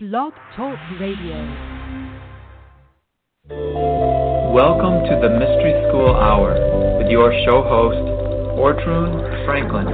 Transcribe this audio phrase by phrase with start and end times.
[0.00, 1.34] Blog Talk Radio.
[4.54, 6.54] Welcome to the Mystery School Hour
[6.98, 7.98] with your show host,
[8.54, 9.88] Ortrun Franklin.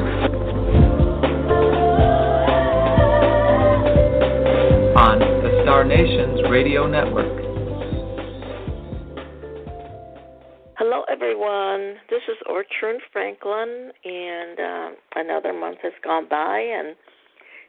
[4.94, 7.40] On the Star Nations Radio Network.
[10.76, 11.96] Hello, everyone.
[12.10, 16.94] This is Ortrun Franklin, and uh, another month has gone by, and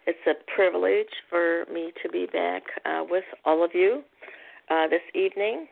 [0.07, 4.03] it's a privilege for me to be back uh, with all of you
[4.69, 5.67] uh, this evening.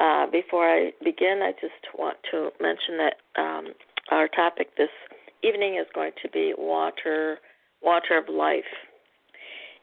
[0.00, 3.66] Uh, before I begin, I just want to mention that um,
[4.10, 4.88] our topic this
[5.42, 7.38] evening is going to be water,
[7.82, 8.62] water of life,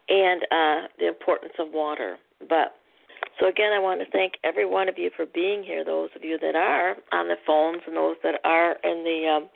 [0.09, 2.17] and uh, the importance of water.
[2.39, 2.75] But
[3.39, 5.83] so again, I want to thank every one of you for being here.
[5.83, 9.49] Those of you that are on the phones, and those that are in the um,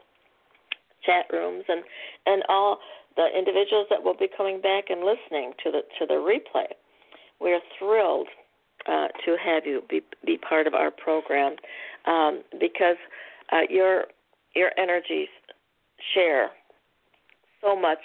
[1.05, 1.83] chat rooms, and
[2.25, 2.79] and all
[3.15, 6.67] the individuals that will be coming back and listening to the to the replay.
[7.39, 8.27] We're thrilled
[8.87, 11.55] uh, to have you be be part of our program
[12.05, 12.97] um, because
[13.51, 14.05] uh, your
[14.55, 15.29] your energies
[16.13, 16.49] share
[17.61, 17.99] so much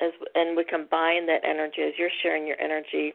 [0.00, 3.12] as and we combine that energy as you're sharing your energy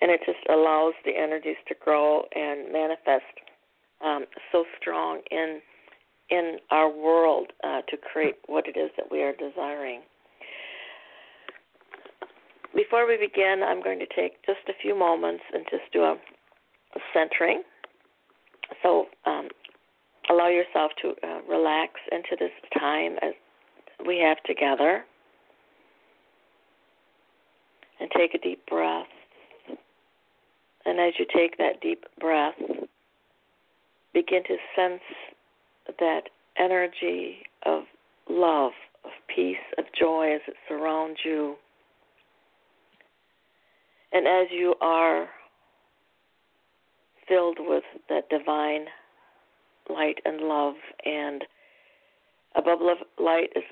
[0.00, 3.24] and it just allows the energies to grow and manifest
[4.04, 5.60] um, so strong in
[6.30, 10.02] in our world uh, to create what it is that we are desiring.
[12.74, 16.12] Before we begin, I'm going to take just a few moments and just do a,
[16.12, 17.62] a centering.
[18.82, 19.48] So um,
[20.30, 23.32] allow yourself to uh, relax into this time as
[24.06, 25.04] we have together.
[27.98, 29.06] And take a deep breath.
[30.86, 32.54] And as you take that deep breath,
[34.14, 35.02] begin to sense
[35.98, 36.22] that
[36.58, 37.84] energy of
[38.28, 38.72] love,
[39.04, 41.56] of peace, of joy as it surrounds you.
[44.12, 45.28] And as you are
[47.28, 48.86] filled with that divine
[49.88, 50.74] light and love,
[51.04, 51.44] and
[52.54, 53.62] a bubble of light is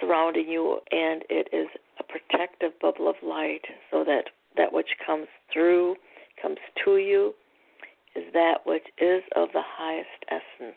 [0.00, 1.68] surrounding you, and it is
[1.98, 4.24] a protective bubble of light, so that
[4.56, 5.96] that which comes through,
[6.40, 7.34] comes to you,
[8.14, 10.76] is that which is of the highest essence.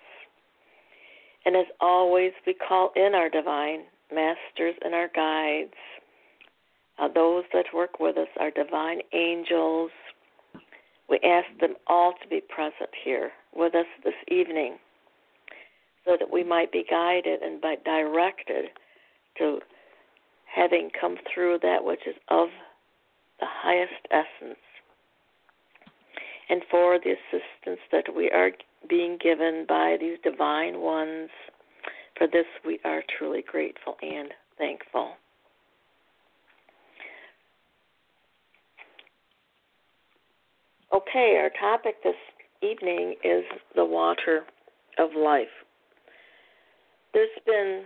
[1.46, 3.81] And as always, we call in our divine
[4.13, 5.74] masters and our guides,
[7.00, 9.91] uh, those that work with us, our divine angels.
[11.09, 14.78] We ask them all to be present here with us this evening
[16.06, 18.66] so that we might be guided and directed
[19.38, 19.59] to
[20.46, 22.50] having come through that which is of
[23.40, 24.59] the highest essence
[26.50, 28.51] and for the assistance that we are
[28.90, 31.30] being given by these divine ones.
[32.18, 35.12] For this, we are truly grateful and thankful.
[40.94, 42.16] Okay, our topic this
[42.62, 43.44] evening is
[43.75, 44.44] the water
[45.00, 45.48] of life.
[47.13, 47.84] There's been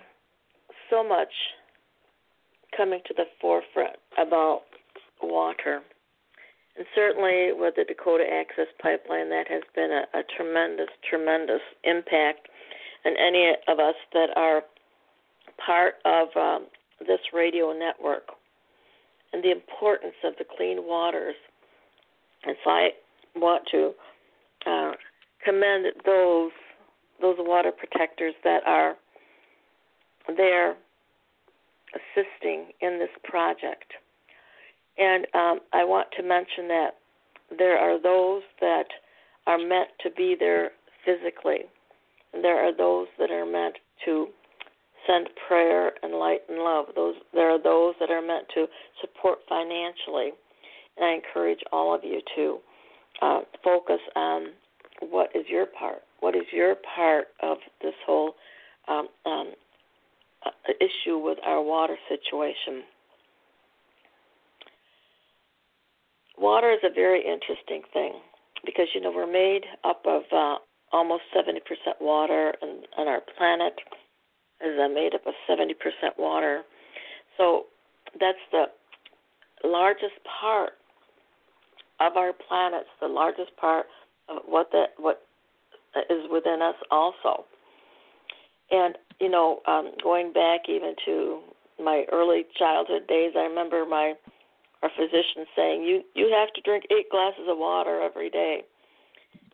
[0.90, 1.32] so much
[2.76, 4.64] coming to the forefront about
[5.22, 5.82] water
[6.78, 12.50] and certainly with the Dakota Access Pipeline, that has been a, a tremendous, tremendous impact.
[13.06, 14.64] And any of us that are
[15.64, 16.68] part of um,
[17.00, 18.30] this radio network
[19.32, 21.36] and the importance of the clean waters.
[22.46, 22.90] And so I
[23.36, 23.92] want to
[24.66, 24.92] uh,
[25.44, 26.52] commend those
[27.22, 28.96] those water protectors that are
[30.36, 30.76] there
[31.96, 33.94] assisting in this project.
[34.98, 36.92] And um, I want to mention that
[37.58, 38.86] there are those that
[39.48, 40.72] are meant to be there
[41.04, 41.62] physically,
[42.34, 43.76] and there are those that are meant
[44.06, 44.28] to
[45.06, 46.86] send prayer and light and love.
[46.96, 48.66] Those there are those that are meant to
[49.02, 50.32] support financially,
[50.98, 52.58] and I encourage all of you to
[53.22, 54.48] uh, focus on
[55.02, 56.02] what is your part.
[56.20, 58.36] What is your part of this whole
[58.88, 59.52] um, um,
[60.46, 62.84] uh, issue with our water situation?
[66.38, 68.14] Water is a very interesting thing
[68.66, 70.56] because you know we're made up of uh,
[70.92, 71.60] almost 70%
[72.02, 73.74] water, and, and our planet
[74.62, 75.74] is uh, made up of 70%
[76.18, 76.64] water.
[77.38, 77.66] So
[78.20, 78.66] that's the
[79.64, 80.74] largest part
[82.00, 83.86] of our planet, the largest part
[84.30, 85.22] of what that what
[86.10, 87.46] is within us also.
[88.72, 91.40] And you know, um, going back even to
[91.82, 94.14] my early childhood days, I remember my
[94.84, 98.62] our physician saying you you have to drink eight glasses of water every day,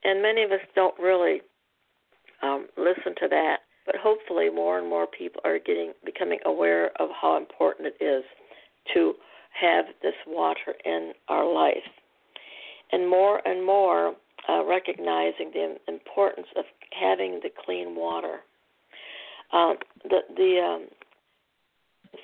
[0.03, 1.41] and many of us don't really
[2.41, 3.57] um, listen to that.
[3.85, 8.23] But hopefully, more and more people are getting becoming aware of how important it is
[8.93, 9.13] to
[9.59, 11.89] have this water in our life.
[12.91, 14.15] And more and more
[14.49, 16.65] uh, recognizing the importance of
[16.99, 18.39] having the clean water.
[19.53, 19.73] Uh,
[20.03, 20.87] the the, um,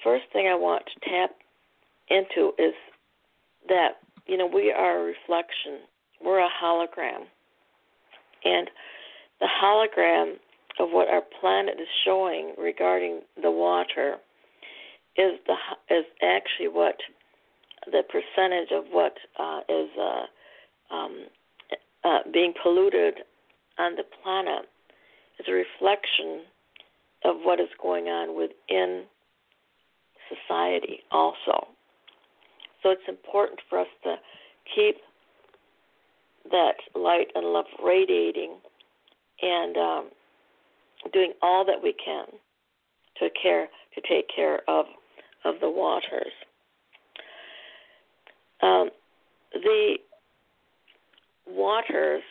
[0.03, 1.31] first thing I want to tap
[2.09, 2.73] into is
[3.67, 5.79] that you know we are a reflection.
[6.23, 7.25] We're a hologram,
[8.43, 8.69] and
[9.39, 10.33] the hologram
[10.79, 14.17] of what our planet is showing regarding the water
[15.15, 15.55] is the
[15.93, 16.95] is actually what
[17.85, 21.25] the percentage of what uh, is uh, um,
[22.03, 23.15] uh, being polluted
[23.77, 24.65] on the planet
[25.39, 26.41] is a reflection
[27.23, 29.03] of what is going on within
[30.29, 31.67] society also.
[32.83, 34.15] So it's important for us to
[34.75, 34.97] keep
[36.51, 38.55] that light and love radiating
[39.41, 40.09] and um,
[41.13, 42.25] doing all that we can
[43.19, 44.85] to care to take care of
[45.45, 46.31] of the waters.
[48.61, 48.89] Um,
[49.53, 49.95] the
[51.47, 52.23] waters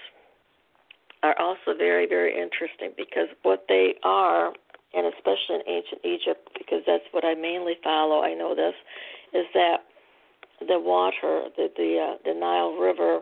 [1.23, 4.53] are also very very interesting because what they are,
[4.95, 8.23] and especially in ancient Egypt, because that's what I mainly follow.
[8.23, 8.75] I know this
[9.33, 9.79] is that
[10.61, 13.21] the water, the the, uh, the Nile River,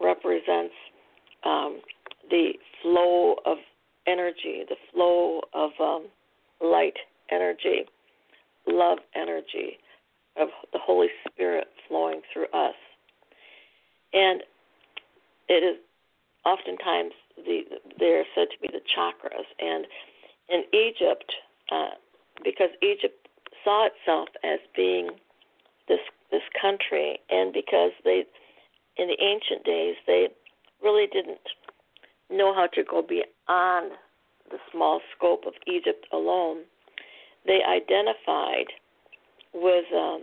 [0.00, 0.74] represents
[1.44, 1.80] um,
[2.30, 3.58] the flow of
[4.06, 6.06] energy, the flow of um,
[6.60, 6.96] light
[7.30, 7.84] energy,
[8.66, 9.78] love energy,
[10.36, 12.74] of the Holy Spirit flowing through us.
[14.12, 14.42] And
[15.48, 15.76] it is
[16.44, 17.60] oftentimes the
[17.98, 19.46] they're said to be the chakras.
[19.60, 19.86] And
[20.48, 21.32] in Egypt,
[21.72, 21.96] uh,
[22.44, 23.28] because Egypt
[23.64, 25.10] saw itself as being
[25.88, 26.00] this
[26.30, 28.24] this country, and because they
[28.96, 30.28] in the ancient days they
[30.82, 31.40] really didn't
[32.30, 33.92] know how to go beyond
[34.50, 36.58] the small scope of Egypt alone,
[37.46, 38.66] they identified
[39.52, 40.22] with um,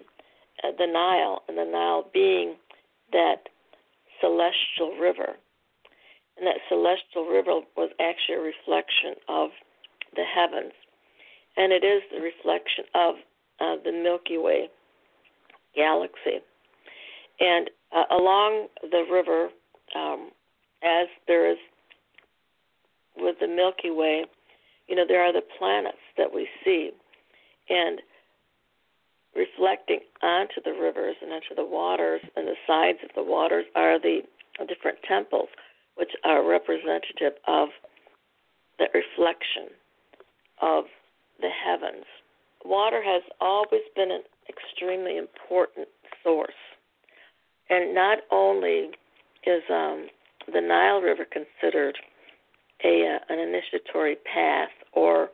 [0.64, 2.56] uh, the Nile, and the Nile being
[3.12, 3.50] that
[4.22, 5.36] celestial river.
[6.38, 9.50] And that celestial river was actually a reflection of
[10.16, 10.74] the heavens.
[11.58, 13.16] And it is the reflection of
[13.60, 14.70] uh, the Milky Way
[15.76, 16.44] galaxy.
[17.40, 19.50] And uh, along the river,
[19.96, 20.30] um,
[20.84, 21.58] as there is
[23.18, 24.26] with the Milky Way,
[24.88, 26.92] you know, there are the planets that we see.
[27.70, 28.02] And
[29.36, 34.00] reflecting onto the rivers and onto the waters and the sides of the waters are
[34.00, 34.20] the
[34.68, 35.50] different temples,
[35.96, 37.70] which are representative of
[38.78, 39.74] the reflection
[40.62, 40.86] of
[41.40, 42.06] the heavens.
[42.66, 45.88] Water has always been an extremely important
[46.24, 46.54] source.
[47.70, 48.92] And not only
[49.46, 50.08] is um,
[50.52, 51.98] the Nile River considered
[52.84, 55.30] a uh, an initiatory path or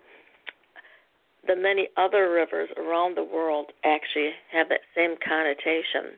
[1.47, 6.17] the many other rivers around the world actually have that same connotation.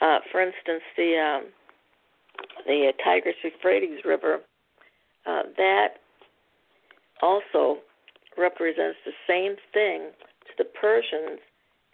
[0.00, 1.52] Uh, for instance, the um,
[2.66, 4.40] the Tigris Euphrates River
[5.26, 5.88] uh, that
[7.22, 7.78] also
[8.36, 10.10] represents the same thing
[10.46, 11.40] to the Persians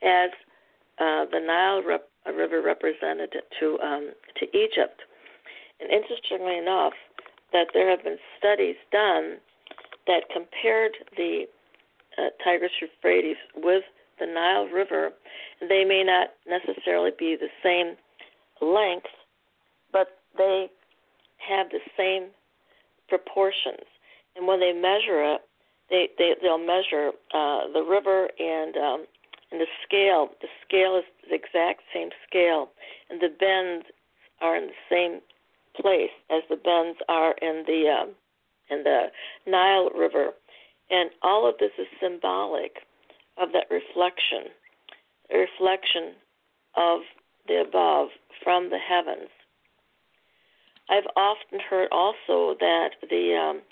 [0.04, 0.30] as
[0.98, 5.02] uh, the Nile rep- River represented to um, to Egypt.
[5.80, 6.92] And interestingly enough,
[7.52, 9.38] that there have been studies done
[10.06, 11.44] that compared the
[12.18, 13.82] uh, Tigris Euphrates with
[14.20, 15.10] the Nile River.
[15.60, 17.96] They may not necessarily be the same
[18.60, 19.10] length,
[19.92, 20.70] but they
[21.38, 22.30] have the same
[23.08, 23.86] proportions.
[24.36, 25.40] And when they measure it,
[25.90, 29.04] they, they they'll measure uh, the river and um,
[29.52, 30.30] and the scale.
[30.40, 32.70] The scale is the exact same scale,
[33.10, 33.86] and the bends
[34.40, 35.20] are in the same
[35.80, 38.10] place as the bends are in the um,
[38.70, 39.12] in the
[39.46, 40.30] Nile River.
[40.90, 42.78] And all of this is symbolic
[43.38, 44.52] of that reflection,
[45.32, 46.14] a reflection
[46.76, 47.00] of
[47.46, 48.08] the above
[48.42, 49.30] from the heavens.
[50.90, 53.62] I've often heard also that the um,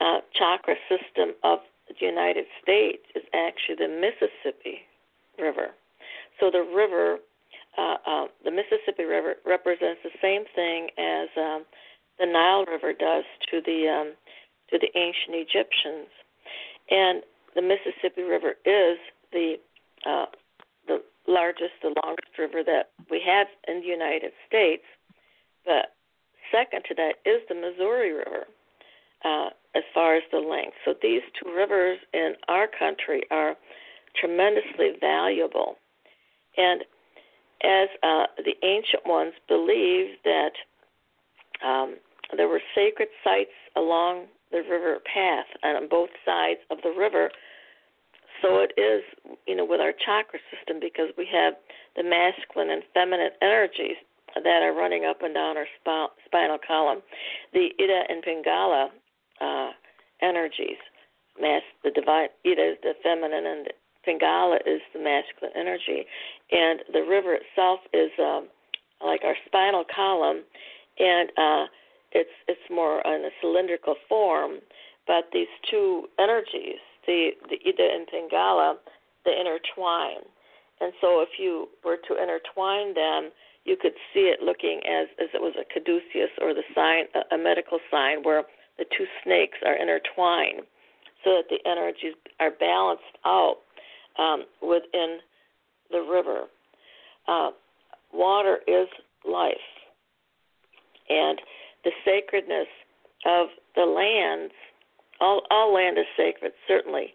[0.00, 4.82] uh, chakra system of the United States is actually the Mississippi
[5.42, 5.68] River.
[6.38, 7.18] So the river,
[7.76, 11.64] uh, uh, the Mississippi River, represents the same thing as um,
[12.18, 14.12] the Nile River does to the um,
[14.70, 16.08] to the ancient Egyptians.
[16.90, 17.22] And
[17.54, 18.98] the Mississippi River is
[19.32, 19.56] the
[20.06, 20.26] uh,
[20.86, 24.82] the largest, the longest river that we have in the United States.
[25.64, 25.94] But
[26.50, 28.46] second to that is the Missouri River,
[29.24, 30.76] uh, as far as the length.
[30.84, 33.56] So these two rivers in our country are
[34.16, 35.76] tremendously valuable.
[36.56, 36.82] And
[37.62, 40.52] as uh, the ancient ones believed that
[41.64, 41.96] um,
[42.36, 47.30] there were sacred sites along the river path on both sides of the river.
[48.42, 49.02] So it is,
[49.46, 51.54] you know, with our chakra system because we have
[51.96, 53.96] the masculine and feminine energies
[54.34, 55.66] that are running up and down our
[56.26, 57.02] spinal column.
[57.52, 58.88] The Ida and Pingala
[59.40, 59.70] uh,
[60.20, 60.78] energies.
[61.38, 63.68] The divine Ida is the feminine, and
[64.06, 66.06] Pingala is the masculine energy.
[66.50, 68.48] And the river itself is um,
[69.04, 70.42] like our spinal column,
[70.98, 71.64] and uh,
[72.12, 74.58] it's it's more in a cylindrical form.
[75.06, 78.74] But these two energies, the the Ida and Pingala,
[79.24, 80.22] they intertwine.
[80.80, 83.30] And so, if you were to intertwine them,
[83.64, 87.34] you could see it looking as as it was a caduceus or the sign, a,
[87.34, 88.44] a medical sign where
[88.78, 90.66] the two snakes are intertwined,
[91.24, 93.58] so that the energies are balanced out
[94.18, 95.18] um, within
[95.90, 96.44] the river.
[97.28, 97.50] Uh,
[98.12, 98.88] water is
[99.28, 99.56] life,
[101.08, 101.40] and
[101.84, 102.66] the sacredness
[103.26, 104.52] of the lands.
[105.20, 107.14] All, all land is sacred, certainly,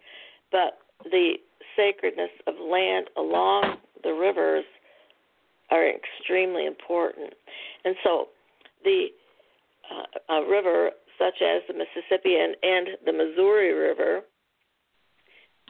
[0.51, 1.33] but the
[1.75, 4.63] sacredness of land along the rivers
[5.69, 7.33] are extremely important.
[7.83, 8.27] And so
[8.83, 9.07] the
[10.29, 14.21] uh, river such as the Mississippi and, and the Missouri River,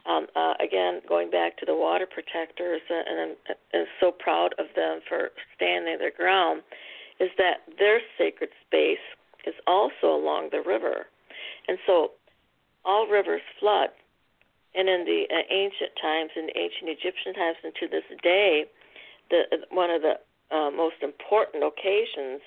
[0.08, 3.36] um, uh, again, going back to the water protectors, uh, and
[3.74, 6.62] I'm, so proud of them for standing their ground,
[7.20, 9.04] is that their sacred space
[9.46, 11.06] is also along the river.
[11.68, 12.12] And so
[12.84, 13.90] all rivers flood.
[14.74, 18.64] And in the uh, ancient times, in ancient Egyptian times, and to this day,
[19.30, 20.14] the one of the
[20.54, 22.40] uh, most important occasions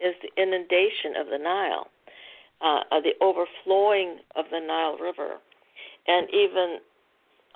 [0.00, 1.86] is the inundation of the Nile,
[2.60, 5.38] uh, the overflowing of the Nile River,
[6.06, 6.78] and even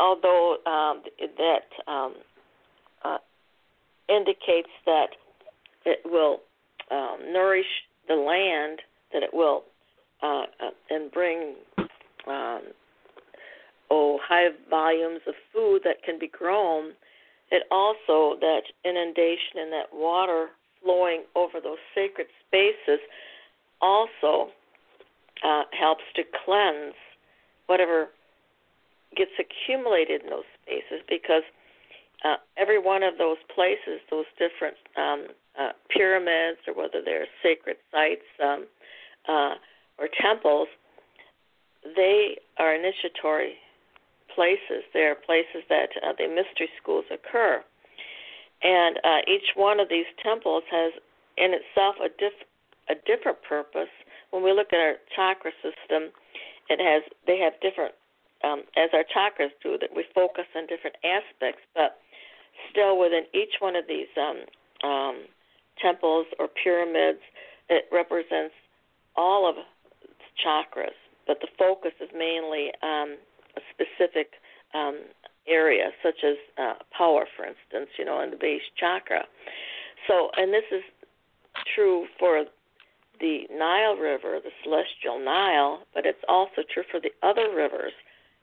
[0.01, 1.03] although um,
[1.37, 2.15] that um,
[3.05, 3.19] uh,
[4.09, 5.09] indicates that
[5.85, 6.41] it will
[6.91, 7.67] um, nourish
[8.09, 8.81] the land,
[9.13, 9.65] that it will
[10.23, 11.55] uh, uh, and bring
[12.27, 12.63] um,
[13.91, 16.93] oh high volumes of food that can be grown
[17.51, 20.49] it also, that inundation and that water
[20.83, 23.01] flowing over those sacred spaces
[23.81, 24.51] also
[25.43, 26.95] uh, helps to cleanse
[27.67, 28.09] whatever
[29.17, 31.43] gets accumulated in those spaces because
[32.25, 37.77] uh, every one of those places, those different um, uh, pyramids or whether they're sacred
[37.93, 38.67] sites um,
[39.29, 39.55] uh,
[39.99, 40.69] or temples,
[41.97, 43.55] they are initiatory
[44.35, 44.85] places.
[44.93, 47.63] They are places that uh, the mystery schools occur.
[48.63, 50.93] And uh, each one of these temples has
[51.37, 52.49] in itself a, diff-
[52.91, 53.91] a different purpose.
[54.31, 56.11] When we look at our chakra system,
[56.69, 57.95] it has they have different
[58.49, 61.99] um, as our chakras do that we focus on different aspects, but
[62.71, 65.17] still within each one of these um, um,
[65.81, 67.21] temples or pyramids,
[67.69, 68.55] it represents
[69.17, 69.63] all of the
[70.45, 73.17] chakras, but the focus is mainly um,
[73.57, 74.33] a specific
[74.75, 75.01] um,
[75.47, 79.25] area, such as uh, power, for instance, you know, in the base chakra.
[80.07, 80.83] So, and this is
[81.75, 82.45] true for
[83.21, 87.93] the Nile River, the celestial Nile, but it's also true for the other rivers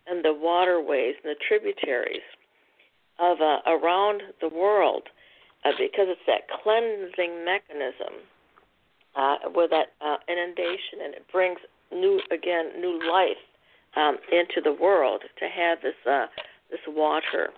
[0.08, 2.26] and the waterways and the tributaries
[3.20, 5.04] of uh, around the world,
[5.64, 8.22] uh, because it's that cleansing mechanism
[9.16, 11.60] uh, with that uh, inundation, and it brings
[11.92, 13.42] new again new life
[13.96, 16.26] um, into the world to have this uh,
[16.70, 17.50] this water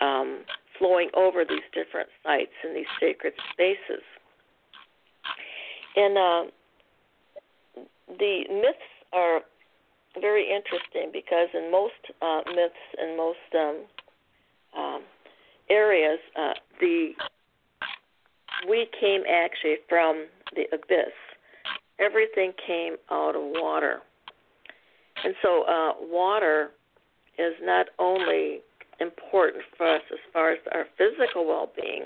[0.00, 0.40] um,
[0.78, 4.02] flowing over these different sites and these sacred spaces.
[5.96, 6.42] And uh,
[8.18, 8.78] the myths
[9.12, 9.40] are
[10.18, 13.76] very interesting because in most uh, myths and most um,
[14.76, 15.02] um,
[15.68, 17.12] areas, uh, the
[18.68, 21.14] we came actually from the abyss.
[21.98, 24.00] Everything came out of water.
[25.24, 26.70] And so, uh, water
[27.38, 28.60] is not only
[29.00, 32.04] important for us as far as our physical well-being,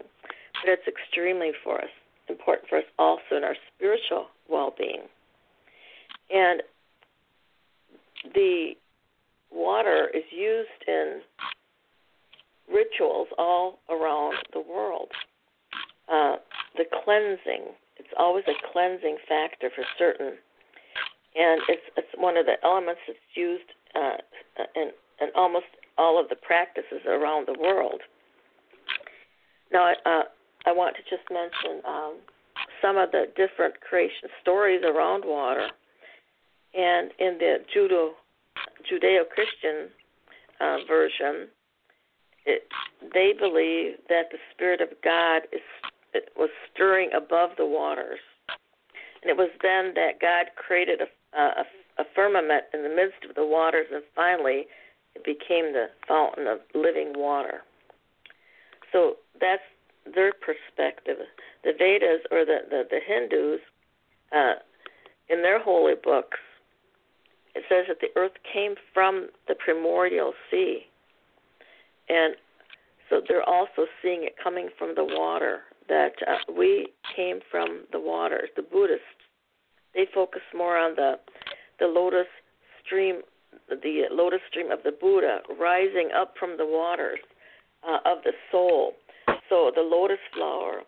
[0.63, 1.91] but it's extremely for us
[2.29, 5.03] important for us also in our spiritual well-being.
[6.31, 6.63] And
[8.33, 8.73] the
[9.53, 11.21] water is used in
[12.73, 15.09] rituals all around the world.
[16.09, 16.37] Uh,
[16.77, 20.35] the cleansing, it's always a cleansing factor for certain
[21.35, 24.19] and it's it's one of the elements that's used uh,
[24.77, 24.91] in,
[25.21, 25.67] in almost
[25.99, 28.01] all of the practices around the world.
[29.73, 30.23] Now, uh,
[30.67, 32.15] I want to just mention um,
[32.81, 35.69] some of the different creation stories around water,
[36.77, 38.13] and in the Judo
[38.91, 39.89] Judeo-Christian
[40.61, 41.49] uh, version,
[42.47, 42.69] it,
[43.13, 45.61] they believe that the Spirit of God is
[46.37, 48.21] was stirring above the waters,
[49.23, 51.65] and it was then that God created a a,
[51.99, 54.67] a firmament in the midst of the waters, and finally
[55.15, 57.63] it became the fountain of living water.
[58.93, 59.63] So that's
[60.15, 61.17] their perspective.
[61.65, 63.61] The Vedas or the the, the Hindus,
[64.33, 64.55] uh,
[65.29, 66.39] in their holy books,
[67.55, 70.83] it says that the earth came from the primordial sea,
[72.09, 72.35] and
[73.11, 75.61] so they're also seeing it coming from the water.
[75.87, 78.49] That uh, we came from the waters.
[78.57, 79.05] The Buddhists
[79.95, 81.15] they focus more on the
[81.79, 82.27] the lotus
[82.85, 83.21] stream,
[83.69, 87.19] the lotus stream of the Buddha rising up from the waters
[87.87, 88.93] uh, of the soul.
[89.49, 90.83] So the lotus flower,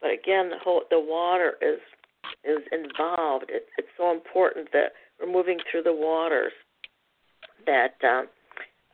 [0.00, 1.80] but again, the whole the water is
[2.44, 3.46] is involved.
[3.48, 6.52] It, it's so important that we're moving through the waters
[7.66, 8.26] that um,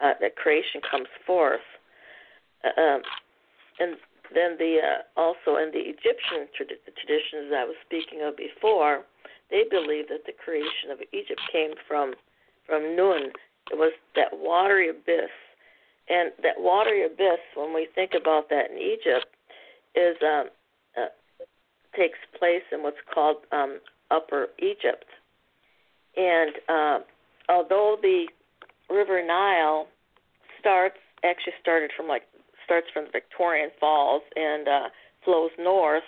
[0.00, 1.64] uh, that creation comes forth.
[2.62, 3.02] Uh, um,
[3.80, 3.96] and
[4.34, 9.04] then the uh, also in the Egyptian trad- traditions I was speaking of before,
[9.50, 12.14] they believe that the creation of Egypt came from
[12.66, 13.32] from Nun.
[13.70, 15.32] It was that watery abyss,
[16.08, 17.40] and that watery abyss.
[17.56, 19.26] When we think about that in Egypt,
[19.94, 20.48] is um,
[20.96, 21.08] uh,
[21.96, 23.80] takes place in what's called um,
[24.10, 25.04] Upper Egypt,
[26.16, 26.98] and uh,
[27.48, 28.26] although the
[28.90, 29.86] River Nile
[30.60, 32.22] starts actually started from like
[32.64, 34.88] starts from the Victorian Falls and uh,
[35.24, 36.02] flows north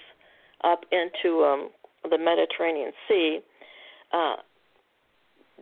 [0.63, 1.71] up into um,
[2.09, 3.41] the Mediterranean Sea.
[4.13, 4.37] Uh,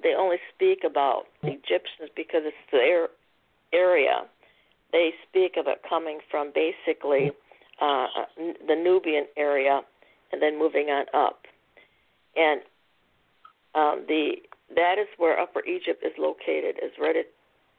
[0.03, 3.09] they only speak about the Egyptians because it's their
[3.73, 4.23] area.
[4.93, 7.31] They speak of it coming from basically
[7.81, 9.81] uh, the Nubian area
[10.33, 11.43] and then moving on up.
[12.37, 12.61] And
[13.79, 14.33] um, the
[14.75, 16.77] that is where Upper Egypt is located.
[16.83, 17.27] Is right at,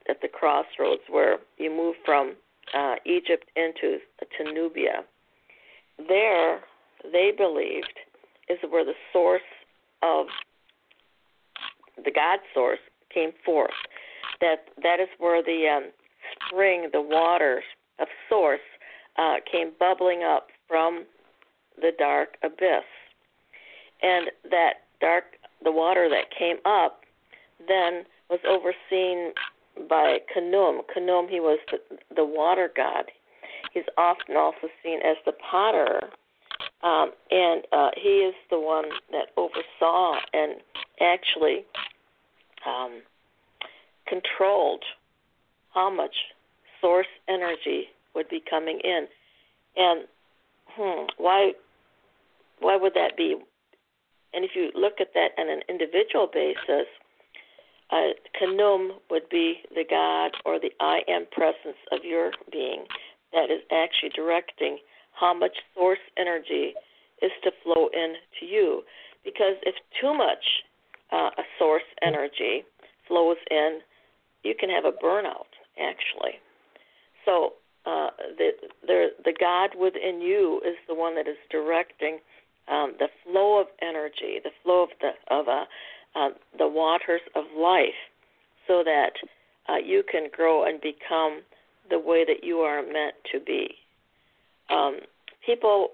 [0.09, 2.35] at the crossroads where you move from
[2.73, 5.03] uh, Egypt into to Nubia.
[6.07, 6.61] There,
[7.03, 7.99] they believed
[8.47, 9.41] is where the source
[10.01, 10.27] of
[12.03, 12.79] the God source
[13.13, 13.71] came forth.
[14.41, 15.91] That that is where the um,
[16.47, 17.63] spring, the waters
[17.99, 18.59] of source,
[19.17, 21.05] uh, came bubbling up from
[21.81, 22.87] the dark abyss,
[24.01, 25.25] and that dark,
[25.63, 27.01] the water that came up,
[27.67, 29.33] then was overseen
[29.89, 30.81] by Khnum.
[30.95, 31.79] Khnum, he was the,
[32.15, 33.05] the water god.
[33.73, 36.01] He's often also seen as the potter,
[36.81, 40.55] um, and uh, he is the one that oversaw and
[41.01, 41.65] actually
[42.65, 43.01] um,
[44.07, 44.83] controlled
[45.73, 46.15] how much
[46.81, 49.07] source energy would be coming in.
[49.77, 50.05] And
[50.69, 51.51] hmm, why
[52.59, 53.35] why would that be?
[54.33, 56.87] And if you look at that on an individual basis,
[57.91, 62.85] uh, Khnum would be the God or the I am presence of your being
[63.33, 64.77] that is actually directing
[65.19, 66.73] how much source energy
[67.21, 68.83] is to flow in to you.
[69.23, 70.63] Because if too much
[71.11, 72.63] uh, a source energy
[73.07, 73.79] flows in,
[74.43, 76.39] you can have a burnout actually.
[77.25, 77.53] So
[77.85, 78.51] uh, the
[78.85, 82.19] the the God within you is the one that is directing
[82.69, 85.65] um, the flow of energy, the flow of the of uh,
[86.15, 87.99] uh, the waters of life,
[88.67, 89.13] so that
[89.67, 91.41] uh, you can grow and become
[91.89, 93.69] the way that you are meant to be.
[94.69, 94.99] Um,
[95.45, 95.89] people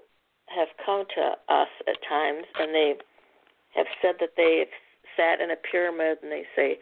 [0.46, 2.94] have come to us at times and they
[3.74, 4.72] have said that they've
[5.16, 6.78] sat in a pyramid and they say,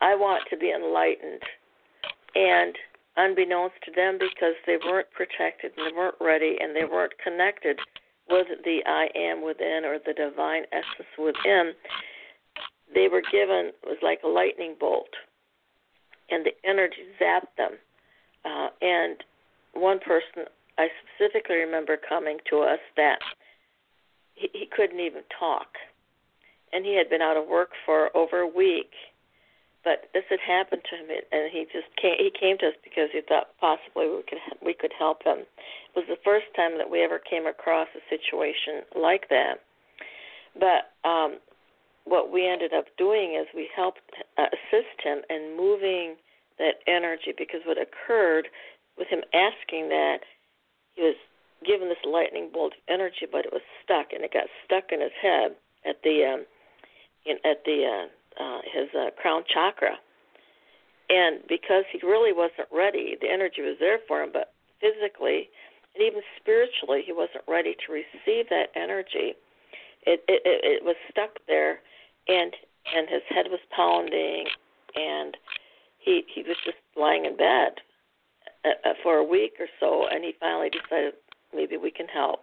[0.00, 1.42] I want to be enlightened.
[2.34, 2.76] And
[3.16, 7.78] unbeknownst to them, because they weren't protected and they weren't ready and they weren't connected
[8.28, 11.72] with the I am within or the divine essence within,
[12.94, 15.10] they were given, it was like a lightning bolt.
[16.30, 17.72] And the energy zapped them.
[18.44, 19.16] Uh, and
[19.74, 23.18] one person I specifically remember coming to us that
[24.34, 25.68] he, he couldn't even talk,
[26.72, 28.90] and he had been out of work for over a week.
[29.86, 32.18] But this had happened to him, and he just came.
[32.18, 35.46] He came to us because he thought possibly we could we could help him.
[35.46, 39.62] It was the first time that we ever came across a situation like that.
[40.58, 41.38] But um,
[42.02, 44.02] what we ended up doing is we helped
[44.36, 46.16] uh, assist him in moving
[46.58, 48.48] that energy because what occurred
[48.98, 50.26] with him asking that
[50.98, 51.16] he was
[51.64, 55.00] given this lightning bolt of energy, but it was stuck, and it got stuck in
[55.00, 55.54] his head
[55.86, 56.42] at the um,
[57.24, 58.06] in, at the uh,
[58.40, 59.96] uh, his uh, crown chakra.
[61.08, 65.48] And because he really wasn't ready, the energy was there for him, but physically
[65.96, 69.34] and even spiritually, he wasn't ready to receive that energy.
[70.04, 71.80] It it, it was stuck there,
[72.28, 72.52] and
[72.94, 74.46] and his head was pounding,
[74.94, 75.36] and
[75.98, 77.80] he he was just lying in bed
[78.64, 81.14] uh, for a week or so, and he finally decided
[81.54, 82.40] maybe we can help.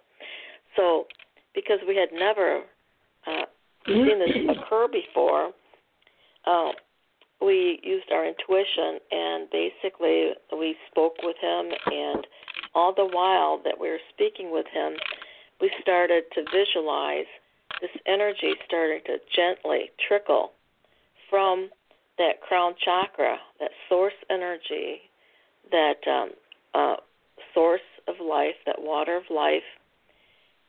[0.76, 1.06] So,
[1.54, 2.62] because we had never
[3.28, 3.46] uh,
[3.86, 5.52] seen this occur before,
[6.46, 6.72] uh,
[7.42, 12.26] we used our intuition and basically we spoke with him and
[12.76, 14.94] all the while that we were speaking with him,
[15.62, 17.26] we started to visualize
[17.82, 20.54] this energy starting to gently trickle
[21.30, 21.70] from
[22.18, 25.02] that crown chakra, that source energy,
[25.72, 26.30] that um,
[26.74, 26.96] uh,
[27.54, 29.64] source of life, that water of life,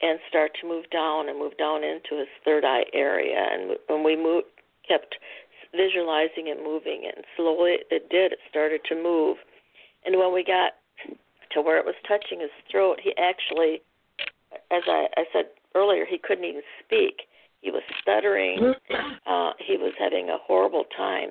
[0.00, 3.36] and start to move down and move down into his third eye area.
[3.52, 4.46] And when we moved,
[4.86, 5.16] kept
[5.76, 8.32] visualizing it moving, and slowly it did.
[8.32, 9.36] It started to move.
[10.04, 10.72] And when we got
[11.52, 13.82] to where it was touching his throat, he actually,
[14.70, 17.22] as I, I said earlier, he couldn't even speak.
[17.60, 18.74] He was stuttering.
[19.26, 21.30] Uh, he was having a horrible time.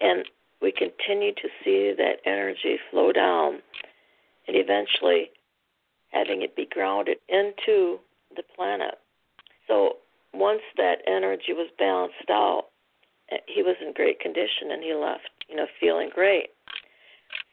[0.00, 0.24] And
[0.62, 3.60] we continued to see that energy flow down
[4.46, 5.30] and eventually
[6.10, 7.98] having it be grounded into
[8.36, 8.94] the planet.
[9.66, 9.96] So
[10.32, 12.66] once that energy was balanced out,
[13.46, 16.50] he was in great condition and he left, you know, feeling great.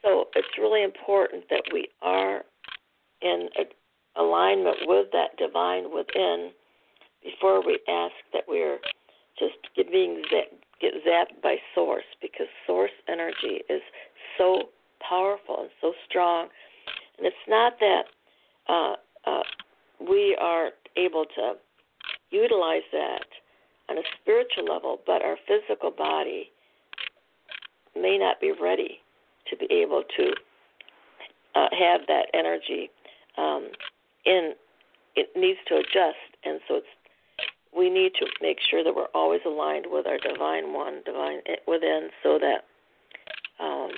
[0.01, 2.43] So it's really important that we are
[3.21, 3.49] in
[4.15, 6.51] alignment with that divine within
[7.23, 8.79] before we ask that we're
[9.39, 9.55] just
[9.91, 13.81] being get zapped by source because source energy is
[14.37, 14.63] so
[15.07, 16.47] powerful and so strong.
[17.17, 18.03] And it's not that
[18.67, 19.43] uh, uh,
[19.99, 21.53] we are able to
[22.31, 23.25] utilize that
[23.89, 26.49] on a spiritual level, but our physical body
[27.95, 28.99] may not be ready
[29.49, 30.33] to be able to
[31.55, 32.89] uh, have that energy
[33.37, 33.69] um,
[34.25, 34.53] in.
[35.15, 36.87] It needs to adjust, and so it's
[37.75, 42.09] we need to make sure that we're always aligned with our divine one, divine within,
[42.21, 42.65] so that
[43.63, 43.89] um,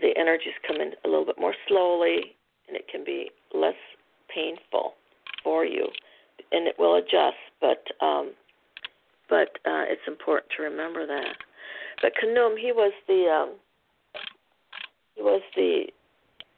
[0.00, 2.36] the energies come in a little bit more slowly,
[2.68, 3.74] and it can be less
[4.34, 4.94] painful
[5.42, 5.88] for you,
[6.52, 7.36] and it will adjust.
[7.60, 8.32] But um,
[9.28, 11.36] but uh, it's important to remember that.
[12.02, 13.54] But Khnum, he was the um,
[15.14, 15.86] he was the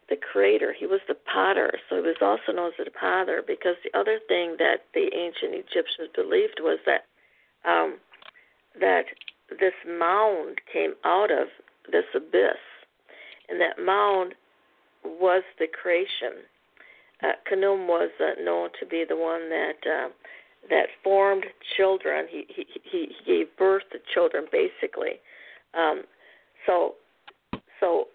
[0.08, 0.74] the creator.
[0.78, 4.18] He was the potter, so he was also known as the potter because the other
[4.28, 7.06] thing that the ancient Egyptians believed was that
[7.68, 7.98] um,
[8.80, 9.06] that
[9.50, 11.48] this mound came out of
[11.90, 12.60] this abyss,
[13.48, 14.34] and that mound
[15.04, 16.42] was the creation.
[17.22, 20.08] Uh, Khnum was uh, known to be the one that uh,
[20.70, 21.44] that formed
[21.76, 22.26] children.
[22.30, 25.20] He, he he gave birth to children, basically.
[25.74, 26.04] Um,
[26.66, 26.94] so
[27.80, 28.08] so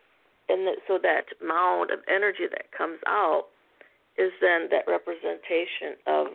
[0.50, 3.46] and that, so that mound of energy that comes out
[4.18, 6.28] is then that representation of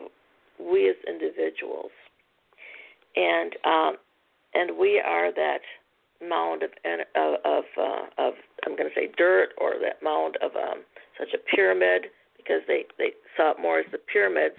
[0.59, 1.91] we as individuals,
[3.15, 3.97] and um,
[4.53, 5.61] and we are that
[6.21, 6.71] mound of
[7.15, 8.33] of of, uh, of
[8.65, 10.83] I'm going to say dirt or that mound of um,
[11.19, 14.57] such a pyramid because they they saw it more as the pyramids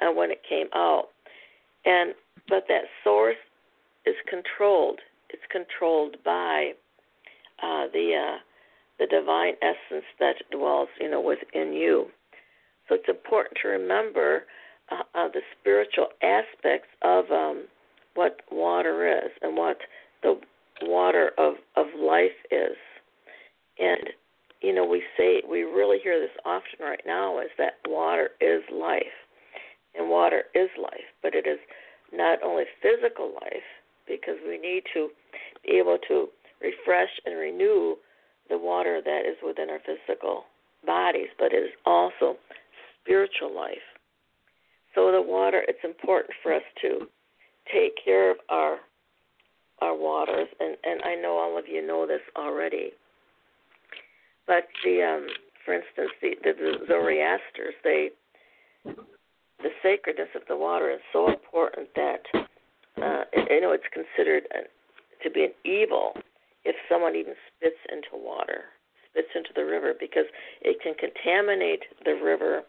[0.00, 1.08] uh, when it came out,
[1.84, 2.14] and
[2.48, 3.36] but that source
[4.06, 5.00] is controlled.
[5.30, 6.72] It's controlled by
[7.62, 8.38] uh, the uh,
[8.98, 12.06] the divine essence that dwells, you know, within you.
[12.88, 14.44] So it's important to remember
[14.90, 17.64] uh, uh, the spiritual aspects of um,
[18.14, 19.78] what water is and what
[20.22, 20.38] the
[20.82, 22.76] water of of life is.
[23.78, 24.10] And
[24.60, 28.62] you know, we say we really hear this often right now is that water is
[28.72, 29.02] life,
[29.96, 31.58] and water is life, but it is
[32.12, 33.68] not only physical life
[34.06, 35.08] because we need to
[35.64, 36.28] be able to
[36.60, 37.96] refresh and renew
[38.48, 40.44] the water that is within our physical
[40.86, 42.36] bodies, but it is also
[43.00, 43.76] spiritual life.
[44.94, 47.06] So the water, it's important for us to
[47.72, 48.78] take care of our
[49.80, 52.90] our waters, and and I know all of you know this already.
[54.46, 55.26] But the um,
[55.64, 58.10] for instance, the, the, the Zoroasters, they
[59.62, 64.64] the sacredness of the water is so important that uh, you know it's considered an,
[65.22, 66.12] to be an evil
[66.64, 68.64] if someone even spits into water,
[69.10, 70.24] spits into the river, because
[70.62, 72.62] it can contaminate the river,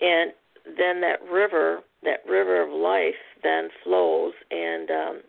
[0.00, 0.32] and
[0.76, 5.20] then that river, that river of life, then flows and um,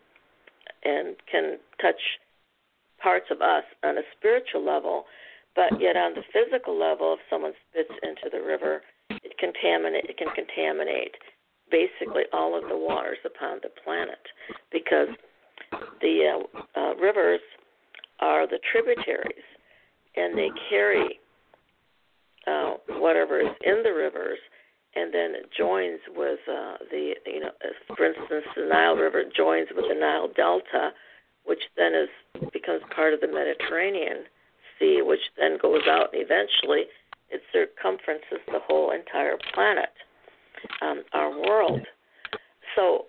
[0.84, 2.00] and can touch
[3.00, 5.04] parts of us on a spiritual level,
[5.54, 8.82] but yet on the physical level, if someone spits into the river,
[9.42, 11.14] contaminate it can contaminate
[11.70, 14.22] basically all of the waters upon the planet
[14.70, 15.08] because
[16.00, 16.44] the
[16.76, 17.40] uh, uh, rivers
[18.20, 19.44] are the tributaries,
[20.14, 21.18] and they carry
[22.46, 24.38] uh, whatever is in the rivers,
[24.94, 27.50] and then it joins with uh, the you know,
[27.96, 30.92] for instance, the Nile River joins with the Nile Delta,
[31.44, 34.24] which then is becomes part of the Mediterranean
[34.78, 36.84] Sea, which then goes out and eventually
[37.32, 39.90] it circumferences the whole entire planet,
[40.80, 41.80] um, our world.
[42.76, 43.06] So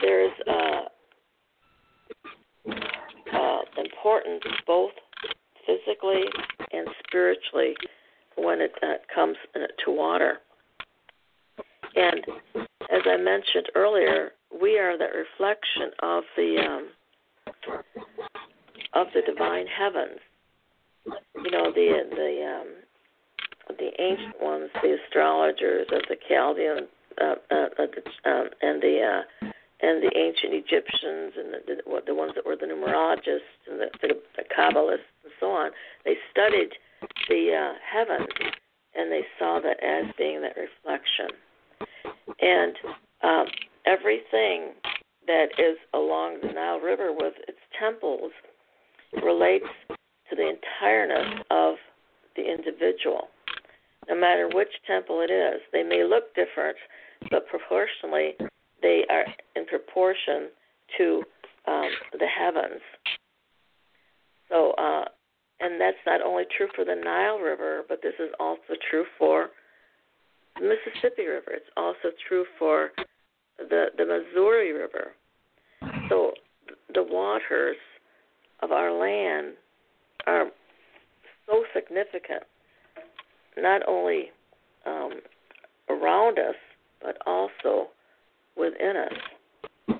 [0.00, 0.82] there's uh,
[3.32, 4.92] uh, importance both
[5.66, 6.24] physically
[6.72, 7.74] and spiritually
[8.36, 10.38] when it uh, comes to water.
[11.96, 12.24] And
[12.90, 16.88] as I mentioned earlier, we are the reflection of the um,
[18.94, 20.18] of the divine heavens.
[21.44, 22.68] You know the the um,
[23.78, 26.88] the ancient ones, the astrologers of the Chaldean
[27.20, 27.84] uh, uh,
[28.24, 29.46] um, and the uh,
[29.82, 33.88] and the ancient Egyptians and the, the, the ones that were the numerologists and the,
[34.02, 35.70] the, the Kabbalists and so on.
[36.04, 36.70] They studied
[37.28, 38.28] the uh, heavens
[38.94, 41.28] and they saw that as being that reflection.
[42.40, 42.76] And
[43.22, 43.46] um,
[43.86, 44.74] everything
[45.26, 48.32] that is along the Nile River with its temples
[49.22, 51.76] relates to the entireness of
[52.36, 53.28] the individual.
[54.08, 56.76] No matter which temple it is, they may look different,
[57.30, 58.34] but proportionally,
[58.82, 59.24] they are
[59.56, 60.48] in proportion
[60.98, 61.22] to
[61.66, 62.80] um, the heavens.
[64.48, 65.04] So, uh,
[65.60, 69.50] and that's not only true for the Nile River, but this is also true for
[70.58, 71.52] the Mississippi River.
[71.52, 72.90] It's also true for
[73.58, 75.12] the the Missouri River.
[76.08, 76.32] So
[76.94, 77.76] the waters
[78.62, 79.54] of our land
[80.26, 80.46] are
[81.46, 82.42] so significant,
[83.60, 84.30] not only
[84.86, 85.20] um,
[85.88, 86.54] around us,
[87.02, 87.88] but also
[88.56, 89.96] within us.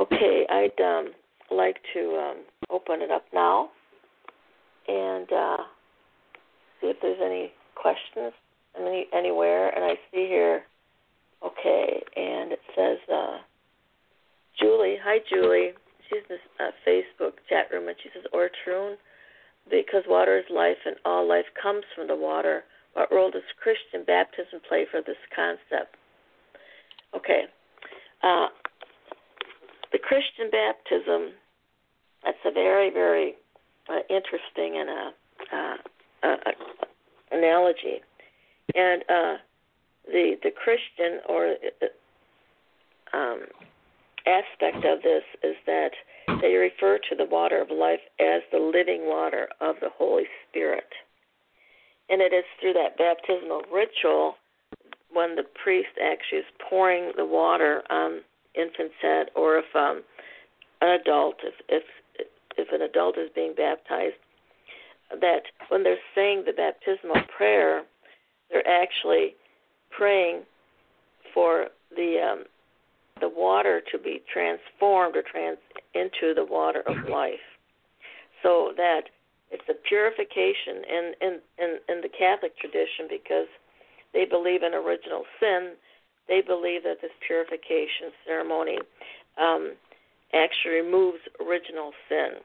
[0.00, 1.12] Okay, I'd um,
[1.50, 2.36] like to um,
[2.70, 3.70] open it up now
[4.88, 5.56] and uh,
[6.80, 8.32] see if there's any questions
[8.78, 9.68] any, anywhere.
[9.74, 10.62] And I see here,
[11.44, 13.38] okay, and it says uh,
[14.58, 14.96] Julie.
[15.02, 15.70] Hi, Julie.
[16.08, 18.94] She's in the uh, Facebook chat room, and she says, Ortrun,
[19.68, 22.64] because water is life and all life comes from the water.
[22.94, 25.96] What role does Christian baptism play for this concept?
[27.14, 27.42] Okay.
[28.22, 28.48] Uh,
[29.92, 31.32] the Christian baptism,
[32.24, 33.34] that's a very, very
[33.88, 35.10] uh, interesting and a,
[35.52, 35.76] uh,
[36.22, 36.86] uh, uh,
[37.32, 38.00] analogy.
[38.74, 39.34] And uh,
[40.06, 41.54] the the Christian or
[43.12, 43.40] um,
[44.26, 45.90] aspect of this is that
[46.40, 50.88] they refer to the water of life as the living water of the Holy Spirit.
[52.08, 54.34] And it is through that baptismal ritual
[55.12, 58.20] when the priest actually is pouring the water on
[58.54, 60.02] infant's head, or if um,
[60.80, 61.82] an adult, if if
[62.56, 64.16] if an adult is being baptized,
[65.20, 67.84] that when they're saying the baptismal prayer,
[68.50, 69.34] they're actually
[69.90, 70.42] praying
[71.32, 72.44] for the um,
[73.20, 75.58] the water to be transformed or trans
[75.94, 77.44] into the water of life,
[78.42, 79.02] so that
[79.50, 83.48] it's a purification in in in, in the Catholic tradition because
[84.12, 85.74] they believe in original sin.
[86.28, 88.78] They believe that this purification ceremony
[89.38, 89.74] um,
[90.32, 92.38] actually removes original sin.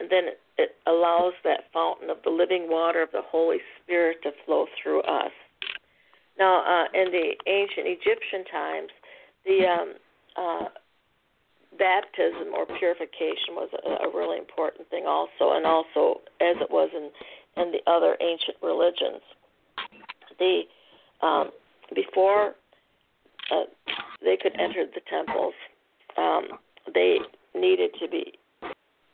[0.00, 4.18] And then it, it allows that fountain of the living water of the Holy Spirit
[4.22, 5.32] to flow through us.
[6.38, 8.88] Now, uh, in the ancient Egyptian times,
[9.44, 9.94] the um,
[10.36, 10.68] uh,
[11.78, 16.90] baptism or purification was a, a really important thing, also, and also as it was
[16.94, 17.10] in
[17.60, 19.20] in the other ancient religions
[20.40, 20.62] the
[21.22, 21.50] um,
[21.94, 22.54] before
[23.52, 23.64] uh,
[24.24, 25.54] they could enter the temples,
[26.16, 26.48] um,
[26.92, 27.18] they
[27.54, 28.32] needed to be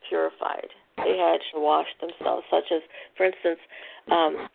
[0.09, 0.69] purified.
[0.97, 2.81] They had to wash themselves, such as,
[3.17, 3.59] for instance,
[4.11, 4.49] um,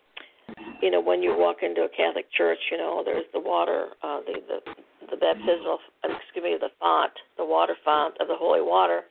[0.81, 4.19] you know, when you walk into a Catholic church, you know, there's the water, uh,
[4.25, 4.59] the the
[5.11, 9.01] the baptismal, excuse me, the font, the water font of the holy water,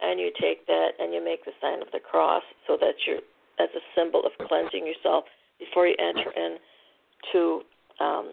[0.00, 3.22] and you take that and you make the sign of the cross, so that you're
[3.60, 5.24] as a symbol of cleansing yourself
[5.58, 6.56] before you enter in
[7.32, 7.62] to
[8.00, 8.30] um,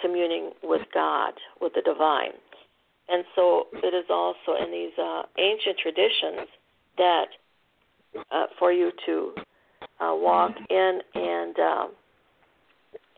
[0.00, 2.32] communing with God, with the divine.
[3.08, 6.48] And so it is also in these uh, ancient traditions
[6.98, 7.26] that
[8.30, 9.32] uh, for you to
[10.00, 11.90] uh, walk in and um,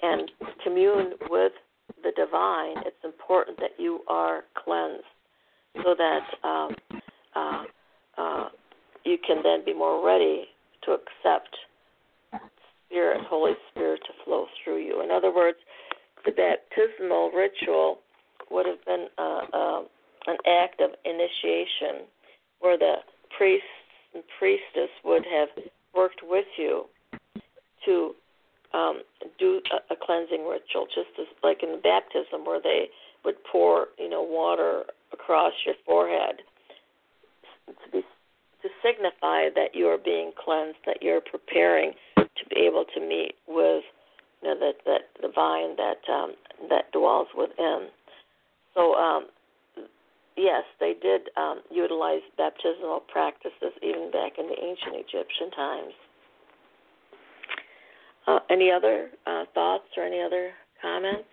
[0.02, 0.30] and
[0.62, 1.52] commune with
[2.02, 5.04] the divine, it's important that you are cleansed,
[5.82, 6.70] so that um,
[7.34, 7.64] uh,
[8.16, 8.48] uh,
[9.04, 10.44] you can then be more ready
[10.84, 11.56] to accept
[12.86, 15.02] Spirit, Holy Spirit, to flow through you.
[15.02, 15.58] In other words,
[16.24, 17.98] the baptismal ritual
[18.50, 19.80] would have been uh, uh,
[20.26, 22.06] an act of initiation
[22.60, 22.96] where the
[23.36, 23.64] priest
[24.14, 25.48] and priestess would have
[25.94, 26.84] worked with you
[27.84, 28.14] to
[28.74, 29.02] um,
[29.38, 32.88] do a, a cleansing ritual, just as like in the baptism where they
[33.24, 36.36] would pour, you know, water across your forehead
[37.66, 38.02] to be
[38.62, 43.34] to signify that you are being cleansed, that you're preparing to be able to meet
[43.46, 43.84] with
[44.42, 46.34] you know, that that divine that um,
[46.68, 47.88] that dwells within.
[48.74, 49.26] So um,
[50.36, 55.92] yes, they did um, utilize baptismal practices even back in the ancient Egyptian times.
[58.26, 60.50] Uh, any other uh, thoughts or any other
[60.82, 61.28] comments?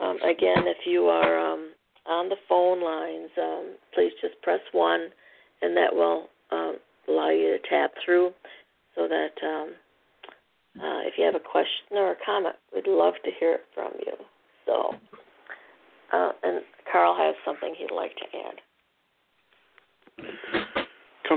[0.00, 1.72] Um, again, if you are um,
[2.06, 5.08] on the phone lines, um, please just press one,
[5.62, 6.76] and that will um,
[7.08, 8.32] allow you to tap through
[8.94, 9.70] so that um,
[10.76, 13.92] uh, if you have a question or a comment, we'd love to hear it from
[14.04, 14.12] you.
[14.66, 14.94] So,
[16.12, 18.60] uh, and Carl has something he'd like to add.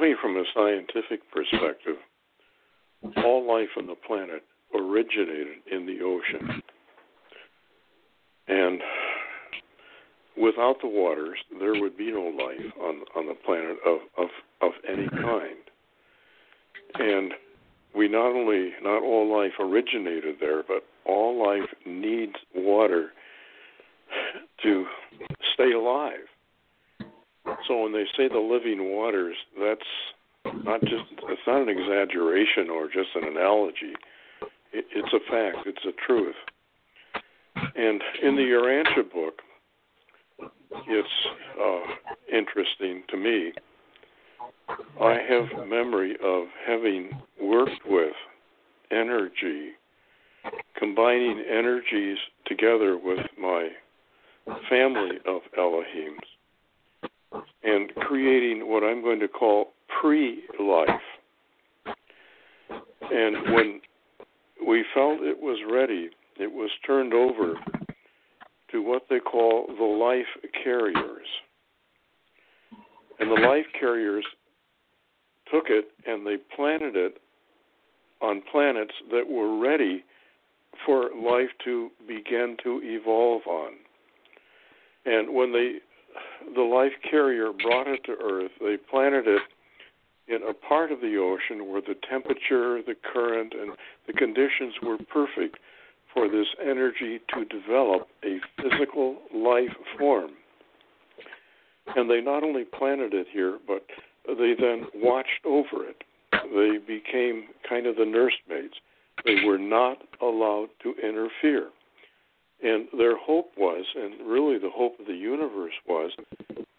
[0.03, 1.95] Coming from a scientific perspective,
[3.23, 4.43] all life on the planet
[4.75, 6.61] originated in the ocean.
[8.49, 8.81] And
[10.35, 14.27] without the waters, there would be no life on on the planet of of
[14.61, 15.63] of any kind.
[16.95, 17.31] And
[17.95, 23.11] we not only not all life originated there, but all life needs water
[24.63, 24.85] to
[27.93, 29.81] when they say the living waters, that's
[30.63, 33.93] not just it's not an exaggeration or just an analogy.
[34.71, 35.67] It, it's a fact.
[35.67, 36.35] It's a truth.
[37.55, 39.41] And in the Urantia book,
[40.87, 41.07] it's
[41.61, 43.53] uh, interesting to me.
[44.99, 48.13] I have memory of having worked with
[48.91, 49.71] energy,
[50.77, 53.69] combining energies together with my
[54.69, 56.23] family of Elohims,
[58.23, 60.87] creating what I'm going to call pre life.
[63.01, 63.81] And when
[64.65, 66.09] we felt it was ready,
[66.39, 67.55] it was turned over
[68.71, 71.27] to what they call the life carriers.
[73.19, 74.25] And the life carriers
[75.51, 77.17] took it and they planted it
[78.21, 80.03] on planets that were ready
[80.85, 83.73] for life to begin to evolve on.
[85.05, 85.79] And when they
[86.55, 89.41] the life carrier brought it to Earth, they planted it
[90.27, 93.71] in a part of the ocean where the temperature, the current, and
[94.07, 95.57] the conditions were perfect
[96.13, 100.31] for this energy to develop a physical life form.
[101.95, 103.83] And they not only planted it here, but
[104.25, 106.03] they then watched over it.
[106.31, 108.73] They became kind of the nursemaids.
[109.23, 111.69] They were not allowed to interfere.
[112.63, 116.11] And their hope was, and really the hope of the universe was,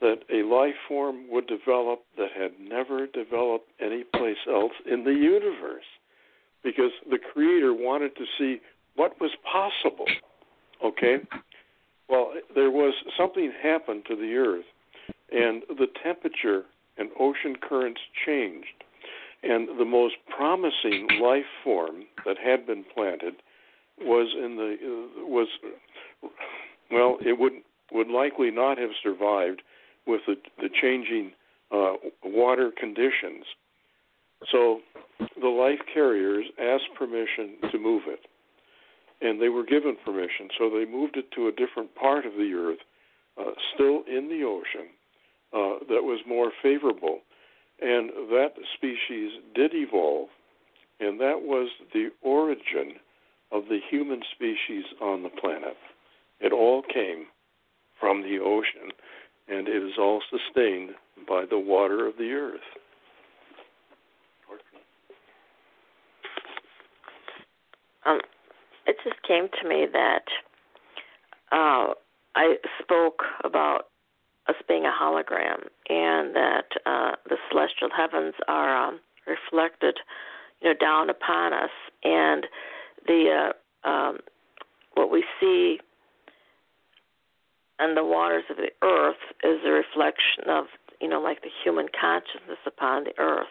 [0.01, 5.85] that a life form would develop that had never developed anyplace else in the universe.
[6.64, 8.61] Because the Creator wanted to see
[8.97, 10.07] what was possible.
[10.85, 11.19] Okay?
[12.09, 14.64] Well, there was something happened to the Earth,
[16.42, 16.66] temperature
[16.97, 18.85] and ocean currents changed.
[19.42, 23.35] And the most promising life form that had been planted
[24.01, 24.77] was in the
[25.27, 25.49] was
[26.90, 27.53] well, it would
[27.92, 29.62] would likely not have survived
[30.07, 31.33] with the the changing
[31.70, 31.94] uh,
[32.25, 33.44] water conditions.
[34.51, 34.81] So
[35.40, 38.20] the life carriers asked permission to move it
[39.20, 40.49] and they were given permission.
[40.59, 42.79] So they moved it to a different part of the earth,
[43.38, 44.90] uh, still in the ocean,
[45.88, 47.20] that was more favorable.
[47.81, 50.29] And that species did evolve,
[51.01, 52.97] and that was the origin
[53.51, 55.77] of the human species on the planet.
[56.40, 57.27] It all came
[57.99, 58.92] from the ocean,
[59.49, 60.90] and it is all sustained
[61.29, 62.61] by the water of the earth.
[68.07, 68.20] Um,
[68.87, 70.25] it just came to me that
[71.53, 71.94] uh,
[72.35, 73.87] I spoke about
[74.49, 79.99] us being a hologram, and that uh, the celestial heavens are um, reflected,
[80.61, 81.71] you know, down upon us,
[82.03, 82.47] and
[83.07, 83.53] the
[83.85, 84.19] uh, um,
[84.95, 85.79] what we see
[87.81, 90.67] on the waters of the earth is a reflection of,
[91.01, 93.51] you know, like the human consciousness upon the earth.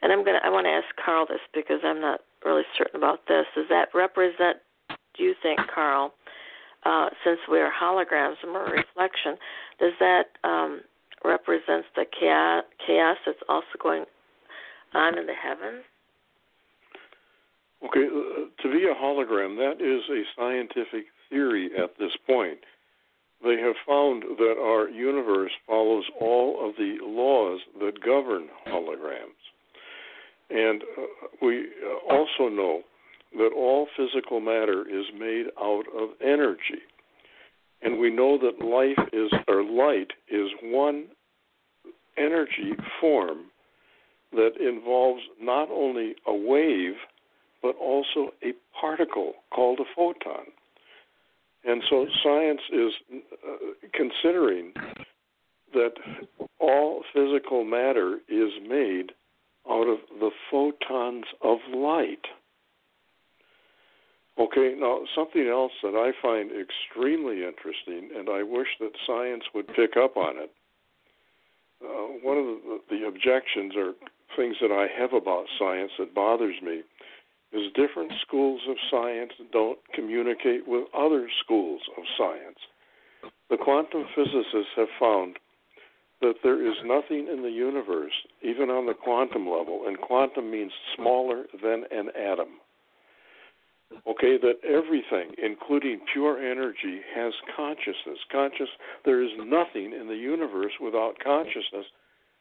[0.00, 3.26] And I'm gonna, I want to ask Carl this because I'm not really certain about
[3.28, 3.46] this.
[3.54, 4.58] Does that represent,
[5.16, 6.12] do you think, Carl,
[6.84, 9.36] uh, since we are holograms and we're a reflection,
[9.78, 10.80] does that um,
[11.24, 14.04] represents the chaos, chaos that's also going
[14.94, 15.84] on in the heavens?
[17.84, 22.58] Okay, uh, to be a hologram, that is a scientific theory at this point.
[23.42, 29.40] They have found that our universe follows all of the laws that govern holograms.
[30.50, 31.02] And uh,
[31.40, 32.82] we uh, also know
[33.36, 36.82] that all physical matter is made out of energy.
[37.82, 41.06] And we know that life is or light is one
[42.16, 43.46] energy form
[44.32, 46.94] that involves not only a wave
[47.62, 50.46] but also a particle called a photon.
[51.64, 54.72] And so science is uh, considering
[55.72, 55.92] that
[56.58, 59.12] all physical matter is made
[59.70, 62.24] out of the photons of light.
[64.38, 69.68] Okay, now something else that I find extremely interesting, and I wish that science would
[69.68, 70.50] pick up on it.
[71.84, 73.92] Uh, one of the, the objections or
[74.36, 76.82] things that I have about science that bothers me
[77.52, 82.58] is different schools of science don't communicate with other schools of science.
[83.50, 85.36] The quantum physicists have found
[86.22, 88.12] that there is nothing in the universe,
[88.42, 92.60] even on the quantum level, and quantum means smaller than an atom.
[94.06, 98.18] Okay, that everything, including pure energy, has consciousness.
[98.30, 98.68] Conscious,
[99.04, 101.86] there is nothing in the universe without consciousness,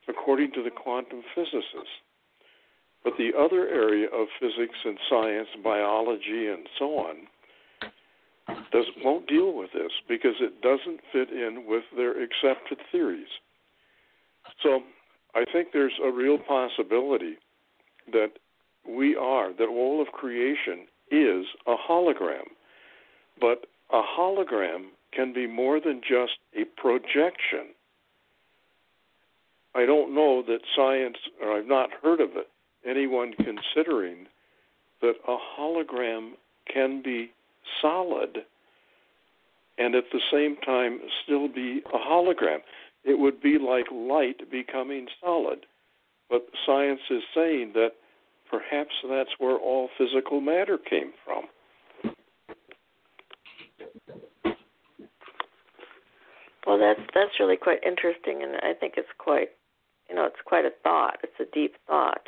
[0.07, 2.01] according to the quantum physicists.
[3.03, 7.15] But the other area of physics and science, biology, and so on,
[8.71, 13.27] does won't deal with this because it doesn't fit in with their accepted theories.
[14.63, 14.81] So
[15.35, 17.37] I think there's a real possibility
[18.11, 18.31] that
[18.87, 22.47] we are, that all of creation is a hologram.
[23.39, 27.73] But a hologram can be more than just a projection.
[29.75, 32.49] I don't know that science, or I've not heard of it,
[32.85, 34.27] anyone considering
[35.01, 36.31] that a hologram
[36.71, 37.31] can be
[37.81, 38.45] solid
[39.77, 42.59] and at the same time still be a hologram.
[43.03, 45.65] It would be like light becoming solid.
[46.29, 47.93] But science is saying that
[48.51, 51.45] perhaps that's where all physical matter came from.
[56.67, 59.49] Well, that's that's really quite interesting, and I think it's quite,
[60.09, 61.17] you know, it's quite a thought.
[61.23, 62.21] It's a deep thought.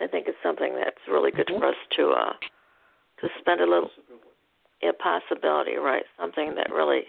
[0.00, 2.32] I think it's something that's really good for us to uh,
[3.20, 3.90] to spend a little
[4.82, 6.02] a possibility, right?
[6.18, 7.02] Something that really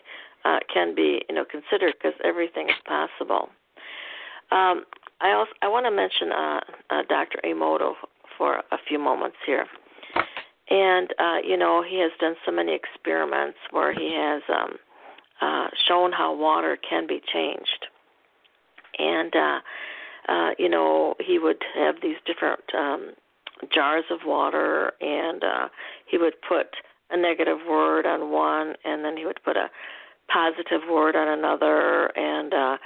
[0.46, 3.50] uh, can be, you know, considered because everything is possible.
[4.52, 4.86] Um,
[5.22, 6.60] I also I want to mention uh,
[6.92, 7.40] uh, Dr.
[7.44, 7.94] Emoto
[8.44, 9.66] for a few moments here,
[10.70, 14.76] and uh, you know he has done so many experiments where he has um,
[15.42, 17.88] uh, shown how water can be changed,
[19.00, 19.60] and uh,
[20.28, 23.12] uh, you know he would have these different um,
[23.74, 25.70] jars of water, and uh,
[26.06, 26.68] he would put
[27.12, 29.70] a negative word on one, and then he would put a
[30.28, 32.78] positive word on another, and uh,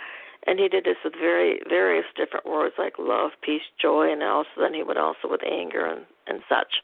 [0.47, 4.49] and he did this with very various different words like love, peace, joy, and also
[4.59, 6.81] then he would also with anger and and such.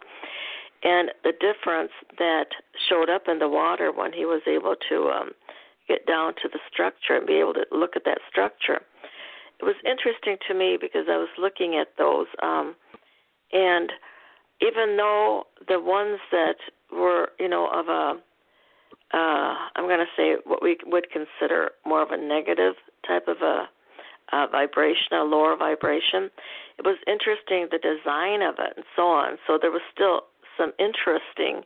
[0.83, 2.47] And the difference that
[2.89, 5.31] showed up in the water when he was able to um,
[5.87, 8.81] get down to the structure and be able to look at that structure,
[9.59, 12.75] it was interesting to me because I was looking at those, um,
[13.53, 13.91] and
[14.61, 16.57] even though the ones that
[16.91, 18.19] were, you know, of a,
[19.13, 22.73] uh, I'm going to say what we would consider more of a negative
[23.07, 23.69] type of a,
[24.31, 26.31] a vibration, a lower vibration.
[26.79, 29.37] It was interesting the design of it and so on.
[29.45, 30.21] So there was still
[30.57, 31.61] some interesting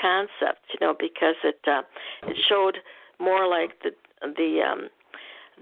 [0.00, 1.82] concepts, you know, because it uh,
[2.26, 2.78] it showed
[3.18, 3.90] more like the
[4.22, 4.88] the um,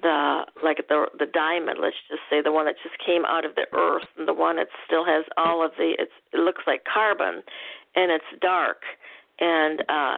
[0.03, 3.55] the like the the diamond let's just say the one that just came out of
[3.55, 6.83] the earth and the one that still has all of the it's it looks like
[6.85, 7.43] carbon
[7.95, 8.83] and it's dark
[9.39, 10.17] and uh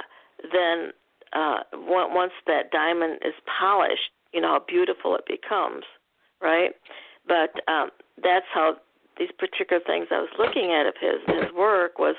[0.53, 0.93] then
[1.33, 5.85] uh once that diamond is polished you know how beautiful it becomes
[6.41, 6.73] right?
[7.27, 7.91] But um
[8.23, 8.77] that's how
[9.19, 12.17] these particular things I was looking at of his his work was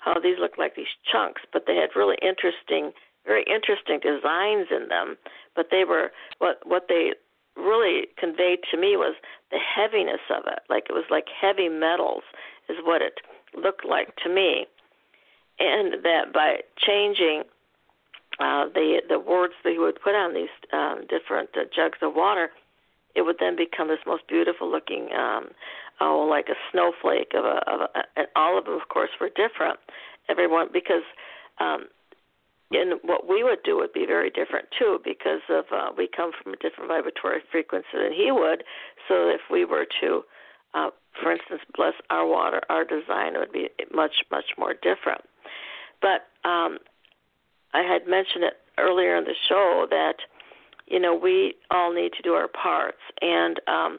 [0.00, 2.92] how these looked like these chunks but they had really interesting
[3.28, 5.16] very interesting designs in them,
[5.54, 7.12] but they were what what they
[7.56, 9.14] really conveyed to me was
[9.50, 10.60] the heaviness of it.
[10.68, 12.22] Like it was like heavy metals
[12.68, 13.20] is what it
[13.54, 14.66] looked like to me,
[15.60, 17.42] and that by changing
[18.40, 22.14] uh, the the words that he would put on these um, different uh, jugs of
[22.14, 22.50] water,
[23.14, 25.48] it would then become this most beautiful looking, um,
[26.00, 29.30] oh, like a snowflake of a, of a, and all of them, of course, were
[29.30, 29.78] different.
[30.28, 31.02] Everyone because
[31.58, 31.86] um,
[32.70, 36.32] and what we would do would be very different too because of uh, we come
[36.42, 38.62] from a different vibratory frequency than he would
[39.08, 40.22] so if we were to
[40.74, 40.90] uh,
[41.22, 45.22] for instance bless our water our design would be much much more different
[46.02, 46.78] but um,
[47.74, 50.16] i had mentioned it earlier in the show that
[50.86, 53.98] you know we all need to do our parts and um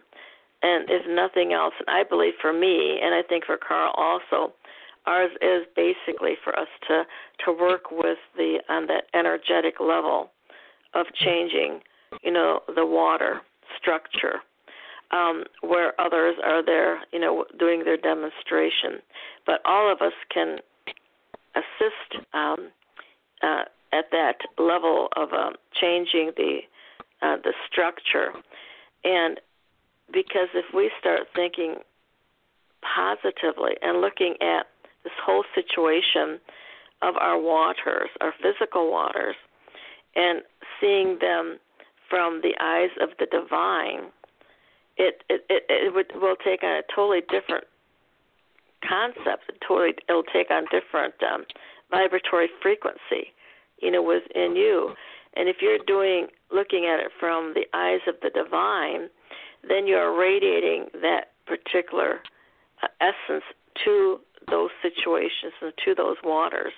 [0.62, 4.54] and if nothing else and i believe for me and i think for carl also
[5.10, 7.04] Ours is basically for us to
[7.46, 10.30] to work with the on that energetic level
[10.94, 11.80] of changing,
[12.22, 13.42] you know, the water
[13.78, 14.42] structure.
[15.12, 19.02] Um, where others are there, you know, doing their demonstration,
[19.44, 20.60] but all of us can
[21.56, 22.70] assist um,
[23.42, 26.60] uh, at that level of um, changing the
[27.22, 28.32] uh, the structure,
[29.04, 29.40] and
[30.12, 31.76] because if we start thinking
[32.82, 34.68] positively and looking at
[35.04, 36.40] this whole situation
[37.02, 39.36] of our waters, our physical waters,
[40.16, 40.42] and
[40.80, 41.60] seeing them
[42.10, 44.12] from the eyes of the divine,
[44.98, 47.66] it it it, it would, will take on a totally different
[48.88, 49.50] concept.
[49.50, 51.46] It totally it'll take on different um,
[51.92, 53.34] vibratory frequency,
[53.82, 54.94] you know, within you.
[55.36, 59.10] And if you're doing looking at it from the eyes of the divine,
[59.68, 62.20] then you're radiating that particular
[62.82, 63.44] uh, essence
[63.86, 64.20] to
[64.50, 66.74] those situations and to those waters,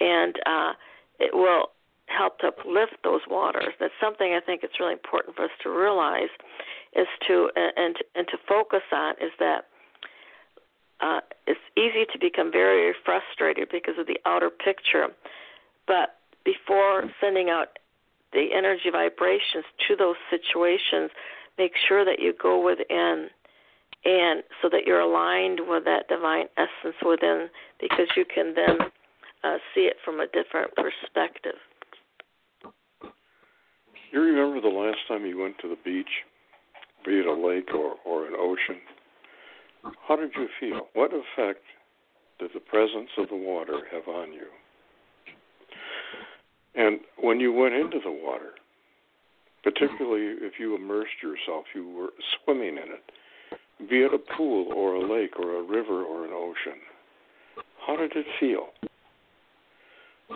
[0.00, 0.72] and uh,
[1.20, 1.70] it will
[2.06, 3.74] help to uplift those waters.
[3.78, 6.30] That's something I think it's really important for us to realize,
[6.94, 9.66] is to and and to focus on is that
[11.00, 15.08] uh, it's easy to become very frustrated because of the outer picture,
[15.86, 17.78] but before sending out
[18.32, 21.10] the energy vibrations to those situations,
[21.58, 23.28] make sure that you go within
[24.04, 27.48] and so that you're aligned with that divine essence within
[27.80, 28.78] because you can then
[29.42, 31.58] uh, see it from a different perspective.
[34.12, 36.22] You remember the last time you went to the beach,
[37.04, 38.80] be it a lake or, or an ocean?
[40.06, 40.88] How did you feel?
[40.94, 41.62] What effect
[42.38, 44.46] did the presence of the water have on you?
[46.74, 48.52] And when you went into the water,
[49.62, 52.12] particularly if you immersed yourself, you were
[52.44, 56.32] swimming in it, be it a pool or a lake or a river or an
[56.32, 56.80] ocean,
[57.86, 58.68] how did it feel?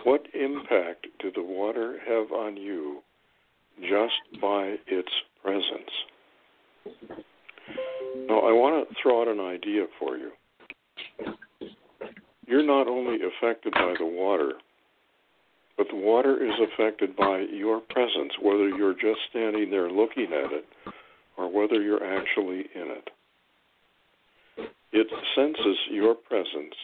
[0.03, 3.01] What impact did the water have on you
[3.81, 5.11] just by its
[5.43, 5.91] presence?
[8.15, 10.31] Now, I want to throw out an idea for you.
[12.45, 14.53] You're not only affected by the water,
[15.77, 20.51] but the water is affected by your presence, whether you're just standing there looking at
[20.51, 20.65] it
[21.37, 23.09] or whether you're actually in it.
[24.91, 26.75] It senses your presence.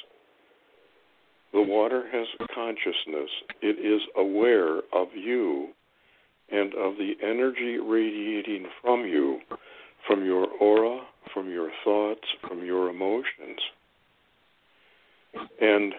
[1.54, 3.30] The water has consciousness.
[3.62, 5.70] It is aware of you
[6.50, 9.40] and of the energy radiating from you,
[10.08, 11.02] from your aura,
[11.38, 13.60] from your thoughts, from your emotions.
[15.62, 15.94] And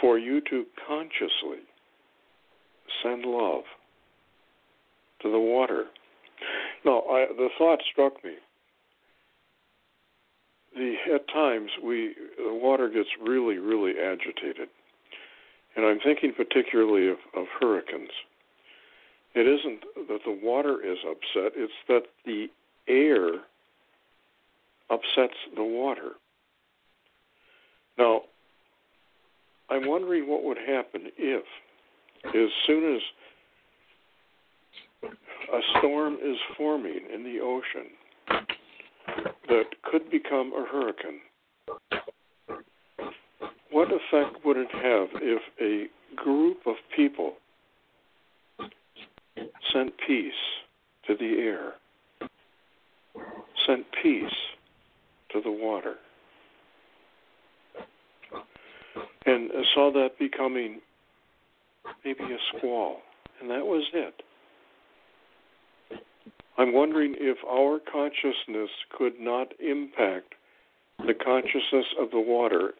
[0.00, 1.60] for you to consciously
[3.02, 3.64] send love
[5.20, 5.84] to the water.
[6.82, 8.32] Now, I, the thought struck me.
[10.74, 14.68] The, at times, we the water gets really, really agitated,
[15.76, 18.08] and I'm thinking particularly of, of hurricanes.
[19.34, 22.46] It isn't that the water is upset; it's that the
[22.88, 23.42] air
[24.92, 26.12] upsets the water.
[27.98, 28.22] Now,
[29.70, 31.44] I'm wondering what would happen if
[32.26, 33.02] as soon as
[35.52, 37.90] a storm is forming in the ocean
[39.48, 41.20] that could become a hurricane,
[43.70, 47.34] what effect would it have if a group of people
[49.72, 50.32] sent peace
[51.06, 51.72] to the air,
[53.66, 54.30] sent peace
[55.32, 55.94] to the water,
[59.26, 60.80] and I saw that becoming
[62.04, 62.98] maybe a squall,
[63.40, 64.14] and that was it.
[66.58, 70.34] I'm wondering if our consciousness could not impact
[70.98, 72.74] the consciousness of the water,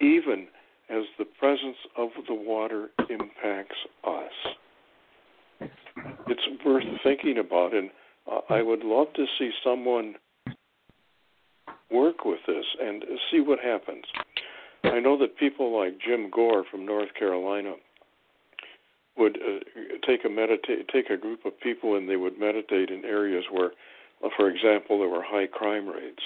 [0.00, 0.46] even
[0.90, 3.76] as the presence of the water impacts
[4.06, 5.70] us.
[6.28, 7.90] It's worth thinking about, and
[8.50, 10.14] I would love to see someone
[11.90, 14.04] work with this and see what happens.
[14.84, 17.74] I know that people like Jim Gore from North Carolina
[19.16, 19.58] would uh,
[20.06, 23.70] take a meditate take a group of people and they would meditate in areas where,
[24.36, 26.22] for example, there were high crime rates.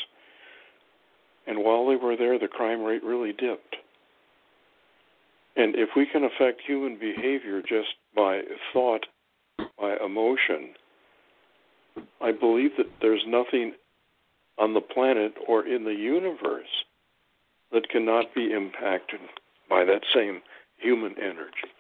[1.46, 3.76] And while they were there, the crime rate really dipped.
[5.56, 8.42] And if we can affect human behavior just by
[8.72, 9.06] thought,
[9.78, 10.74] by emotion,
[12.20, 13.72] I believe that there's nothing
[14.58, 16.84] on the planet or in the universe
[17.72, 19.20] that cannot be impacted
[19.68, 20.42] by that same
[20.78, 21.70] human energy.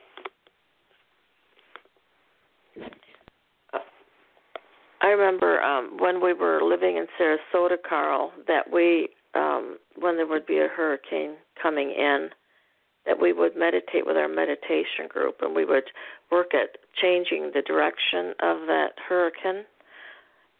[5.02, 10.28] I remember um, when we were living in Sarasota, Carl, that we, um, when there
[10.28, 12.30] would be a hurricane coming in,
[13.04, 15.90] that we would meditate with our meditation group and we would
[16.30, 19.64] work at changing the direction of that hurricane.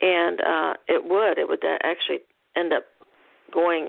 [0.03, 2.19] And uh, it would, it would actually
[2.57, 2.85] end up
[3.53, 3.89] going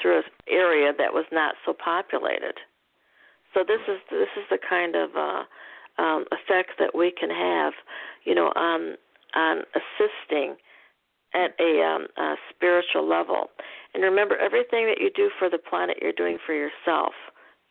[0.00, 2.54] through an area that was not so populated.
[3.54, 7.72] So this is this is the kind of uh, um, effect that we can have,
[8.24, 8.96] you know, on
[9.36, 10.56] on assisting
[11.34, 13.50] at a, um, a spiritual level.
[13.92, 17.12] And remember, everything that you do for the planet, you're doing for yourself.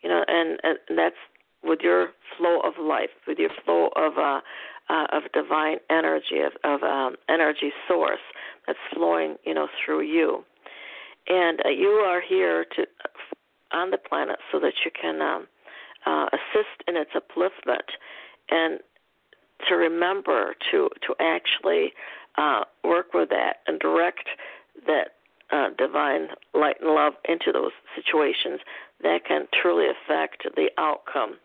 [0.02, 1.16] You know, and, and that's
[1.64, 4.42] with your flow of life, with your flow of uh,
[4.90, 8.20] uh, of divine energy, of, of um, energy source
[8.68, 10.44] that's flowing, you know, through you.
[11.28, 12.86] And uh, you are here to
[13.72, 15.48] on the planet so that you can um,
[16.06, 17.90] uh, assist in its upliftment
[18.50, 18.80] and
[19.68, 21.94] to remember to to actually
[22.38, 24.28] uh, work with that and direct
[24.86, 25.16] that
[25.52, 28.60] uh, divine light and love into those situations
[29.02, 31.36] that can truly affect the outcome.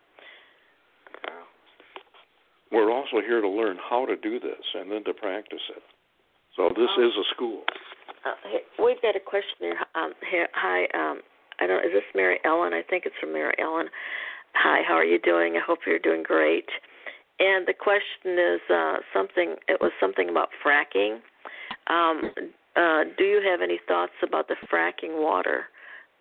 [2.70, 5.82] We're also here to learn how to do this and then to practice it.
[6.56, 7.06] So this oh.
[7.06, 7.62] is a school.
[8.24, 9.78] Uh, hey, we've got a question here.
[9.94, 11.20] Um, here hi, um,
[11.60, 11.84] I don't.
[11.84, 12.72] Is this Mary Ellen?
[12.74, 13.86] I think it's from Mary Ellen.
[14.54, 15.54] Hi, how are you doing?
[15.56, 16.66] I hope you're doing great.
[17.38, 19.54] And the question is uh, something.
[19.68, 21.20] It was something about fracking.
[21.86, 22.30] Um,
[22.76, 25.64] uh, do you have any thoughts about the fracking water?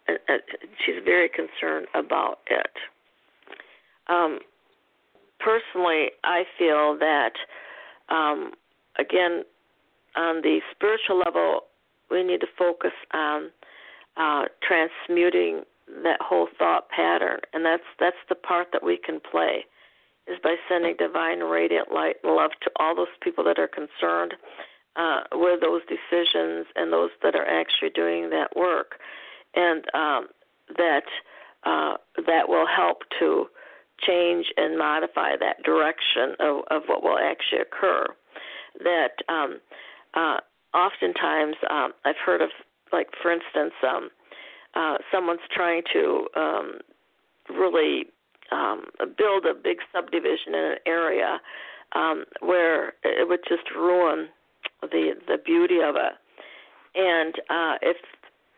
[0.08, 0.38] Uh, uh
[0.86, 2.72] she's very concerned about it.
[4.08, 4.40] Um,
[5.40, 7.34] personally, I feel that,
[8.10, 8.52] um,
[8.98, 9.44] again,
[10.16, 11.62] on the spiritual level,
[12.10, 13.52] we need to focus on
[14.18, 15.64] uh, transmuting
[16.04, 19.66] that whole thought pattern, and that's that's the part that we can play,
[20.28, 24.34] is by sending divine radiant light and love to all those people that are concerned
[24.96, 28.96] uh, with those decisions and those that are actually doing that work,
[29.56, 30.28] and um,
[30.78, 31.04] that
[31.64, 33.46] uh, that will help to
[34.06, 38.06] change and modify that direction of, of what will actually occur.
[38.80, 39.60] That um,
[40.14, 40.38] uh,
[40.74, 42.50] oftentimes um, I've heard of,
[42.94, 44.10] like for instance, um,
[44.76, 46.80] uh, someone's trying to um,
[47.50, 48.06] really
[48.52, 48.86] um,
[49.18, 51.40] build a big subdivision in an area
[51.96, 54.28] um, where it would just ruin
[54.82, 56.14] the the beauty of it.
[56.96, 57.98] And uh, if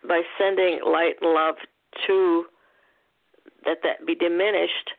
[0.08, 1.56] by sending light and love
[2.08, 2.46] to
[3.66, 4.92] that that be diminished,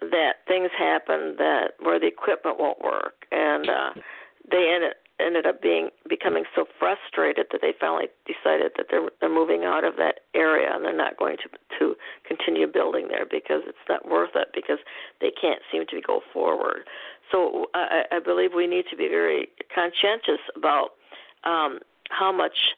[0.00, 3.90] that things happen that where the equipment won't work, and uh,
[4.50, 9.32] they ended ended up being becoming so frustrated that they finally decided that they're they're
[9.32, 11.96] moving out of that area and they're not going to to
[12.26, 14.78] continue building there because it's not worth it because
[15.20, 16.86] they can't seem to go forward.
[17.32, 20.90] So I, I believe we need to be very conscientious about
[21.44, 21.80] um,
[22.10, 22.76] how much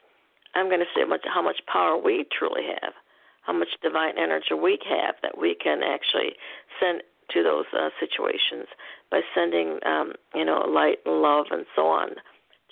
[0.55, 2.95] I'm going to say much how much power we truly have
[3.43, 6.36] how much divine energy we have that we can actually
[6.78, 8.66] send to those uh, situations
[9.11, 12.11] by sending, um, you know, light and love and so on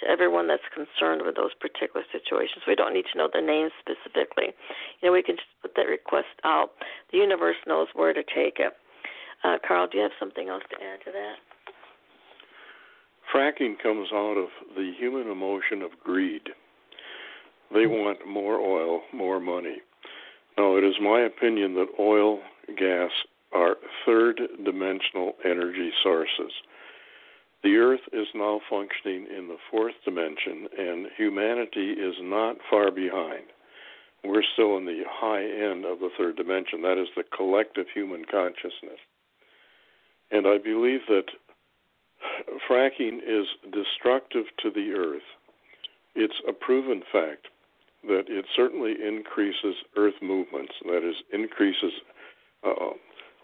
[0.01, 2.63] to everyone that's concerned with those particular situations.
[2.67, 4.55] We don't need to know the names specifically.
[5.01, 6.71] You know, we can just put that request out.
[7.13, 8.73] The universe knows where to take it.
[9.45, 11.37] Uh, Carl, do you have something else to add to that?
[13.33, 16.49] Fracking comes out of the human emotion of greed.
[17.73, 19.79] They want more oil, more money.
[20.59, 22.41] Now, it is my opinion that oil,
[22.77, 23.13] gas,
[23.53, 26.53] are third dimensional energy sources.
[27.63, 33.45] The Earth is now functioning in the fourth dimension, and humanity is not far behind.
[34.25, 36.83] We're still in the high end of the third dimension.
[36.83, 38.99] That is the collective human consciousness.
[40.33, 41.31] And I believe that
[42.69, 45.23] fracking is destructive to the Earth.
[46.17, 47.47] It's a proven fact
[48.09, 51.93] that it certainly increases Earth movements, that is, increases
[52.65, 52.91] uh,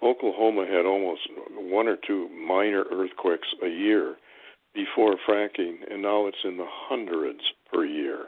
[0.03, 1.23] Oklahoma had almost
[1.57, 4.17] one or two minor earthquakes a year
[4.75, 7.41] before fracking, and now it's in the hundreds
[7.73, 8.27] per year.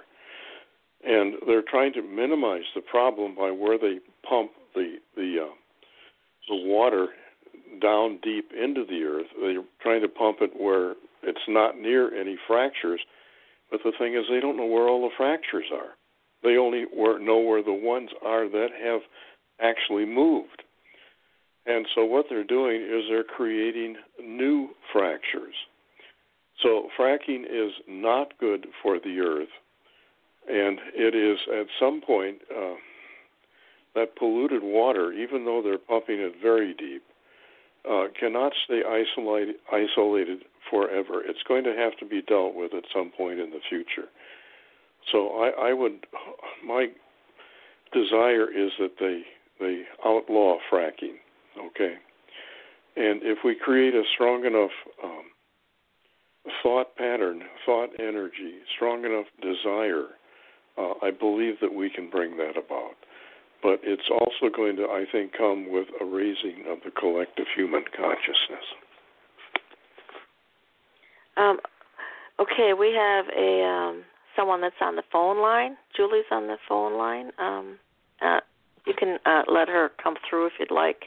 [1.05, 5.55] And they're trying to minimize the problem by where they pump the the uh,
[6.49, 7.09] the water
[7.81, 9.27] down deep into the earth.
[9.41, 13.01] They're trying to pump it where it's not near any fractures.
[13.71, 15.96] But the thing is, they don't know where all the fractures are.
[16.47, 19.01] They only know where the ones are that have
[19.61, 20.63] actually moved.
[21.67, 25.57] And so what they're doing is they're creating new fractures.
[26.63, 29.49] So fracking is not good for the earth,
[30.49, 32.77] and it is at some point uh,
[33.97, 37.03] that polluted water, even though they're pumping it very deep,
[37.91, 41.23] uh, cannot stay isolated, isolated forever.
[41.27, 44.09] It's going to have to be dealt with at some point in the future.
[45.13, 46.07] So I, I would,
[46.67, 46.89] my
[47.93, 49.23] desire is that they
[49.59, 51.17] they outlaw fracking
[51.59, 51.95] Okay.
[52.97, 54.71] And if we create a strong enough
[55.03, 55.25] um,
[56.63, 60.07] thought pattern, thought energy, strong enough desire,
[60.79, 62.95] uh, I believe that we can bring that about.
[63.63, 67.85] But it's also going to, I think, come with a raising of the collective human
[67.97, 68.65] consciousness.
[71.37, 71.59] Um,
[72.41, 74.05] okay, we have a um,
[74.37, 75.77] someone that's on the phone line.
[75.97, 77.31] Julie's on the phone line.
[77.39, 77.79] Um,
[78.23, 78.41] uh,
[78.87, 81.05] you can uh, let her come through if you'd like.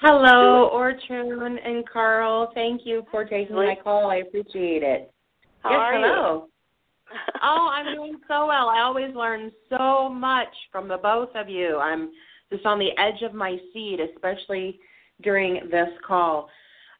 [0.00, 2.50] Hello, Ortrun and Carl.
[2.54, 4.10] Thank you for taking my call.
[4.10, 5.10] I appreciate it.
[5.62, 6.48] How yes, are hello.
[7.42, 8.68] oh, I'm doing so well.
[8.68, 11.78] I always learn so much from the both of you.
[11.78, 12.10] I'm
[12.52, 14.78] just on the edge of my seat, especially
[15.22, 16.48] during this call.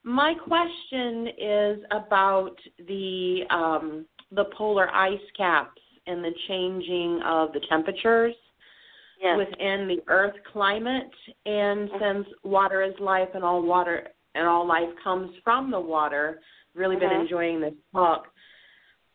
[0.02, 7.60] My question is about the um, the polar ice caps and the changing of the
[7.68, 8.34] temperatures
[9.22, 9.36] yes.
[9.38, 11.10] within the Earth climate.
[11.46, 16.40] And since water is life and all water and all life comes from the water,
[16.74, 17.20] really been Mhm.
[17.20, 18.28] enjoying this talk.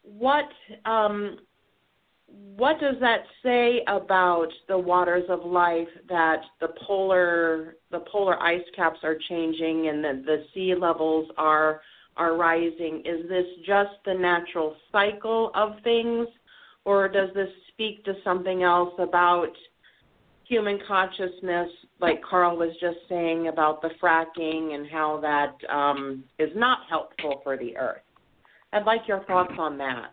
[0.02, 0.52] What
[0.86, 1.40] um,
[2.56, 8.64] what does that say about the waters of life that the polar the polar ice
[8.76, 11.82] caps are changing and that the sea levels are
[12.18, 13.04] are rising?
[13.06, 16.28] Is this just the natural cycle of things,
[16.86, 19.52] or does this speak to something else about
[20.48, 21.70] human consciousness,
[22.02, 27.42] like Carl was just saying about the fracking and how that um, is not helpful
[27.44, 28.02] for the earth?
[28.74, 30.12] I'd like your thoughts on that.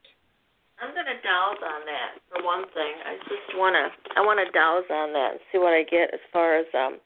[0.79, 2.95] I'm gonna douse on that for one thing.
[3.05, 6.59] I just wanna I wanna douse on that and see what I get as far
[6.59, 7.01] as um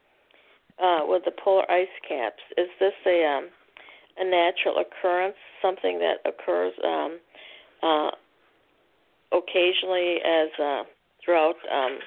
[0.82, 2.42] uh with the polar ice caps.
[2.58, 3.48] Is this a um
[4.20, 7.18] a natural occurrence, something that occurs um
[7.82, 8.10] uh
[9.32, 10.82] occasionally as uh
[11.24, 11.98] throughout um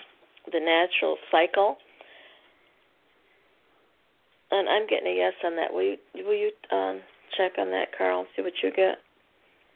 [0.52, 1.78] the natural cycle?
[4.52, 5.74] And I'm getting a yes on that.
[5.74, 7.02] Will you will you um
[7.38, 8.98] check on that, Carl, and see what you get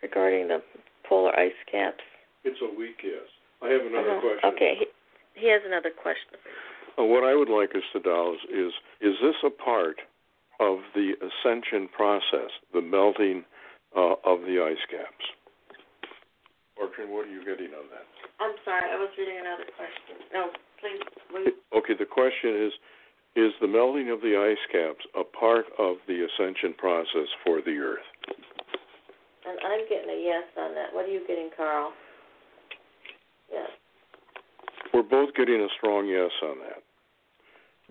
[0.03, 0.61] regarding the
[1.09, 2.03] polar ice caps?
[2.43, 3.25] It's a weak yes.
[3.63, 4.21] I have another Uh-huh.
[4.21, 4.49] question.
[4.53, 4.85] Okay, he,
[5.41, 6.38] he has another question.
[6.99, 8.71] Uh, what I would like us to douse is
[9.01, 9.97] is this a part
[10.59, 13.43] of the ascension process, the melting
[13.95, 15.25] uh, of the ice caps?
[16.77, 18.05] Ortrun, what are you getting on that?
[18.39, 20.21] I'm sorry, I was reading another question.
[20.33, 21.01] No, please,
[21.33, 21.79] will?
[21.79, 22.73] Okay, the question is
[23.35, 27.77] is the melting of the ice caps a part of the ascension process for the
[27.77, 28.07] earth?
[29.45, 30.93] And I'm getting a yes on that.
[30.93, 31.93] What are you getting, Carl?
[33.51, 33.69] Yes.
[34.93, 36.81] We're both getting a strong yes on that.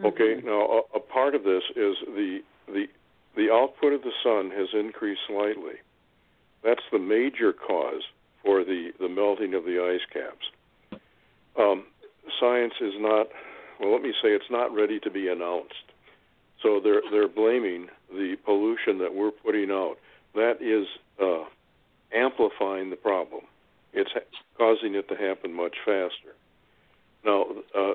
[0.05, 2.87] Okay, now a, a part of this is the the
[3.37, 5.75] the output of the sun has increased slightly.
[6.65, 8.03] That's the major cause
[8.43, 11.01] for the the melting of the ice caps.
[11.59, 11.85] Um,
[12.41, 13.29] science is not
[13.81, 13.93] well.
[13.93, 15.75] Let me say it's not ready to be announced.
[16.63, 19.97] So they're they're blaming the pollution that we're putting out.
[20.35, 20.87] That is
[21.23, 21.45] uh,
[22.13, 23.43] amplifying the problem.
[23.93, 24.21] It's ha-
[24.57, 26.35] causing it to happen much faster.
[27.25, 27.95] Now, uh,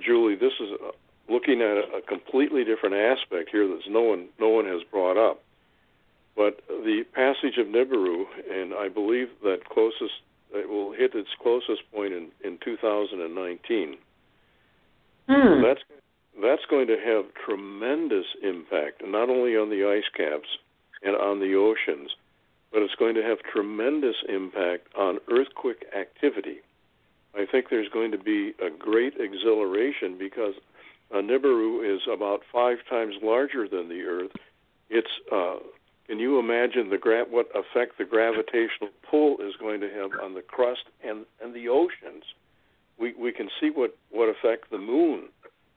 [0.00, 0.70] Julie, this is
[1.28, 5.42] looking at a, completely different aspect here that no one no one has brought up.
[6.36, 10.22] But the passage of Nibiru, and I believe that closest
[10.54, 13.96] it will hit its closest point in, in 2019.
[15.28, 15.62] Hmm.
[15.62, 15.80] That's
[16.40, 20.48] that's going to have tremendous impact, not only on the ice caps
[21.02, 22.10] and on the oceans,
[22.72, 26.58] but it's going to have tremendous impact on earthquake activity.
[27.34, 30.54] I think there's going to be a great exhilaration because
[31.12, 34.32] uh, Nibiru is about five times larger than the Earth.
[34.90, 35.56] It's uh,
[36.08, 40.34] can you imagine the gra- what effect the gravitational pull is going to have on
[40.34, 42.24] the crust and, and the oceans?
[42.98, 45.28] We we can see what, what effect the moon,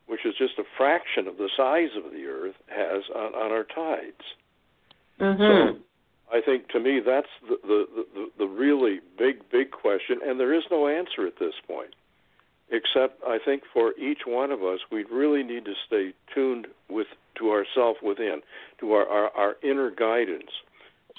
[0.07, 3.65] which is just a fraction of the size of the Earth, has on, on our
[3.65, 4.23] tides.
[5.19, 5.77] Mm-hmm.
[6.33, 10.53] I think to me that's the, the the the really big big question, and there
[10.53, 11.93] is no answer at this point.
[12.71, 17.07] Except I think for each one of us, we really need to stay tuned with
[17.37, 18.41] to ourself within,
[18.79, 20.51] to our, our our inner guidance,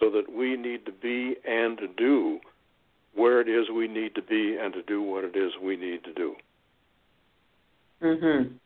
[0.01, 2.41] so that we need to be and to do
[3.15, 6.03] where it is we need to be and to do what it is we need
[6.05, 6.35] to do.
[8.01, 8.59] Mhm.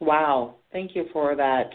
[0.00, 0.54] Wow.
[0.72, 1.70] Thank you for that.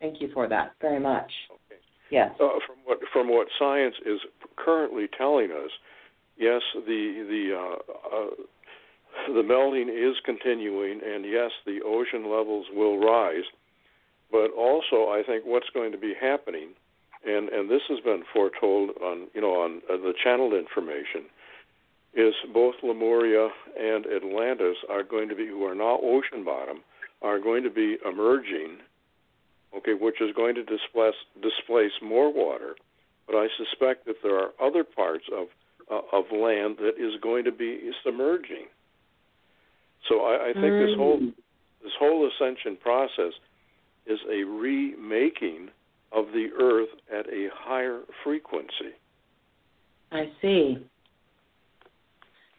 [0.00, 1.32] Thank you for that very much.
[1.50, 1.80] Okay.
[2.10, 2.30] Yes.
[2.38, 4.20] Uh, from what from what science is
[4.56, 5.70] currently telling us,
[6.38, 12.98] yes, the the uh, uh, the melting is continuing, and yes, the ocean levels will
[12.98, 13.44] rise.
[14.30, 16.70] But also, I think what's going to be happening,
[17.26, 21.26] and and this has been foretold on you know on uh, the channeled information,
[22.14, 26.80] is both Lemuria and Atlantis are going to be who are now ocean bottom
[27.22, 28.78] are going to be emerging
[29.76, 32.76] okay, which is going to displace displace more water.
[33.26, 35.48] But I suspect that there are other parts of
[35.90, 38.66] uh, of land that is going to be submerging.
[40.08, 40.86] So I, I think Mm.
[40.86, 41.20] this whole
[41.82, 43.32] this whole ascension process
[44.06, 45.68] is a remaking
[46.12, 48.94] of the Earth at a higher frequency.
[50.10, 50.78] I see.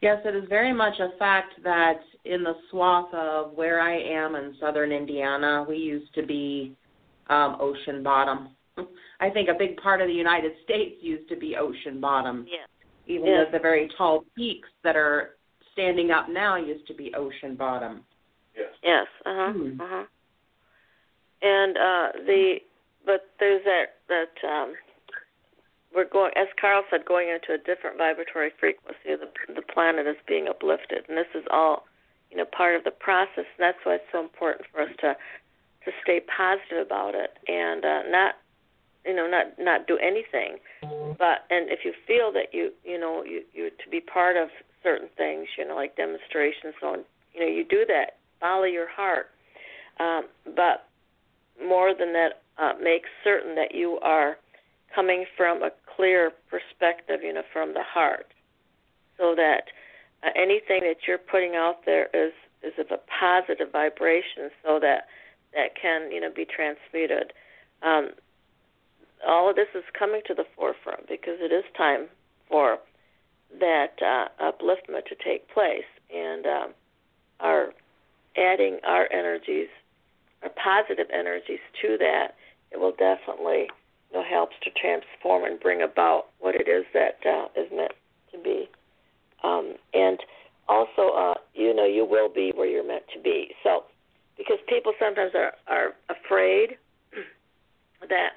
[0.01, 4.35] Yes, it is very much a fact that in the swath of where I am
[4.35, 6.75] in southern Indiana, we used to be
[7.29, 8.49] um, ocean bottom.
[9.19, 12.45] I think a big part of the United States used to be ocean bottom.
[12.47, 12.67] Yes.
[13.07, 13.47] Even Yes.
[13.51, 15.35] the, the very tall peaks that are
[15.73, 18.03] standing up now used to be ocean bottom.
[18.55, 18.69] Yes.
[18.83, 19.07] Yes.
[19.25, 19.53] Uh huh.
[19.53, 19.81] Hmm.
[19.81, 20.05] Uh huh.
[21.41, 22.55] And uh the
[23.05, 24.73] but there's that that um
[25.95, 29.15] we're going as Carl said going into a different vibratory frequency.
[29.15, 31.85] The the planet is being uplifted, and this is all
[32.31, 33.45] you know part of the process.
[33.57, 35.15] And that's why it's so important for us to
[35.85, 38.35] to stay positive about it and uh, not
[39.05, 40.57] you know not not do anything.
[41.17, 44.49] But and if you feel that you you know you you to be part of
[44.83, 46.99] certain things, you know like demonstrations, so on,
[47.33, 48.17] you know you do that.
[48.39, 49.27] Follow your heart.
[49.99, 50.87] Um, but
[51.65, 54.37] more than that, uh, make certain that you are
[54.93, 58.27] coming from a clear perspective, you know, from the heart,
[59.17, 59.63] so that
[60.23, 65.07] uh, anything that you're putting out there is is of a positive vibration, so that
[65.53, 67.33] that can you know be transmuted.
[67.81, 68.11] Um,
[69.27, 72.07] all of this is coming to the forefront because it is time
[72.49, 72.77] for
[73.59, 76.73] that uh, upliftment to take place, and um,
[77.39, 77.73] our
[78.37, 79.67] adding our energies,
[80.43, 82.35] our positive energies to that,
[82.71, 83.67] it will definitely
[84.11, 87.93] you know, helps to transform and bring about what it is that uh, is meant
[88.31, 88.69] to be.
[89.43, 90.19] Um, and
[90.67, 93.51] also, uh, you know, you will be where you're meant to be.
[93.63, 93.83] So,
[94.37, 96.77] because people sometimes are are afraid
[98.09, 98.33] that,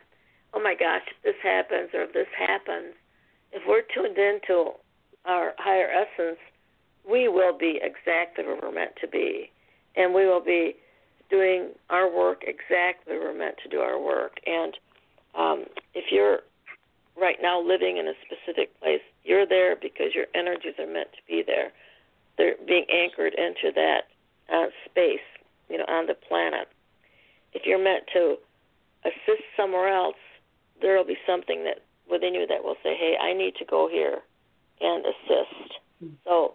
[0.55, 2.94] oh my gosh, if this happens or if this happens,
[3.53, 4.72] if we're tuned into
[5.24, 6.38] our higher essence,
[7.09, 9.51] we will be exactly where we're meant to be
[9.96, 10.76] and we will be
[11.30, 14.38] doing our work exactly where we're meant to do our work.
[14.46, 14.74] And
[15.34, 16.40] um, if you're
[17.20, 21.22] right now living in a specific place, you're there because your energies are meant to
[21.26, 21.72] be there.
[22.38, 24.03] They're being anchored into that
[24.53, 25.26] uh, space,
[25.68, 26.68] you know, on the planet.
[27.53, 28.36] If you're meant to
[29.05, 30.16] assist somewhere else,
[30.81, 33.89] there will be something that within you that will say, "Hey, I need to go
[33.89, 34.18] here
[34.81, 35.81] and assist."
[36.24, 36.55] So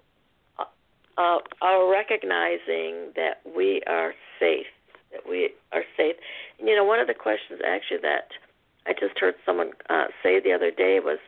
[1.17, 4.65] uh, are recognizing that we are safe,
[5.11, 6.15] that we are safe.
[6.59, 8.29] And, you know, one of the questions actually that
[8.85, 11.19] I just heard someone uh, say the other day was,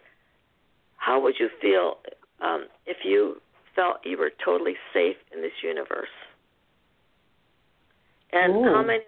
[0.98, 1.98] how would you feel
[2.42, 3.42] um, if you
[3.76, 6.10] felt you were totally safe in this universe?
[8.34, 8.64] And Ooh.
[8.64, 9.04] how many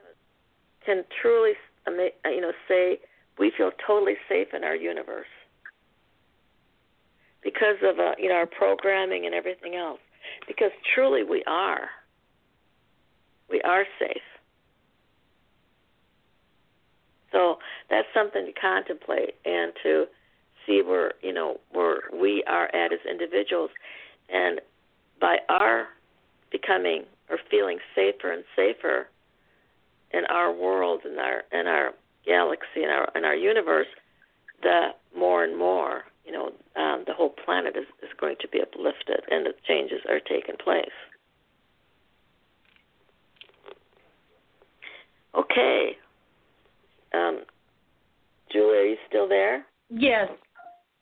[0.86, 1.54] can truly,
[1.88, 3.00] ama- uh, you know, say
[3.40, 5.28] we feel totally safe in our universe
[7.44, 10.00] because of uh, you know our programming and everything else?
[10.48, 11.90] because truly we are.
[13.50, 14.22] We are safe.
[17.32, 17.58] So
[17.90, 20.06] that's something to contemplate and to
[20.66, 23.70] see where you know where we are at as individuals,
[24.30, 24.62] and
[25.20, 25.88] by our
[26.52, 29.08] becoming or feeling safer and safer
[30.12, 31.92] in our world and our in our
[32.28, 33.88] galaxy and our in our universe,
[34.62, 38.62] the more and more you know, um, the whole planet is, is going to be
[38.62, 40.86] uplifted and the changes are taking place.
[45.34, 45.96] Okay.
[47.14, 47.44] Um,
[48.52, 49.66] Julie, are you still there?
[49.90, 50.30] Yes.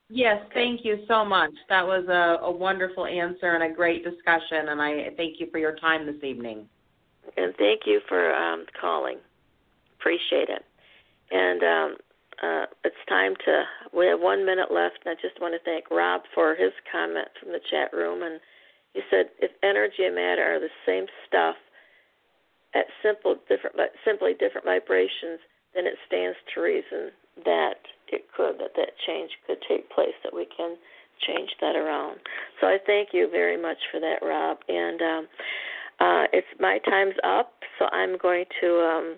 [0.09, 1.49] Yes, thank you so much.
[1.67, 5.57] That was a, a wonderful answer and a great discussion, and I thank you for
[5.57, 6.69] your time this evening.
[7.38, 9.17] And thank you for um, calling.
[9.99, 10.63] Appreciate it.
[11.32, 11.97] And um,
[12.43, 13.63] uh, it's time to.
[13.95, 17.28] We have one minute left, and I just want to thank Rob for his comment
[17.39, 18.23] from the chat room.
[18.23, 18.39] And
[18.93, 21.55] he said, if energy and matter are the same stuff
[22.73, 25.39] at simple different, but simply different vibrations,
[25.73, 27.11] then it stands to reason
[27.43, 30.78] that it could, that that change could take place, that we can
[31.28, 32.19] change that around.
[32.59, 34.57] So I thank you very much for that, Rob.
[34.67, 35.28] And um,
[35.99, 39.15] uh, it's my time's up, so I'm going to um,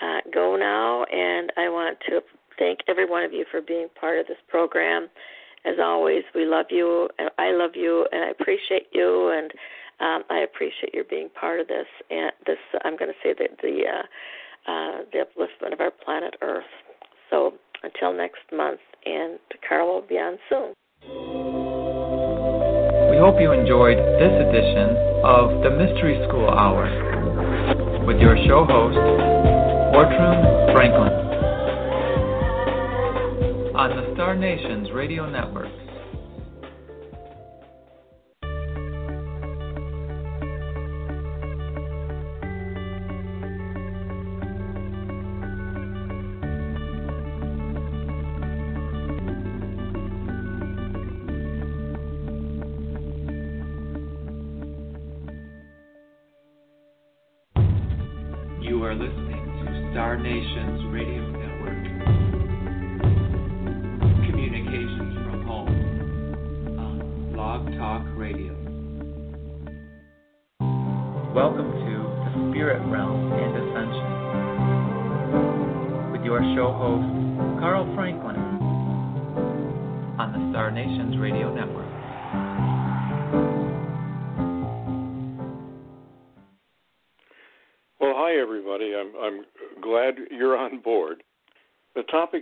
[0.00, 2.20] uh, go now, and I want to
[2.58, 5.08] thank every one of you for being part of this program.
[5.64, 9.50] As always, we love you, and I love you, and I appreciate you, and
[10.00, 11.86] um, I appreciate your being part of this.
[12.10, 16.36] And this, I'm going to say that the uh, uh, the upliftment of our planet
[16.42, 16.64] Earth.
[17.30, 20.74] So until next month, and Carl will be on soon.
[23.10, 26.88] We hope you enjoyed this edition of the Mystery School Hour
[28.06, 28.96] with your show host,
[29.92, 31.12] Ortrun Franklin,
[33.74, 35.89] on the Star Nations Radio Network.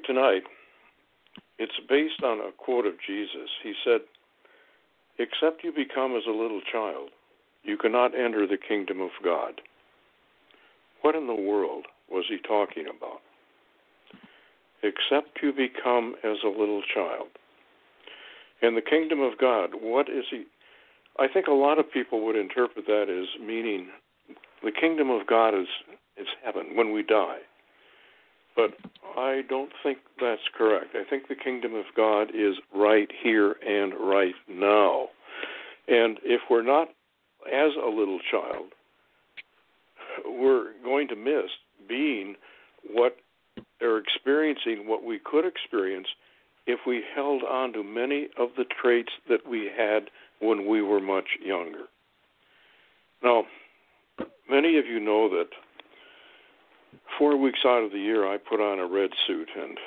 [0.09, 0.43] Tonight
[1.59, 3.51] it's based on a quote of Jesus.
[3.63, 4.01] He said,
[5.19, 7.11] "Except you become as a little child,
[7.63, 9.61] you cannot enter the kingdom of God."
[11.03, 13.21] What in the world was he talking about?
[14.83, 17.29] Except you become as a little child.
[18.63, 20.47] In the kingdom of God, what is he
[21.19, 23.91] I think a lot of people would interpret that as meaning
[24.63, 25.69] the kingdom of God is
[26.17, 27.41] is heaven when we die.
[28.59, 28.75] But
[29.17, 30.97] I don't think that's correct.
[30.97, 35.07] I think the kingdom of God is right here and right now.
[35.87, 36.89] And if we're not
[37.47, 38.73] as a little child,
[40.27, 41.51] we're going to miss
[41.89, 42.35] being
[42.93, 43.17] what
[43.81, 46.09] or experiencing what we could experience
[46.67, 51.01] if we held on to many of the traits that we had when we were
[51.01, 51.85] much younger.
[53.23, 53.45] Now,
[54.51, 55.51] Many of you know that
[57.19, 59.79] four weeks out of the year I put on a red suit and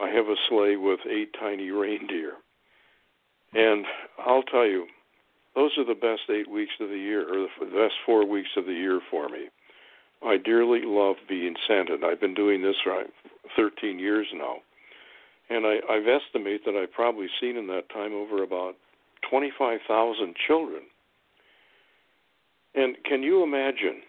[0.00, 2.32] I have a sleigh with eight tiny reindeer.
[3.52, 3.86] And
[4.18, 4.86] I'll tell you,
[5.54, 8.66] those are the best eight weeks of the year, or the best four weeks of
[8.66, 9.48] the year for me.
[10.26, 11.96] I dearly love being Santa.
[12.04, 13.04] I've been doing this for uh,
[13.54, 14.56] 13 years now.
[15.48, 18.74] And I, I've estimated that I've probably seen in that time over about
[19.30, 20.82] 25,000 children
[22.74, 24.02] and can you imagine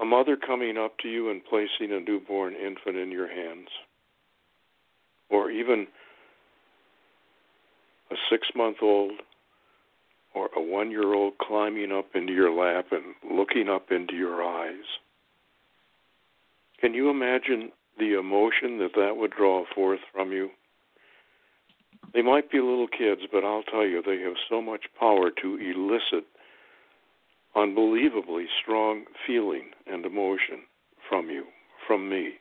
[0.00, 3.68] a mother coming up to you and placing a newborn infant in your hands?
[5.30, 5.86] Or even
[8.10, 9.12] a six month old
[10.34, 14.44] or a one year old climbing up into your lap and looking up into your
[14.44, 14.84] eyes?
[16.80, 20.50] Can you imagine the emotion that that would draw forth from you?
[22.12, 25.56] They might be little kids, but I'll tell you, they have so much power to
[25.56, 26.26] elicit
[27.56, 30.62] unbelievably strong feeling and emotion
[31.08, 31.44] from you,
[31.86, 32.34] from me.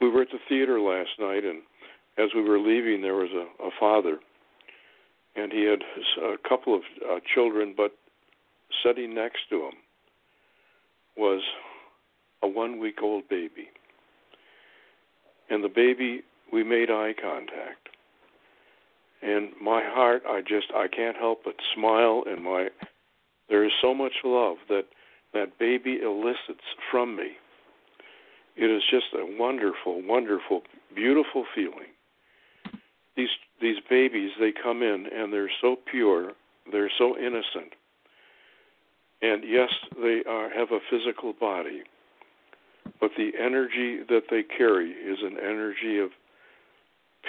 [0.00, 1.62] We were at the theater last night, and
[2.18, 4.18] as we were leaving, there was a, a father,
[5.36, 5.80] and he had
[6.22, 7.92] a couple of uh, children, but
[8.84, 9.74] sitting next to him
[11.16, 11.40] was
[12.42, 13.68] a one week old baby.
[15.50, 17.88] And the baby, we made eye contact
[19.22, 22.68] and my heart i just i can't help but smile and my
[23.52, 24.86] there is so much love that
[25.34, 27.32] that baby elicits from me.
[28.56, 30.62] It is just a wonderful wonderful
[30.94, 31.92] beautiful feeling.
[33.14, 33.28] These
[33.60, 36.32] these babies they come in and they're so pure
[36.72, 37.74] they're so innocent.
[39.20, 39.68] And yes
[40.02, 41.82] they are have a physical body
[43.00, 46.10] but the energy that they carry is an energy of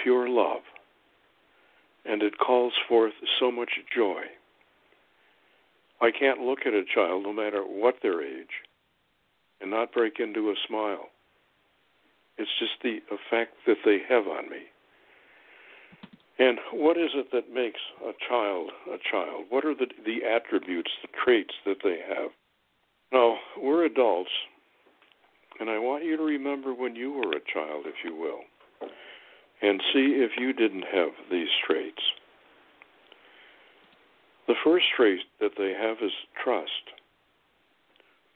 [0.02, 0.62] pure love.
[2.06, 4.22] And it calls forth so much joy.
[6.00, 8.62] I can't look at a child, no matter what their age,
[9.60, 11.08] and not break into a smile.
[12.36, 14.62] It's just the effect that they have on me.
[16.38, 19.44] And what is it that makes a child a child?
[19.50, 22.30] What are the, the attributes, the traits that they have?
[23.12, 24.30] Now, we're adults,
[25.60, 28.40] and I want you to remember when you were a child, if you will
[29.64, 32.02] and see if you didn't have these traits.
[34.46, 36.70] The first trait that they have is trust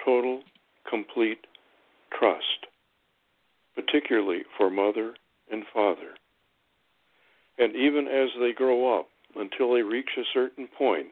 [0.05, 0.43] total,
[0.89, 1.47] complete
[2.17, 2.67] trust,
[3.75, 5.15] particularly for mother
[5.51, 6.15] and father.
[7.59, 11.09] And even as they grow up, until they reach a certain point,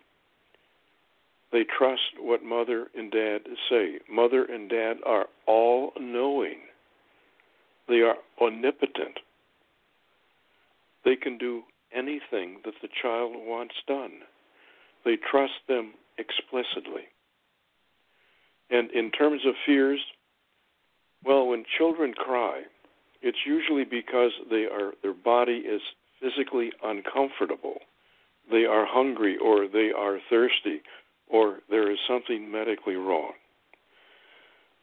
[1.53, 3.41] they trust what mother and dad
[3.71, 3.99] say.
[4.11, 6.59] Mother and dad are all knowing,
[7.89, 9.19] they are omnipotent.
[11.05, 11.63] They can do
[11.95, 14.23] anything that the child wants done.
[15.07, 17.05] They trust them explicitly.
[18.71, 20.01] And in terms of fears,
[21.25, 22.63] well, when children cry,
[23.23, 25.81] it's usually because they are their body is
[26.21, 27.79] physically uncomfortable.
[28.51, 30.83] They are hungry or they are thirsty
[31.29, 33.35] or there is something medically wrong.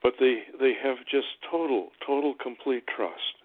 [0.01, 3.35] But they they have just total total complete trust.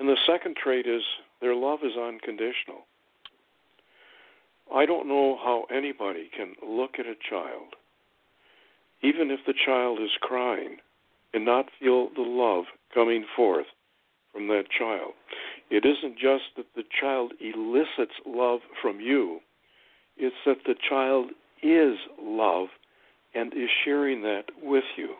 [0.00, 1.02] And the second trait is
[1.40, 2.86] their love is unconditional.
[4.74, 7.74] I don't know how anybody can look at a child,
[9.02, 10.78] even if the child is crying,
[11.34, 12.64] and not feel the love
[12.94, 13.66] coming forth
[14.32, 15.12] from that child.
[15.70, 19.40] It isn't just that the child elicits love from you,
[20.16, 21.30] it's that the child
[21.62, 22.68] is love
[23.34, 25.14] and is sharing that with you.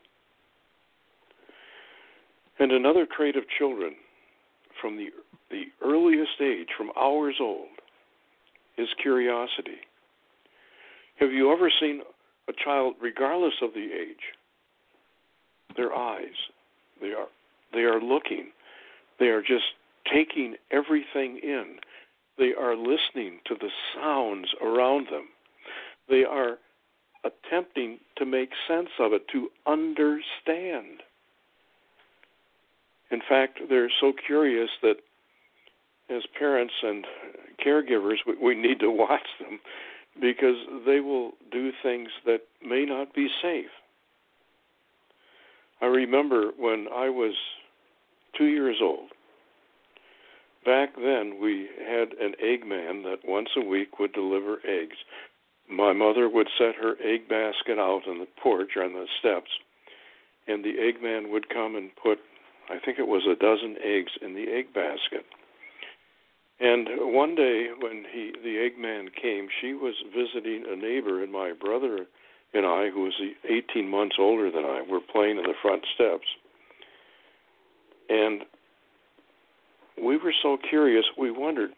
[2.59, 3.95] And another trait of children
[4.81, 5.07] from the,
[5.51, 7.69] the earliest age, from hours old,
[8.79, 9.81] is curiosity.
[11.17, 12.03] Have you ever seen
[12.49, 14.35] a child, regardless of the age,
[15.77, 16.51] their eyes,
[17.01, 17.29] they are
[17.73, 18.49] they are looking,
[19.19, 19.65] they are just
[20.13, 21.77] taking everything in.
[22.39, 25.29] They are listening to the sounds around them.
[26.09, 26.59] They are
[27.25, 31.03] attempting to make sense of it, to understand.
[33.11, 34.97] In fact, they're so curious that
[36.11, 37.07] as parents and
[37.65, 39.61] caregivers, we, we need to watch them
[40.21, 43.71] because they will do things that may not be safe.
[45.81, 47.35] I remember when I was
[48.37, 49.09] two years old.
[50.65, 54.97] Back then, we had an egg man that once a week would deliver eggs.
[55.69, 59.51] My mother would set her egg basket out on the porch or on the steps,
[60.47, 62.19] and the egg man would come and put,
[62.71, 65.27] I think it was a dozen eggs in the egg basket.
[66.63, 71.53] And one day when he the eggman came, she was visiting a neighbor, and my
[71.53, 72.07] brother
[72.55, 76.27] and I, who was 18 months older than I, were playing in the front steps.
[78.09, 78.43] And
[80.01, 81.71] we were so curious, we wondered,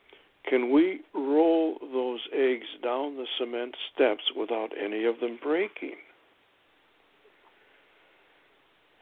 [0.50, 5.96] can we roll those eggs down the cement steps without any of them breaking?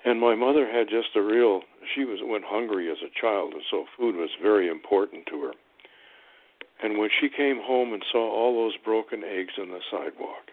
[0.05, 1.63] And my mother had just a real
[1.95, 5.53] she was went hungry as a child and so food was very important to her.
[6.83, 10.51] And when she came home and saw all those broken eggs on the sidewalk,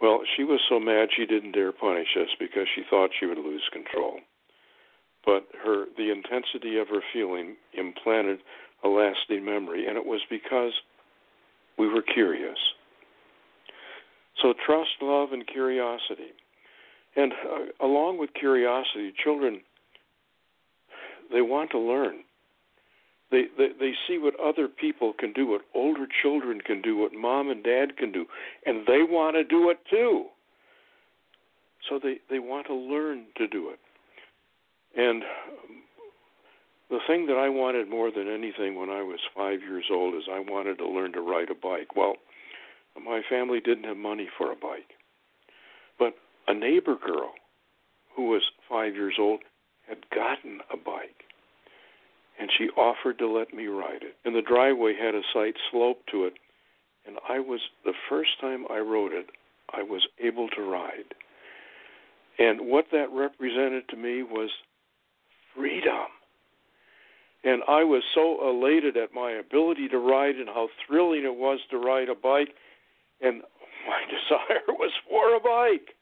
[0.00, 3.38] well, she was so mad she didn't dare punish us because she thought she would
[3.38, 4.18] lose control.
[5.24, 8.40] But her the intensity of her feeling implanted
[8.82, 10.72] a lasting memory, and it was because
[11.78, 12.58] we were curious.
[14.42, 16.34] So trust, love, and curiosity.
[17.14, 19.60] And uh, along with curiosity, children
[21.32, 22.24] they want to learn.
[23.32, 27.14] They, they they see what other people can do, what older children can do, what
[27.14, 28.26] mom and dad can do,
[28.66, 30.26] and they want to do it too.
[31.88, 33.80] So they they want to learn to do it.
[34.94, 35.82] And um,
[36.90, 40.24] the thing that I wanted more than anything when I was five years old is
[40.30, 41.96] I wanted to learn to ride a bike.
[41.96, 42.16] Well,
[43.02, 44.92] my family didn't have money for a bike,
[45.98, 46.12] but
[46.48, 47.32] a neighbor girl
[48.14, 49.40] who was five years old
[49.88, 51.24] had gotten a bike
[52.38, 54.16] and she offered to let me ride it.
[54.24, 56.34] And the driveway had a slight slope to it,
[57.06, 59.26] and I was the first time I rode it,
[59.72, 61.14] I was able to ride.
[62.38, 64.50] And what that represented to me was
[65.54, 66.08] freedom.
[67.44, 71.58] And I was so elated at my ability to ride and how thrilling it was
[71.70, 72.54] to ride a bike.
[73.20, 73.42] And
[73.86, 75.94] my desire was for a bike.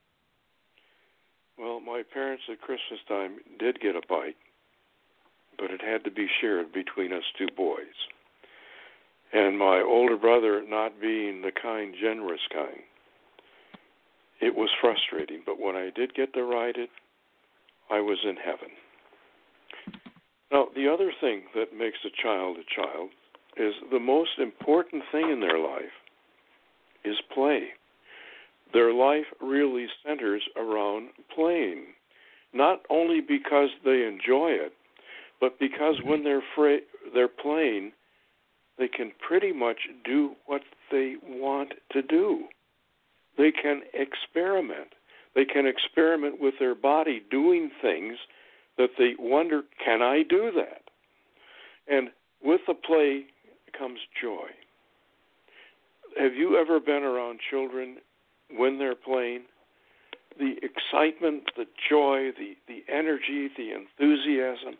[1.59, 4.37] Well, my parents at Christmas time did get a bike
[5.61, 8.09] but it had to be shared between us two boys.
[9.33, 12.81] And my older brother not being the kind, generous kind,
[14.41, 15.43] it was frustrating.
[15.45, 16.89] But when I did get to ride it,
[17.91, 18.71] I was in heaven.
[20.51, 23.11] Now, the other thing that makes a child a child
[23.57, 25.95] is the most important thing in their life
[27.05, 27.69] is play.
[28.73, 31.87] Their life really centers around playing,
[32.53, 34.73] not only because they enjoy it,
[35.41, 36.81] but because when they're fra-
[37.15, 37.93] they're playing,
[38.79, 42.45] they can pretty much do what they want to do.
[43.37, 44.95] They can experiment.
[45.35, 48.17] They can experiment with their body doing things
[48.79, 50.83] that they wonder, can I do that?
[51.87, 52.09] And
[52.43, 53.27] with the play
[53.79, 54.49] comes joy.
[56.19, 57.99] Have you ever been around children
[58.57, 59.43] when they're playing?
[60.39, 64.79] The excitement, the joy, the, the energy, the enthusiasm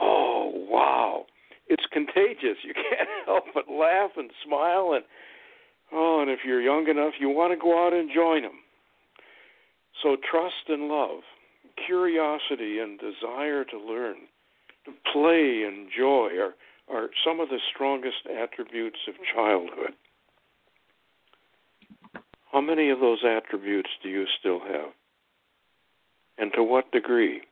[0.00, 1.26] oh wow,
[1.68, 2.58] it's contagious.
[2.62, 5.04] You can't help but laugh and smile and
[5.92, 8.60] oh, and if you're young enough, you want to go out and join them.
[10.02, 11.20] So trust and love,
[11.86, 14.16] curiosity and desire to learn,
[14.86, 16.54] to play and joy are
[16.90, 19.94] are some of the strongest attributes of childhood.
[22.52, 24.90] How many of those attributes do you still have?
[26.36, 27.42] And to what degree?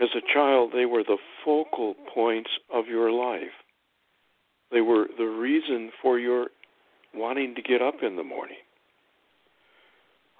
[0.00, 3.52] As a child, they were the focal points of your life.
[4.70, 6.46] They were the reason for your
[7.14, 8.56] wanting to get up in the morning.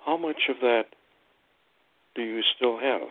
[0.04, 0.84] How much of that
[2.14, 3.08] do you still have?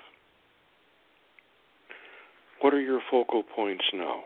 [2.61, 4.23] What are your focal points now?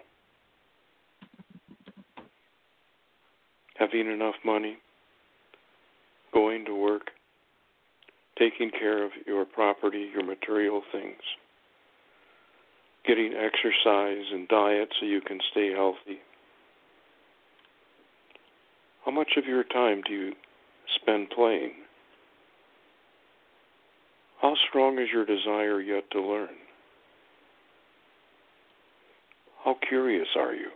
[3.78, 4.78] Having enough money,
[6.34, 7.12] going to work,
[8.40, 11.22] taking care of your property, your material things,
[13.08, 16.20] getting exercise and diet so you can stay healthy.
[19.06, 20.34] How much of your time do you
[20.96, 21.74] spend playing?
[24.42, 26.56] How strong is your desire yet to learn?
[29.64, 30.70] How curious are you?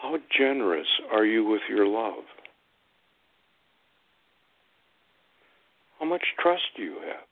[0.00, 2.24] How generous are you with your love?
[5.98, 7.31] How much trust do you have?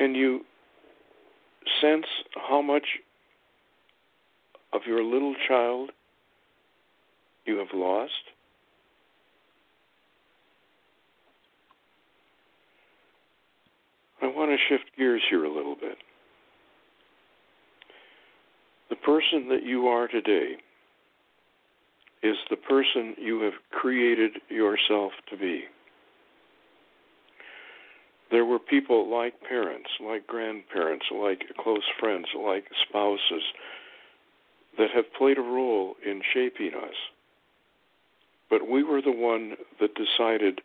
[0.00, 0.40] Can you
[1.82, 2.06] sense
[2.48, 2.86] how much
[4.72, 5.90] of your little child
[7.44, 8.12] you have lost?
[14.22, 15.98] I want to shift gears here a little bit.
[18.88, 20.52] The person that you are today
[22.22, 25.64] is the person you have created yourself to be.
[28.30, 33.42] There were people like parents, like grandparents, like close friends, like spouses
[34.78, 36.94] that have played a role in shaping us.
[38.48, 40.60] But we were the one that decided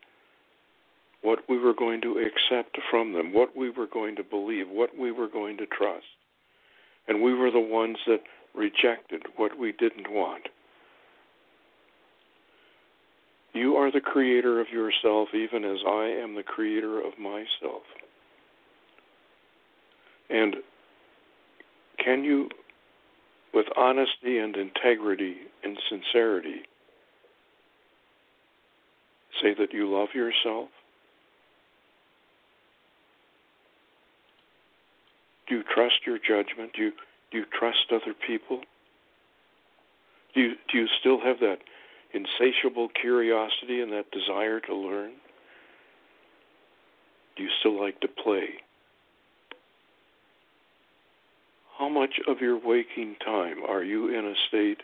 [1.22, 4.98] what we were going to accept from them, what we were going to believe, what
[4.98, 6.06] we were going to trust.
[7.08, 8.22] And we were the ones that
[8.54, 10.50] rejected what we didn't want.
[13.56, 17.84] You are the creator of yourself, even as I am the creator of myself.
[20.30, 20.57] And
[22.03, 22.49] can you,
[23.53, 26.64] with honesty and integrity and sincerity,
[29.41, 30.68] say that you love yourself?
[35.48, 36.73] Do you trust your judgment?
[36.76, 36.91] Do you,
[37.32, 38.60] do you trust other people?
[40.34, 41.60] Do you, do you still have that
[42.16, 45.12] insatiable curiosity and that desire to learn?
[47.36, 48.48] Do you still like to play?
[51.78, 54.80] How much of your waking time are you in a state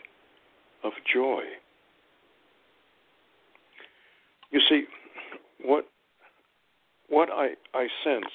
[0.84, 1.42] of joy?
[4.50, 4.84] You see,
[5.64, 5.86] what
[7.08, 8.30] what I, I sense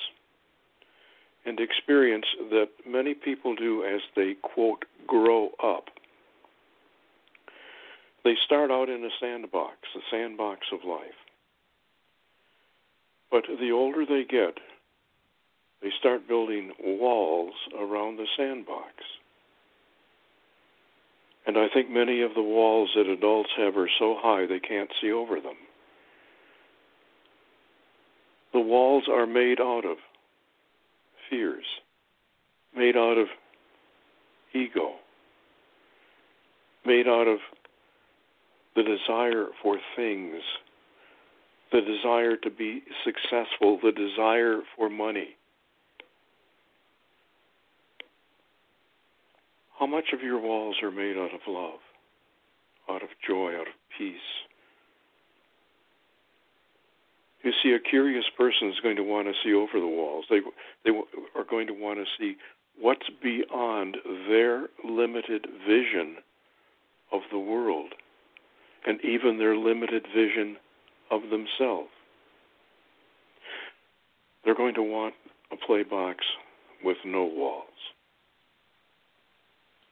[1.45, 5.85] and experience that many people do as they quote grow up
[8.27, 11.15] they start out in a sandbox, the sandbox of life.
[13.31, 14.57] But the older they get,
[15.81, 18.91] they start building walls around the sandbox.
[21.45, 24.91] And I think many of the walls that adults have are so high they can't
[25.01, 25.55] see over them.
[28.51, 29.95] The walls are made out of
[31.29, 31.65] fears,
[32.75, 33.27] made out of
[34.53, 34.95] ego,
[36.85, 37.39] made out of
[38.77, 40.35] the desire for things,
[41.71, 45.29] the desire to be successful, the desire for money.
[49.79, 51.79] How much of your walls are made out of love,
[52.87, 54.15] out of joy, out of peace?
[57.43, 60.25] You see, a curious person is going to want to see over the walls.
[60.29, 60.39] They
[60.85, 60.91] they
[61.35, 62.35] are going to want to see
[62.79, 63.97] what's beyond
[64.27, 66.17] their limited vision
[67.11, 67.93] of the world
[68.87, 70.55] and even their limited vision
[71.11, 71.89] of themselves.
[74.45, 75.13] They're going to want
[75.51, 76.23] a play box
[76.83, 77.65] with no walls,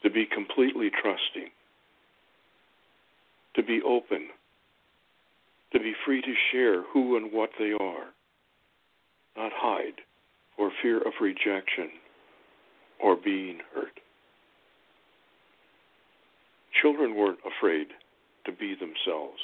[0.01, 1.49] to be completely trusting,
[3.55, 4.29] to be open,
[5.73, 8.05] to be free to share who and what they are,
[9.35, 9.99] not hide
[10.55, 11.89] for fear of rejection
[13.03, 13.99] or being hurt.
[16.81, 17.87] Children weren't afraid
[18.45, 19.39] to be themselves.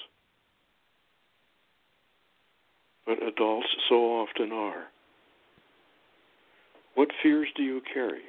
[3.05, 4.83] But adults so often are.
[6.95, 8.21] What fears do you carry?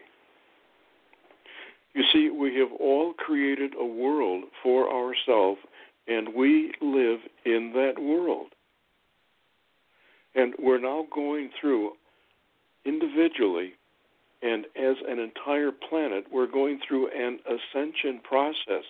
[1.94, 5.60] You see, we have all created a world for ourselves,
[6.08, 8.48] and we live in that world.
[10.34, 11.92] And we're now going through
[12.86, 13.74] individually
[14.42, 18.84] and as an entire planet, we're going through an ascension process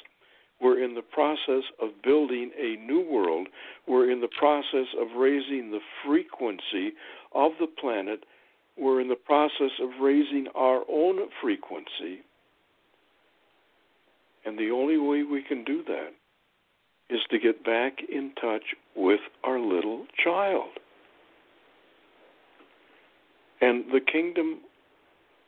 [0.62, 3.48] we're in the process of building a new world.
[3.86, 6.92] We're in the process of raising the frequency
[7.34, 8.24] of the planet
[8.76, 12.22] we're in the process of raising our own frequency.
[14.44, 16.10] And the only way we can do that
[17.10, 18.62] is to get back in touch
[18.96, 20.70] with our little child.
[23.60, 24.60] And the kingdom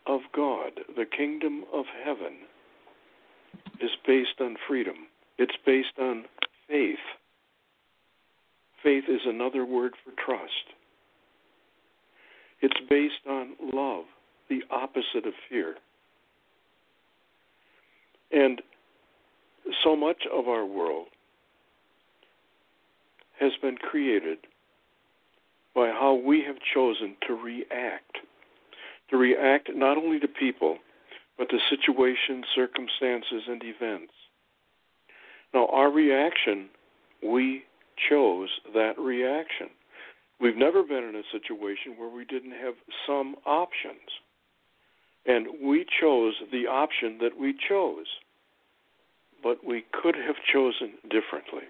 [0.07, 2.37] of God, the kingdom of heaven,
[3.81, 4.95] is based on freedom.
[5.39, 6.25] It's based on
[6.69, 6.99] faith.
[8.83, 10.53] Faith is another word for trust.
[12.61, 14.05] It's based on love,
[14.49, 15.77] the opposite of fear.
[18.31, 18.63] And
[19.83, 21.09] so much of our world
[23.41, 24.39] has been created
[25.75, 28.19] by how we have chosen to react.
[29.11, 30.79] To react not only to people,
[31.39, 34.13] but to situations, circumstances, and events.
[35.53, 36.69] Now, our reaction,
[37.23, 37.65] we
[38.09, 39.69] chose that reaction.
[40.41, 42.75] We've never been in a situation where we didn't have
[43.07, 44.11] some options.
[45.27, 48.07] And we chose the option that we chose.
[49.43, 51.69] But we could have chosen differently.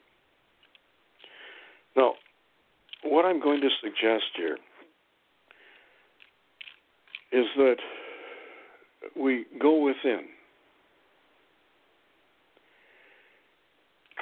[1.96, 2.14] Now,
[3.02, 4.58] what I'm going to suggest here
[7.32, 7.76] is that
[9.16, 10.24] we go within.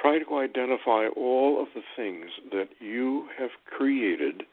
[0.01, 4.43] Try to identify all of the things that you have created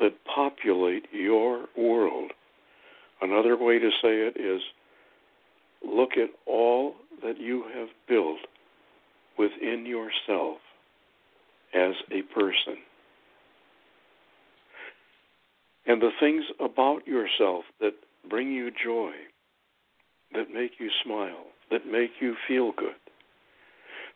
[0.00, 2.32] that populate your world.
[3.20, 4.60] Another way to say it is
[5.86, 8.40] look at all that you have built
[9.38, 10.58] within yourself
[11.74, 12.78] as a person.
[15.86, 17.94] And the things about yourself that
[18.28, 19.12] bring you joy,
[20.34, 22.94] that make you smile, that make you feel good,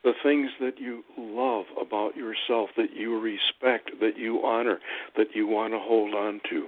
[0.05, 4.78] the things that you love about yourself, that you respect, that you honor,
[5.16, 6.66] that you want to hold on to.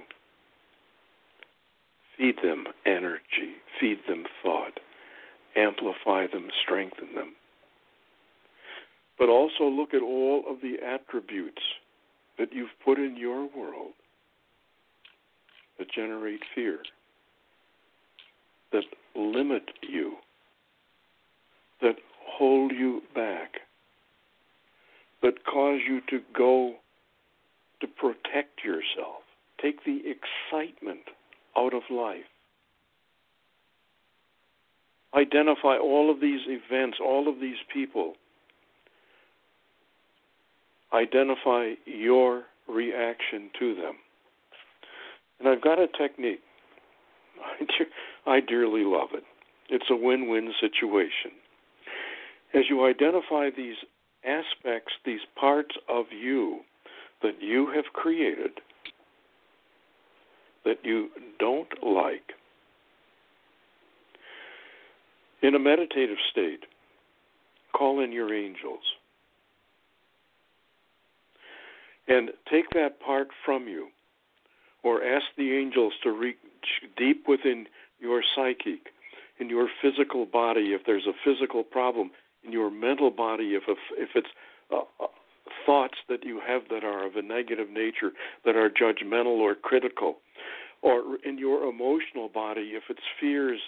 [2.17, 4.79] Feed them energy, feed them thought,
[5.55, 7.33] amplify them, strengthen them.
[9.17, 11.61] But also look at all of the attributes
[12.37, 13.93] that you've put in your world
[15.77, 16.79] that generate fear,
[18.71, 18.83] that
[19.15, 20.15] limit you,
[21.81, 23.61] that hold you back,
[25.21, 26.75] that cause you to go
[27.81, 29.23] to protect yourself.
[29.61, 31.01] Take the excitement
[31.57, 32.23] out of life.
[35.13, 38.13] Identify all of these events, all of these people.
[40.93, 43.95] Identify your reaction to them.
[45.39, 46.41] And I've got a technique.
[48.25, 49.23] I dearly love it.
[49.69, 51.31] It's a win win situation.
[52.53, 53.77] As you identify these
[54.25, 56.59] aspects, these parts of you
[57.23, 58.51] that you have created
[60.65, 62.33] that you don't like,
[65.41, 66.65] in a meditative state,
[67.73, 68.83] call in your angels.
[72.07, 73.87] And take that part from you
[74.83, 76.37] or ask the angels to reach
[76.97, 77.65] deep within
[78.01, 78.87] your psychic,
[79.39, 82.11] in your physical body, if there's a physical problem,
[82.43, 83.63] in your mental body, if
[83.97, 84.27] if it's
[84.71, 85.07] uh, uh,
[85.65, 88.11] thoughts that you have that are of a negative nature,
[88.45, 90.17] that are judgmental or critical,
[90.81, 93.59] or in your emotional body, if it's fears,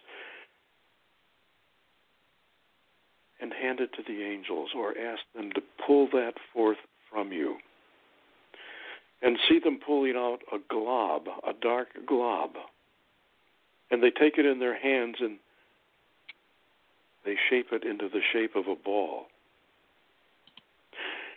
[3.39, 6.77] and hand it to the angels, or ask them to pull that forth
[7.11, 7.57] from you
[9.23, 12.51] and see them pulling out a glob, a dark glob.
[13.93, 15.37] And they take it in their hands and
[17.23, 19.27] they shape it into the shape of a ball.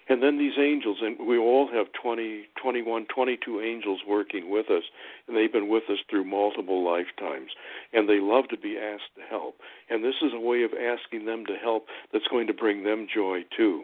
[0.08, 4.84] And then these angels, and we all have 20, 21, 22 angels working with us,
[5.28, 7.50] and they've been with us through multiple lifetimes.
[7.92, 9.56] And they love to be asked to help.
[9.90, 13.06] And this is a way of asking them to help that's going to bring them
[13.14, 13.82] joy too.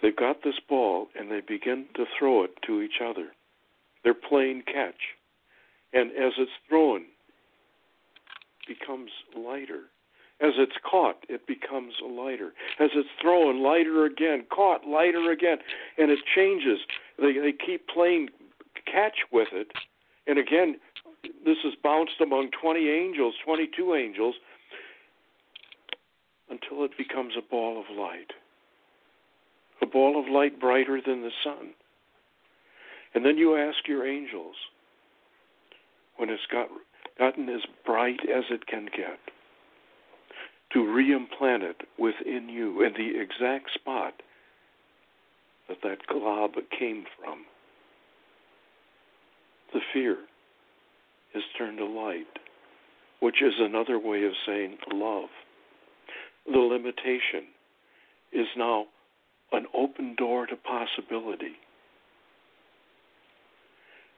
[0.00, 3.30] They've got this ball and they begin to throw it to each other.
[4.04, 5.16] They're playing catch.
[5.92, 7.06] And as it's thrown,
[8.66, 9.84] becomes lighter.
[10.40, 12.52] As it's caught, it becomes lighter.
[12.78, 15.58] As it's thrown, lighter again, caught, lighter again.
[15.96, 16.78] And it changes.
[17.18, 18.28] They, they keep playing
[18.84, 19.68] catch with it.
[20.26, 20.76] And again,
[21.44, 24.34] this is bounced among 20 angels, 22 angels,
[26.50, 28.32] until it becomes a ball of light
[29.82, 31.70] a ball of light brighter than the sun.
[33.14, 34.54] And then you ask your angels,
[36.16, 36.68] when it's got,
[37.18, 39.18] gotten as bright as it can get,
[40.72, 44.14] to reimplant it within you in the exact spot
[45.68, 47.44] that that glob came from.
[49.72, 50.18] The fear,
[51.36, 52.26] is turned to light,
[53.20, 55.28] which is another way of saying love.
[56.46, 57.48] The limitation
[58.32, 58.86] is now
[59.52, 61.56] an open door to possibility.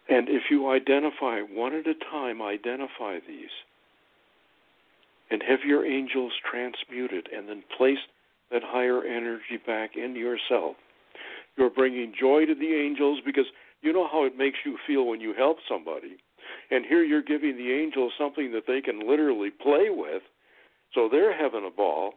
[0.08, 3.50] And if you identify one at a time, identify these
[5.30, 7.98] and have your angels transmute it and then place
[8.50, 10.76] that higher energy back into yourself.
[11.56, 13.44] You're bringing joy to the angels because
[13.82, 16.16] you know how it makes you feel when you help somebody.
[16.70, 20.22] And here you're giving the angels something that they can literally play with.
[20.94, 22.14] So they're having a ball.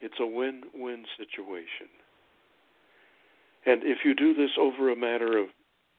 [0.00, 1.88] It's a win win situation.
[3.64, 5.46] And if you do this over a matter of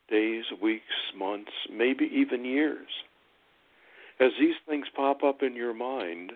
[0.09, 0.83] days, weeks,
[1.17, 2.87] months, maybe even years,
[4.19, 6.31] as these things pop up in your mind,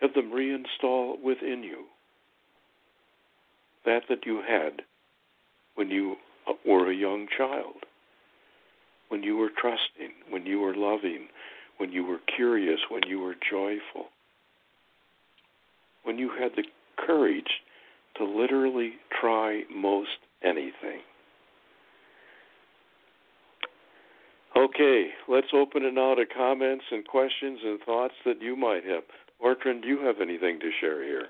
[0.00, 1.84] have them reinstall within you.
[3.84, 4.82] That that you had
[5.74, 6.16] when you
[6.48, 7.84] uh, were a young child,
[9.08, 11.28] when you were trusting, when you were loving,
[11.78, 14.08] when you were curious, when you were joyful,
[16.04, 16.64] when you had the
[16.96, 17.60] courage
[18.16, 20.10] to literally try most
[20.42, 21.00] anything.
[24.62, 29.02] Okay, let's open it now to comments and questions and thoughts that you might have.
[29.44, 31.26] Ortrun, do you have anything to share here?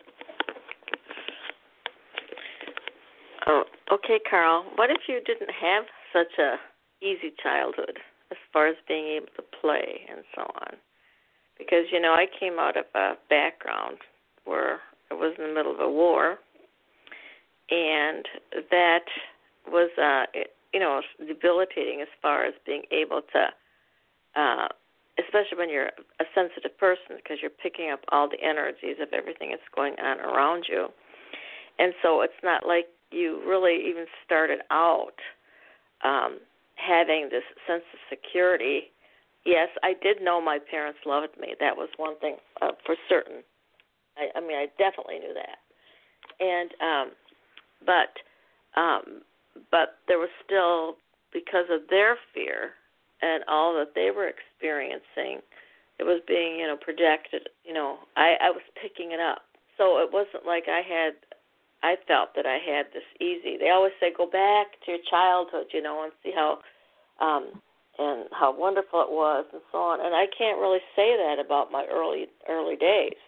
[3.47, 4.67] Oh, okay, Carl.
[4.75, 6.57] What if you didn't have such a
[7.03, 8.01] easy childhood
[8.31, 10.77] as far as being able to play and so on?
[11.57, 13.97] Because you know, I came out of a background
[14.45, 14.81] where
[15.11, 16.37] I was in the middle of a war,
[17.71, 18.27] and
[18.71, 19.05] that
[19.67, 20.27] was uh,
[20.73, 24.69] you know debilitating as far as being able to uh
[25.19, 29.51] especially when you're a sensitive person because you're picking up all the energies of everything
[29.51, 30.89] that's going on around you.
[31.79, 35.19] And so it's not like you really even started out
[36.05, 36.39] um
[36.77, 38.91] having this sense of security.
[39.45, 41.55] Yes i did know my parents loved me.
[41.61, 43.43] That was one thing uh, for certain.
[44.17, 45.59] I i mean i definitely knew that.
[46.41, 47.13] And um
[47.85, 49.23] but um
[49.71, 50.97] but there was still
[51.33, 52.73] because of their fear
[53.23, 55.41] and all that they were experiencing
[55.99, 59.43] it was being you know projected you know i i was picking it up.
[59.79, 61.15] So it wasn't like i had
[61.83, 63.57] i felt that i had this easy.
[63.59, 66.59] They always say go back to your childhood you know and see how
[67.21, 67.61] um
[67.99, 70.01] and how wonderful it was and so on.
[70.05, 73.19] And i can't really say that about my early early days.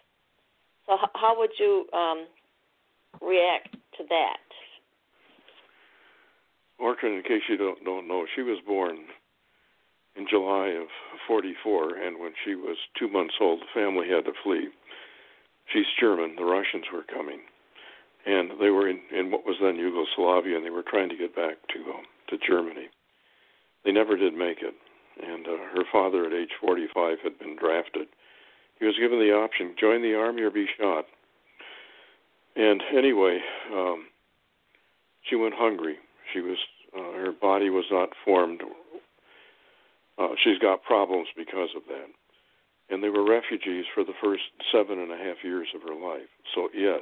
[0.85, 2.27] So how, how would you um
[3.21, 4.44] react to that
[6.79, 8.97] Ortrun, in case you don't don't know, she was born
[10.15, 10.87] in July of
[11.27, 14.69] '44, and when she was two months old, the family had to flee.
[15.71, 16.35] She's German.
[16.35, 17.39] The Russians were coming,
[18.25, 21.35] and they were in, in what was then Yugoslavia, and they were trying to get
[21.35, 22.89] back to um, to Germany.
[23.83, 24.75] They never did make it,
[25.21, 28.07] and uh, her father, at age 45, had been drafted.
[28.79, 31.05] He was given the option: join the army or be shot.
[32.57, 33.39] And anyway,
[33.73, 34.07] um,
[35.29, 35.97] she went hungry
[36.35, 36.57] she was
[36.95, 38.61] uh, her body was not formed.
[40.17, 42.07] Uh, she's got problems because of that,
[42.89, 46.29] and they were refugees for the first seven and a half years of her life.
[46.53, 47.01] So yes,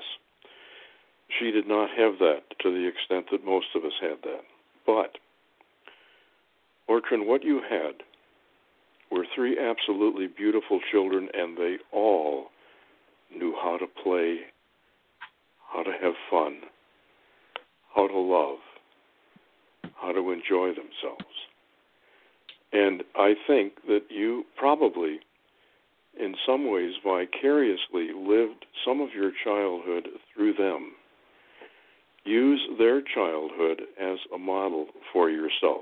[1.40, 4.42] she did not have that to the extent that most of us had that.
[4.86, 5.18] But
[6.90, 8.04] Ortrun, what you had
[9.12, 12.48] were three absolutely beautiful children, and they all
[13.36, 14.40] knew how to play,
[15.72, 16.62] how to have fun,
[17.96, 18.58] how to love
[20.00, 21.34] how to enjoy themselves.
[22.72, 25.20] And I think that you probably,
[26.20, 30.94] in some ways, vicariously lived some of your childhood through them.
[32.26, 35.82] Use their childhood as a model for yourself.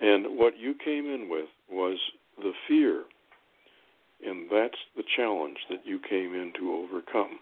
[0.00, 1.98] And what you came in with was
[2.38, 3.04] the fear,
[4.24, 7.38] and that's the challenge that you came in to overcome.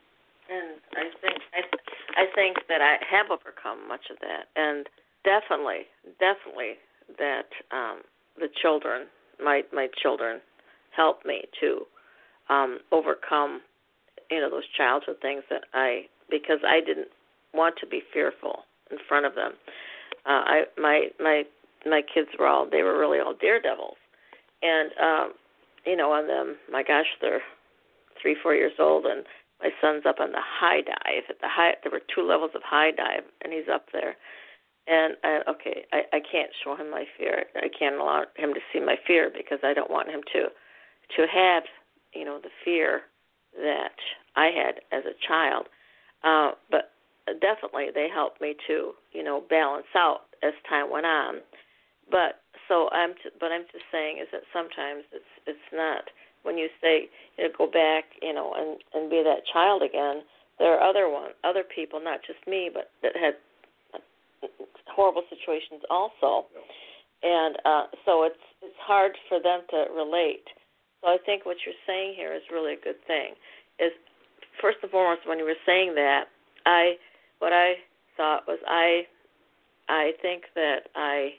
[0.50, 4.88] And I think I, I think that I have overcome much of that, and
[5.24, 5.86] definitely,
[6.18, 6.74] definitely
[7.18, 8.02] that um,
[8.38, 9.06] the children,
[9.42, 10.40] my my children,
[10.96, 11.82] helped me to
[12.52, 13.60] um, overcome,
[14.30, 17.08] you know, those childhood things that I because I didn't
[17.54, 19.52] want to be fearful in front of them.
[20.26, 21.42] Uh, I my my
[21.86, 23.96] my kids were all they were really all daredevils,
[24.62, 25.32] and um,
[25.86, 27.40] you know, on them, my gosh, they're
[28.20, 29.24] three four years old and
[29.60, 32.62] my son's up on the high dive at the high there were two levels of
[32.64, 34.16] high dive and he's up there
[34.88, 37.44] and uh, okay, I, I can't show him my fear.
[37.56, 40.48] I can't allow him to see my fear because I don't want him to
[41.16, 41.64] to have
[42.14, 43.02] you know the fear
[43.56, 43.96] that
[44.36, 45.66] I had as a child.
[46.24, 46.90] Uh, but
[47.40, 51.36] definitely they helped me to you know balance out as time went on.
[52.10, 56.04] But so I'm, t- but I'm just saying is that sometimes it's it's not
[56.42, 60.22] when you say you know go back you know and and be that child again.
[60.58, 63.34] There are other one other people, not just me, but that had
[64.98, 66.50] horrible situations also,
[67.22, 70.42] and uh, so it's it's hard for them to relate.
[71.00, 73.38] So I think what you're saying here is really a good thing.
[73.78, 73.94] Is
[74.60, 76.26] first and foremost when you were saying that,
[76.66, 76.98] I
[77.38, 77.78] what I
[78.16, 79.06] thought was I
[79.88, 81.38] I think that I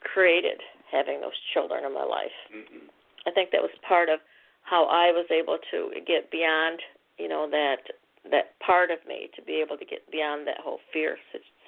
[0.00, 0.56] created
[0.90, 2.38] having those children in my life.
[2.48, 2.88] Mm-hmm.
[3.28, 4.18] I think that was part of
[4.64, 6.80] how I was able to get beyond,
[7.18, 7.84] you know, that
[8.30, 11.18] that part of me to be able to get beyond that whole fear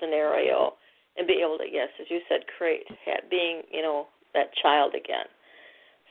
[0.01, 0.75] scenario
[1.17, 2.87] and be able to, yes, as you said, create
[3.31, 5.27] being, you know, that child again.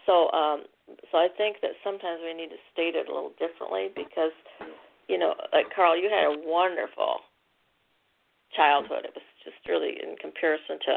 [0.06, 0.64] So, um,
[1.12, 4.36] so I think that sometimes we need to state it a little differently because,
[5.08, 7.24] you know, like Carl, you had a wonderful
[8.56, 9.06] childhood.
[9.06, 10.96] It was just really in comparison to,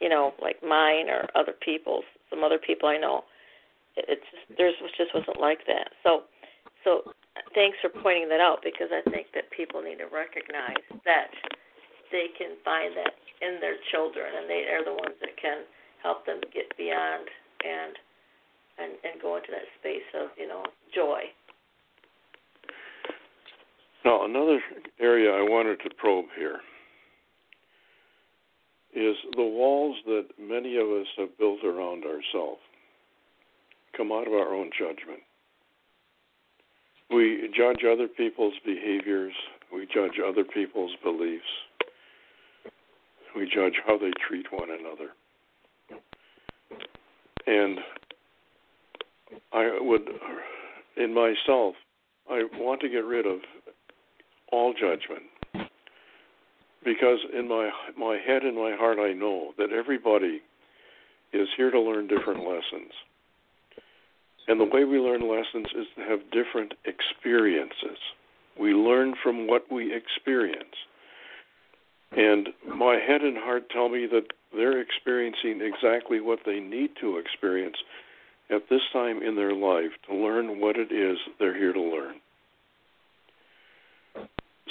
[0.00, 3.22] you know, like mine or other people's, some other people I know.
[3.96, 5.90] It, it's just there's just wasn't like that.
[6.02, 6.26] So,
[6.82, 7.14] so
[7.54, 11.30] thanks for pointing that out because I think that people need to recognize that
[12.12, 15.64] they can find that in their children and they are the ones that can
[16.02, 17.28] help them get beyond
[17.64, 17.94] and
[18.78, 20.64] and and go into that space of you know
[20.94, 21.22] joy.
[24.04, 24.60] Now, another
[25.00, 26.60] area I wanted to probe here
[28.94, 32.60] is the walls that many of us have built around ourselves
[33.96, 35.20] come out of our own judgment.
[37.10, 39.32] We judge other people's behaviors,
[39.72, 41.44] we judge other people's beliefs,
[43.36, 45.10] we judge how they treat one another.
[47.46, 47.78] And
[49.52, 50.02] I would,
[50.96, 51.74] in myself,
[52.28, 53.38] I want to get rid of
[54.50, 55.24] all judgment
[56.84, 60.40] because in my my head and my heart I know that everybody
[61.32, 62.92] is here to learn different lessons.
[64.48, 67.98] And the way we learn lessons is to have different experiences.
[68.58, 70.74] We learn from what we experience.
[72.16, 77.18] And my head and heart tell me that they're experiencing exactly what they need to
[77.18, 77.76] experience
[78.50, 82.14] at this time in their life to learn what it is they're here to learn.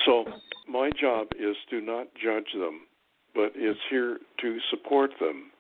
[0.06, 0.26] So,
[0.68, 2.82] my job is to not judge them,
[3.36, 5.52] but is here to support them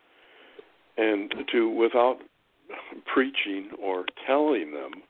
[0.98, 2.18] and to, without
[3.14, 5.03] preaching or telling them,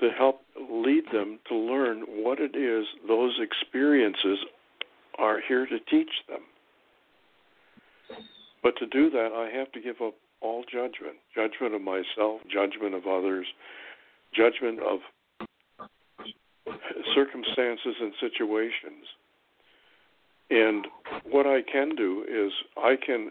[0.00, 4.38] to help lead them to learn what it is those experiences
[5.18, 6.40] are here to teach them.
[8.62, 12.94] But to do that, I have to give up all judgment judgment of myself, judgment
[12.94, 13.46] of others,
[14.34, 15.00] judgment of
[17.14, 19.06] circumstances and situations.
[20.50, 20.86] And
[21.30, 23.30] what I can do is I can,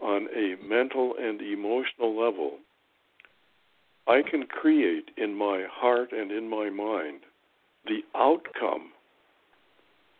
[0.00, 2.58] on a mental and emotional level,
[4.06, 7.20] I can create in my heart and in my mind
[7.84, 8.92] the outcome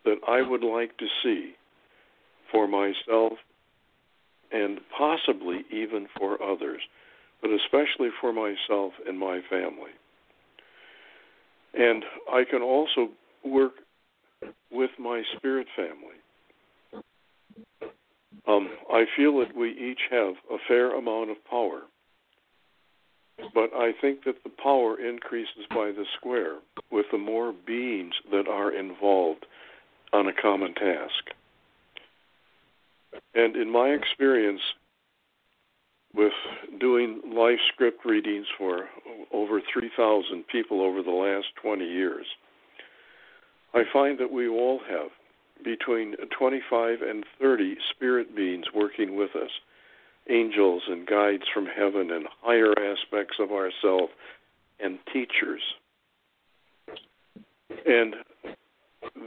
[0.05, 1.53] that I would like to see
[2.51, 3.33] for myself
[4.51, 6.81] and possibly even for others,
[7.41, 9.91] but especially for myself and my family.
[11.73, 13.09] And I can also
[13.45, 13.73] work
[14.71, 17.03] with my spirit family.
[18.47, 21.81] Um, I feel that we each have a fair amount of power,
[23.53, 26.57] but I think that the power increases by the square
[26.91, 29.45] with the more beings that are involved
[30.13, 31.31] on a common task.
[33.33, 34.61] And in my experience
[36.13, 36.33] with
[36.79, 38.85] doing life script readings for
[39.31, 42.25] over 3,000 people over the last 20 years,
[43.73, 45.09] I find that we all have
[45.63, 49.51] between 25 and 30 spirit beings working with us,
[50.29, 54.09] angels and guides from heaven and higher aspects of ourself
[54.79, 55.61] and teachers.
[57.85, 58.15] And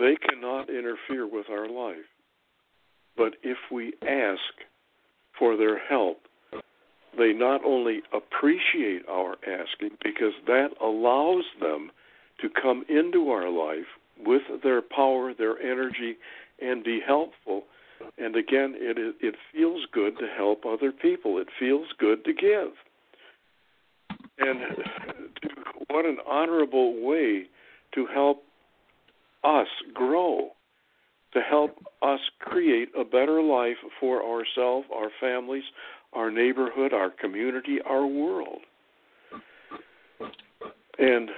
[0.00, 2.06] they cannot interfere with our life.
[3.16, 4.40] But if we ask
[5.38, 6.18] for their help,
[7.18, 11.90] they not only appreciate our asking, because that allows them
[12.40, 13.86] to come into our life
[14.24, 16.16] with their power, their energy,
[16.60, 17.64] and be helpful.
[18.18, 21.38] And again, it it feels good to help other people.
[21.38, 22.72] It feels good to give.
[24.38, 24.60] And
[25.88, 27.44] what an honorable way
[27.94, 28.42] to help
[29.44, 30.50] us grow,
[31.32, 35.64] to help us create a better life for ourselves, our families,
[36.12, 38.60] our neighborhood, our community, our world.
[40.98, 41.30] And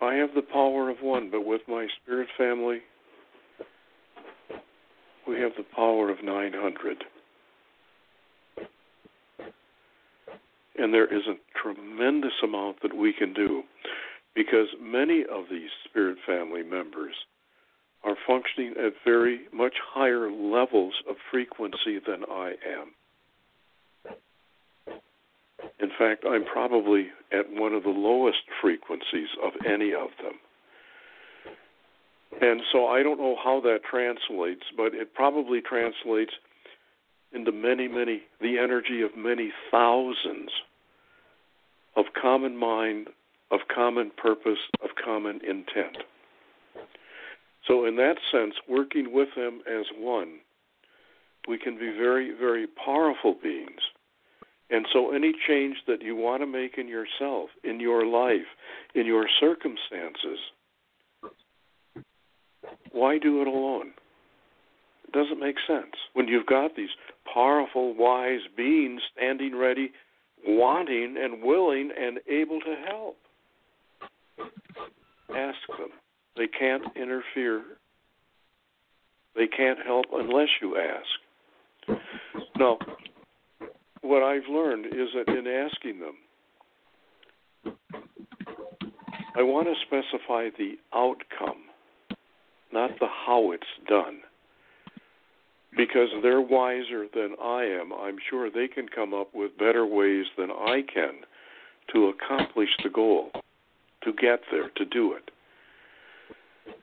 [0.00, 2.80] I have the power of one, but with my spirit family,
[5.26, 7.04] we have the power of 900.
[10.78, 13.62] And there is a tremendous amount that we can do
[14.34, 17.14] because many of these spirit family members
[18.04, 22.92] are functioning at very much higher levels of frequency than I am.
[25.78, 30.34] In fact, I'm probably at one of the lowest frequencies of any of them.
[32.40, 36.32] And so I don't know how that translates, but it probably translates
[37.32, 40.50] into many, many, the energy of many thousands
[41.96, 43.08] of common mind,
[43.52, 45.98] of common purpose, of common intent.
[47.68, 50.38] So, in that sense, working with them as one,
[51.46, 53.80] we can be very, very powerful beings.
[54.70, 58.48] And so, any change that you want to make in yourself, in your life,
[58.94, 60.38] in your circumstances,
[62.90, 63.92] why do it alone?
[65.06, 65.94] It doesn't make sense.
[66.14, 66.90] When you've got these
[67.32, 69.92] powerful, wise beings standing ready,
[70.46, 73.16] wanting and willing and able to help,
[75.36, 75.90] ask them.
[76.36, 77.62] They can't interfere.
[79.36, 81.98] They can't help unless you ask.
[82.58, 82.78] Now,
[84.02, 86.14] what I've learned is that in asking them,
[89.34, 91.62] I want to specify the outcome,
[92.72, 94.18] not the how it's done.
[95.74, 100.26] Because they're wiser than I am, I'm sure they can come up with better ways
[100.36, 101.24] than I can
[101.94, 103.30] to accomplish the goal,
[104.04, 105.30] to get there, to do it.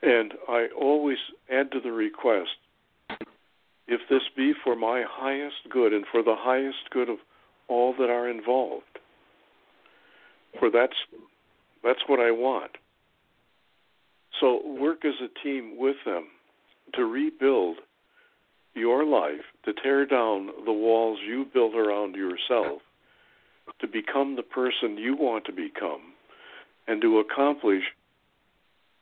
[0.02, 1.18] And I always
[1.52, 2.52] add to the request
[3.88, 7.18] if this be for my highest good and for the highest good of
[7.68, 8.84] all that are involved.
[10.60, 10.96] For that's
[11.84, 12.72] that's what I want.
[14.40, 16.28] So work as a team with them
[16.96, 17.78] to rebuild
[18.74, 22.82] your life, to tear down the walls you built around yourself,
[23.80, 26.14] to become the person you want to become,
[26.88, 27.84] and to accomplish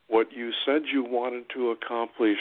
[0.08, 2.38] what you said you wanted to accomplish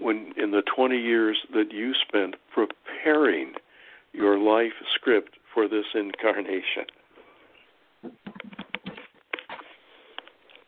[0.00, 3.52] when in the 20 years that you spent preparing
[4.12, 6.86] your life script for this incarnation.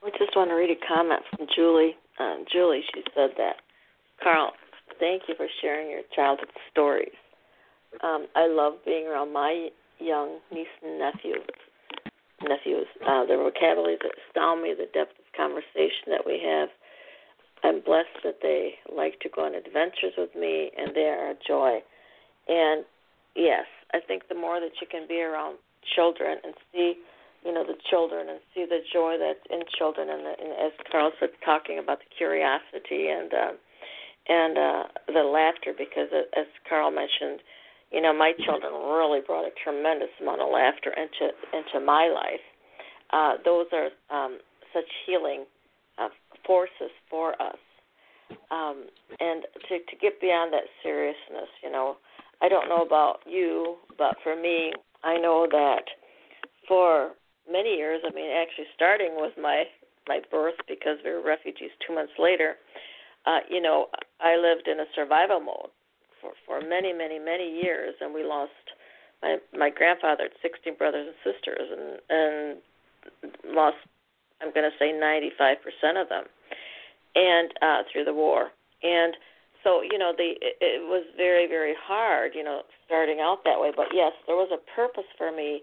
[0.04, 1.96] I just want to read a comment from Julie.
[2.20, 3.56] Uh, Julie, she said that,
[4.22, 4.52] Carl,
[5.00, 7.16] thank you for sharing your childhood stories.
[8.02, 9.68] Um, I love being around my
[9.98, 11.34] young niece and nephew
[12.43, 12.86] nephews.
[13.06, 16.69] Uh, their vocabulary that astound me, the depth of conversation that we have.
[17.62, 21.36] I'm blessed that they like to go on adventures with me, and they are a
[21.47, 21.81] joy.
[22.47, 22.85] And
[23.35, 25.56] yes, I think the more that you can be around
[25.97, 26.94] children and see,
[27.44, 30.73] you know, the children and see the joy that's in children, and, the, and as
[30.90, 33.52] Carl said, talking about the curiosity and uh,
[34.27, 37.40] and uh, the laughter, because as Carl mentioned,
[37.93, 42.44] you know, my children really brought a tremendous amount of laughter into into my life.
[43.12, 44.39] Uh, those are um,
[44.73, 45.44] such healing
[45.98, 46.09] uh,
[46.47, 47.59] forces for us.
[48.51, 48.86] Um,
[49.20, 51.97] and to to get beyond that seriousness, you know,
[52.43, 54.73] I don't know about you, but for me,
[55.05, 55.85] I know that
[56.66, 57.12] for
[57.51, 59.65] many years, I mean, actually starting with my
[60.09, 62.56] my birth because we were refugees two months later,
[63.27, 63.86] uh, you know,
[64.20, 65.70] I lived in a survival mode
[66.24, 68.52] for for many many many years, and we lost
[69.22, 73.76] my my grandfather had 16 brothers and sisters, and and lost
[74.40, 76.24] I'm going to say 95 percent of them,
[77.14, 78.48] and uh, through the war,
[78.82, 79.14] and
[79.62, 83.60] so you know the it, it was very very hard, you know, starting out that
[83.60, 83.72] way.
[83.74, 85.60] But yes, there was a purpose for me.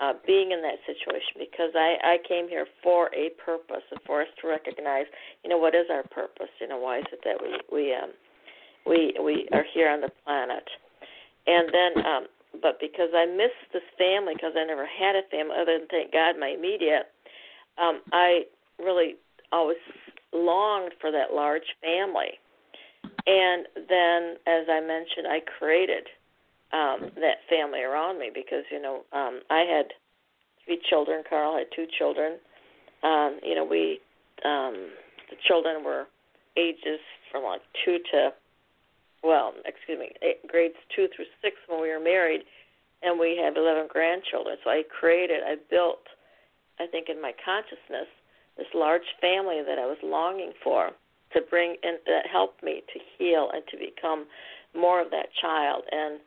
[0.00, 4.22] Uh, being in that situation because I, I came here for a purpose and for
[4.22, 5.04] us to recognize,
[5.44, 6.50] you know, what is our purpose?
[6.60, 8.10] You know, why is it that we we um,
[8.86, 10.64] we we are here on the planet.
[11.46, 12.26] And then, um,
[12.60, 16.12] but because I miss this family, because I never had a family other than thank
[16.12, 17.10] God my immediate,
[17.78, 18.42] um, I
[18.78, 19.16] really
[19.50, 19.78] always
[20.32, 22.38] longed for that large family.
[23.26, 26.06] And then, as I mentioned, I created
[26.72, 29.86] um, that family around me because you know um, I had
[30.64, 31.22] three children.
[31.28, 32.38] Carl had two children.
[33.02, 34.00] Um, you know, we
[34.44, 34.90] um,
[35.30, 36.06] the children were
[36.56, 37.00] ages
[37.30, 38.30] from like two to
[39.22, 42.42] well, excuse me, eight, grades two through six when we were married,
[43.02, 44.56] and we have 11 grandchildren.
[44.64, 46.06] So I created, I built,
[46.78, 48.10] I think, in my consciousness,
[48.56, 50.90] this large family that I was longing for
[51.32, 54.26] to bring in that helped me to heal and to become
[54.74, 55.84] more of that child.
[55.90, 56.20] And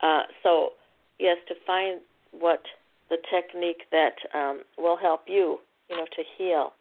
[0.00, 0.70] uh, so,
[1.18, 2.00] yes, to find
[2.30, 2.62] what
[3.08, 5.58] the technique that um, will help you,
[5.88, 6.72] you know, to heal.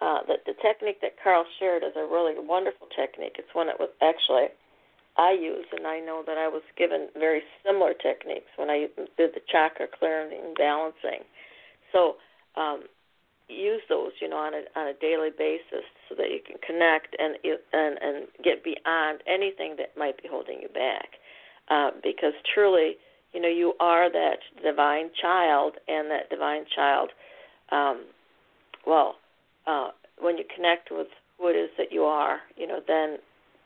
[0.00, 3.36] Uh, the, the technique that Carl shared is a really wonderful technique.
[3.38, 4.48] It's one that was actually
[5.16, 8.86] I use, and I know that I was given very similar techniques when I
[9.18, 11.24] did the chakra clearing and balancing.
[11.92, 12.16] So
[12.56, 12.84] um,
[13.48, 17.14] use those, you know, on a on a daily basis, so that you can connect
[17.18, 17.36] and
[17.72, 21.20] and and get beyond anything that might be holding you back.
[21.68, 22.96] Uh, because truly,
[23.32, 27.10] you know, you are that divine child, and that divine child,
[27.70, 28.04] um,
[28.86, 29.16] well,
[29.66, 31.08] uh, when you connect with
[31.38, 33.18] who it is that you are, you know, then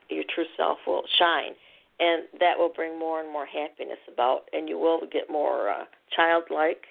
[0.08, 1.52] your true self will shine,
[2.00, 5.84] and that will bring more and more happiness about, and you will get more uh,
[6.14, 6.84] childlike.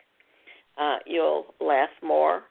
[0.78, 2.44] Uh, you'll laugh more.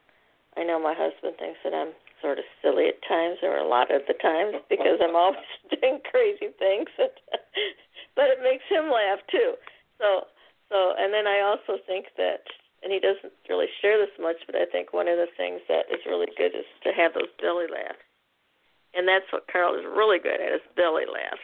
[0.56, 1.92] I know my husband thinks that I'm
[2.22, 5.44] sort of silly at times, or a lot of the times, because I'm always
[5.80, 6.88] doing crazy things.
[8.16, 9.54] but it makes him laugh too.
[9.98, 10.30] So,
[10.70, 12.46] so, and then I also think that,
[12.82, 15.90] and he doesn't really share this much, but I think one of the things that
[15.90, 18.03] is really good is to have those belly laughs
[18.96, 21.42] and that's what Carl is really good at is belly laughs.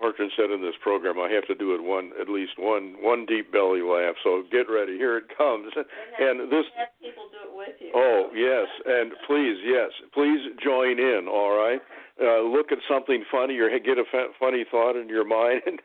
[0.00, 3.24] Martin said in this program, I have to do it one at least one one
[3.26, 4.16] deep belly laugh.
[4.22, 5.72] So get ready, here it comes.
[5.76, 5.86] And,
[6.18, 7.90] and this have people do it with you.
[7.94, 11.26] Oh yes, and please yes, please join in.
[11.30, 11.80] All right,
[12.20, 15.62] uh, look at something funny or get a f- funny thought in your mind.
[15.66, 15.80] And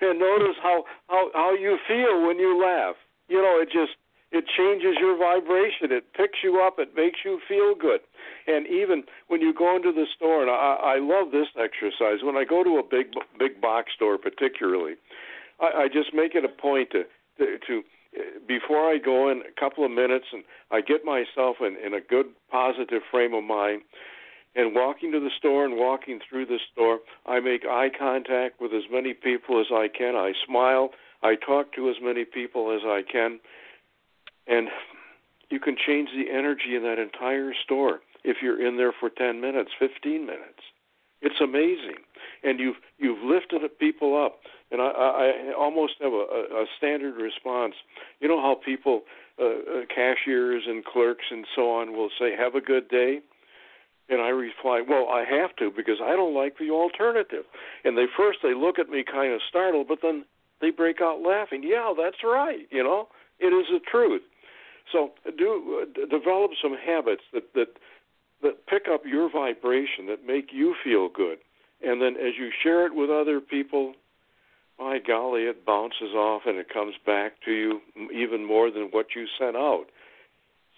[0.00, 2.96] and notice how how how you feel when you laugh.
[3.28, 3.96] You know, it just
[4.32, 5.90] it changes your vibration.
[5.90, 6.78] It picks you up.
[6.78, 8.00] It makes you feel good.
[8.46, 12.22] And even when you go into the store, and I, I love this exercise.
[12.22, 14.94] When I go to a big big box store, particularly,
[15.60, 17.04] I, I just make it a point to
[17.38, 17.82] to, to
[18.48, 22.00] before I go in a couple of minutes and I get myself in, in a
[22.00, 23.82] good positive frame of mind
[24.56, 28.72] and walking to the store and walking through the store, I make eye contact with
[28.72, 30.16] as many people as I can.
[30.16, 30.90] I smile.
[31.22, 33.40] I talk to as many people as I can.
[34.46, 34.68] And
[35.50, 39.40] you can change the energy in that entire store if you're in there for 10
[39.40, 40.62] minutes, 15 minutes.
[41.22, 42.02] It's amazing.
[42.42, 44.40] And you've you've lifted people up.
[44.70, 47.74] And I, I almost have a, a standard response.
[48.20, 49.02] You know how people,
[49.40, 49.52] uh, uh,
[49.92, 53.20] cashiers and clerks and so on, will say, "Have a good day."
[54.08, 57.44] And I reply, "Well, I have to because I don't like the alternative."
[57.84, 60.24] And they first they look at me kind of startled, but then
[60.60, 61.62] they break out laughing.
[61.64, 62.66] Yeah, that's right.
[62.70, 63.08] You know,
[63.38, 64.22] it is the truth.
[64.92, 67.68] So do uh, develop some habits that that
[68.42, 71.38] that pick up your vibration that make you feel good,
[71.82, 73.94] and then as you share it with other people,
[74.78, 77.80] my golly, it bounces off and it comes back to you
[78.14, 79.86] even more than what you sent out.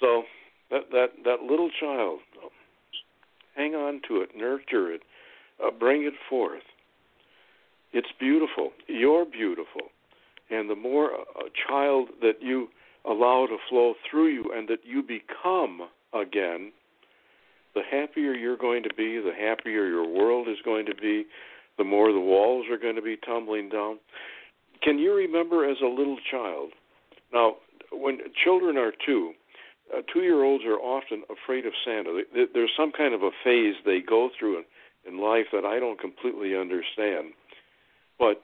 [0.01, 0.23] So
[0.71, 2.21] that that that little child
[3.59, 5.03] Hang on to it, nurture it,
[5.63, 6.63] uh, bring it forth.
[7.99, 8.71] It's beautiful.
[8.87, 9.91] You're beautiful.
[10.51, 12.69] And the more a child that you
[13.05, 15.81] allow to flow through you and that you become
[16.15, 16.71] again,
[17.75, 21.27] the happier you're going to be, the happier your world is going to be,
[21.77, 23.99] the more the walls are going to be tumbling down.
[24.81, 26.71] Can you remember as a little child?
[27.35, 27.57] Now,
[27.91, 29.33] when children are two,
[29.93, 32.23] uh, two year olds are often afraid of Santa.
[32.55, 34.65] There's some kind of a phase they go through in,
[35.05, 37.35] in life that I don't completely understand.
[38.19, 38.41] But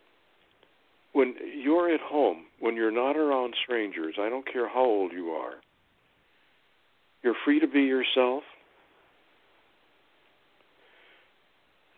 [1.13, 5.31] when you're at home, when you're not around strangers, I don't care how old you
[5.31, 5.55] are,
[7.23, 8.43] you're free to be yourself.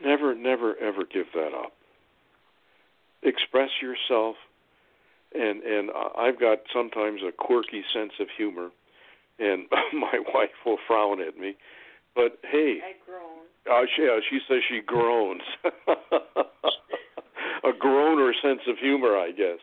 [0.03, 1.73] Never, never, ever give that up.
[3.23, 4.36] Express yourself,
[5.35, 8.70] and and I've got sometimes a quirky sense of humor
[9.39, 11.57] and my wife will frown at me.
[12.15, 13.44] But hey, I groan.
[13.69, 15.43] Uh, she, yeah, she says she groans.
[17.66, 19.59] a groaner sense of humor, I guess.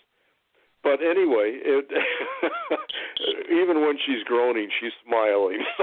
[0.83, 1.87] But anyway, it,
[3.51, 5.59] even when she's groaning, she's smiling.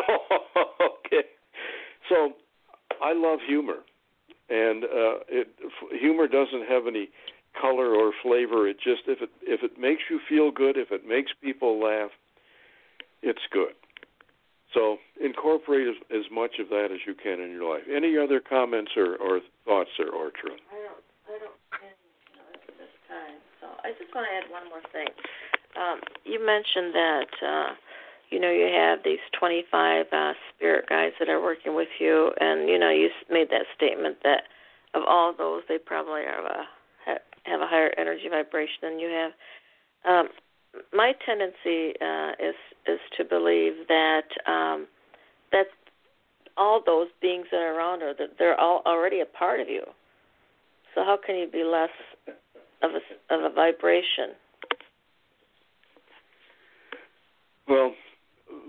[0.54, 0.64] So
[1.06, 1.28] okay,
[2.08, 2.32] so
[3.02, 3.82] I love humor,
[4.48, 5.48] and uh, it
[5.98, 7.08] humor doesn't have any
[7.60, 8.68] color or flavor.
[8.68, 12.10] It just if it if it makes you feel good, if it makes people laugh,
[13.22, 13.74] it's good.
[14.74, 17.82] So incorporate as, as much of that as you can in your life.
[17.90, 20.62] Any other comments or, or thoughts, Sir Ortrun?
[20.70, 21.90] I don't, I don't any
[22.54, 23.42] at this time.
[23.60, 25.08] So I just want to add one more thing.
[25.76, 27.70] Um, you mentioned that uh,
[28.30, 32.68] you know you have these 25 uh, spirit guides that are working with you, and
[32.68, 34.44] you know you made that statement that
[34.94, 36.64] of all those, they probably have a
[37.44, 39.32] have a higher energy vibration than you have.
[40.04, 40.28] Um,
[40.92, 42.54] my tendency uh, is
[42.86, 44.86] is to believe that um,
[45.52, 45.66] that
[46.56, 49.82] all those beings that are around her that they're all already a part of you.
[50.94, 51.90] So how can you be less
[52.82, 54.34] of a of a vibration?
[57.68, 57.94] Well,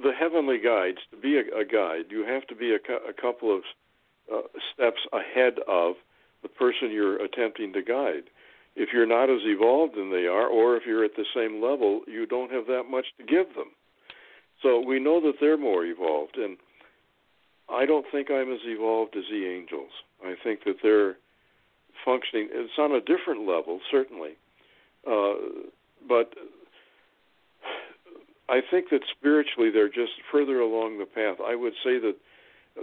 [0.04, 3.56] the heavenly guides, to be a, a guide, you have to be a, a couple
[3.56, 3.64] of
[4.32, 4.42] uh,
[4.74, 5.96] steps ahead of
[6.44, 8.30] the person you're attempting to guide.
[8.76, 12.02] If you're not as evolved than they are, or if you're at the same level,
[12.08, 13.72] you don't have that much to give them.
[14.62, 16.58] So we know that they're more evolved, and
[17.70, 19.92] I don't think I'm as evolved as the angels.
[20.24, 21.18] I think that they're
[22.03, 22.49] functioning.
[22.52, 24.32] It's on a different level, certainly,
[25.07, 25.34] uh,
[26.07, 26.34] but
[28.49, 31.38] I think that spiritually they're just further along the path.
[31.44, 32.15] I would say that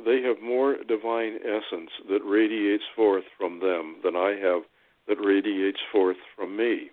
[0.05, 4.63] they have more divine essence that radiates forth from them than I have
[5.09, 6.91] that radiates forth from me.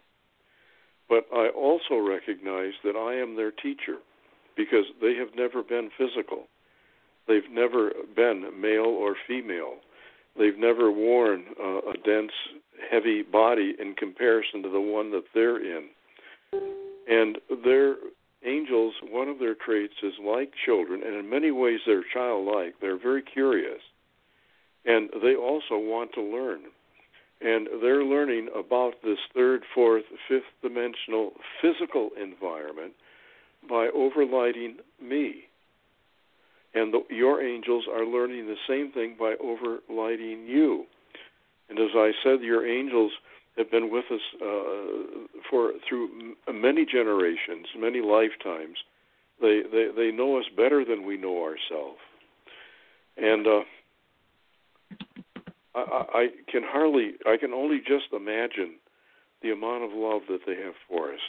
[1.08, 3.98] But I also recognize that I am their teacher
[4.58, 6.48] because they have never been physical.
[7.28, 9.76] They've never been male or female.
[10.38, 12.32] They've never worn uh, a dense,
[12.92, 15.90] heavy body in comparison to the one that they're in.
[17.08, 17.96] And their
[18.46, 22.76] angels, one of their traits is like children, and in many ways they're childlike.
[22.82, 23.82] They're very curious.
[24.86, 26.62] And they also want to learn.
[27.42, 32.94] And they're learning about this third, fourth, fifth dimensional physical environment
[33.68, 35.46] by overlighting me.
[36.76, 40.86] And the, your angels are learning the same thing by overlighting you.
[41.70, 43.14] And as I said, your angels
[43.58, 48.78] have been with us uh, for through many generations, many lifetimes.
[49.42, 52.00] They, they they know us better than we know ourselves,
[53.18, 53.64] and uh,
[55.76, 58.76] I, I can hardly, I can only just imagine
[59.42, 61.20] the amount of love that they have for us.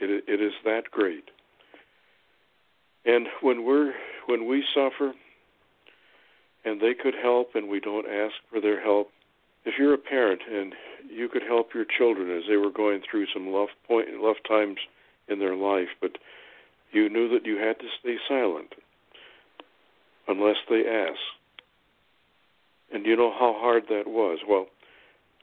[0.00, 1.30] It, it is that great.
[3.04, 3.92] And when we're
[4.26, 5.12] when we suffer,
[6.64, 9.10] and they could help, and we don't ask for their help.
[9.64, 10.74] If you're a parent and
[11.08, 14.78] you could help your children as they were going through some rough point, rough times
[15.28, 16.18] in their life, but
[16.92, 18.74] you knew that you had to stay silent
[20.28, 21.18] unless they asked.
[22.92, 24.40] And you know how hard that was.
[24.46, 24.66] Well,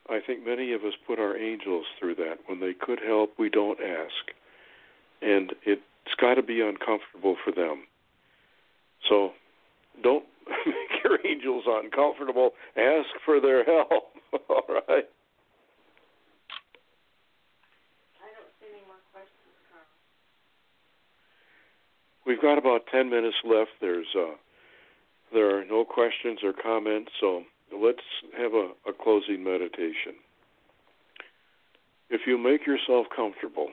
[0.09, 2.39] I think many of us put our angels through that.
[2.45, 4.33] When they could help, we don't ask.
[5.21, 5.53] And
[6.09, 7.83] it's got to be uncomfortable for them.
[9.07, 9.31] So
[10.01, 10.25] don't
[10.65, 12.51] make your angels uncomfortable.
[12.75, 14.03] Ask for their help.
[14.49, 15.05] All right.
[22.25, 23.71] We've got about 10 minutes left.
[23.81, 24.35] There's uh,
[25.33, 27.43] there are no questions or comments, so
[27.75, 27.99] let's
[28.37, 30.13] have a, a closing meditation.
[32.11, 33.69] If you make yourself comfortable,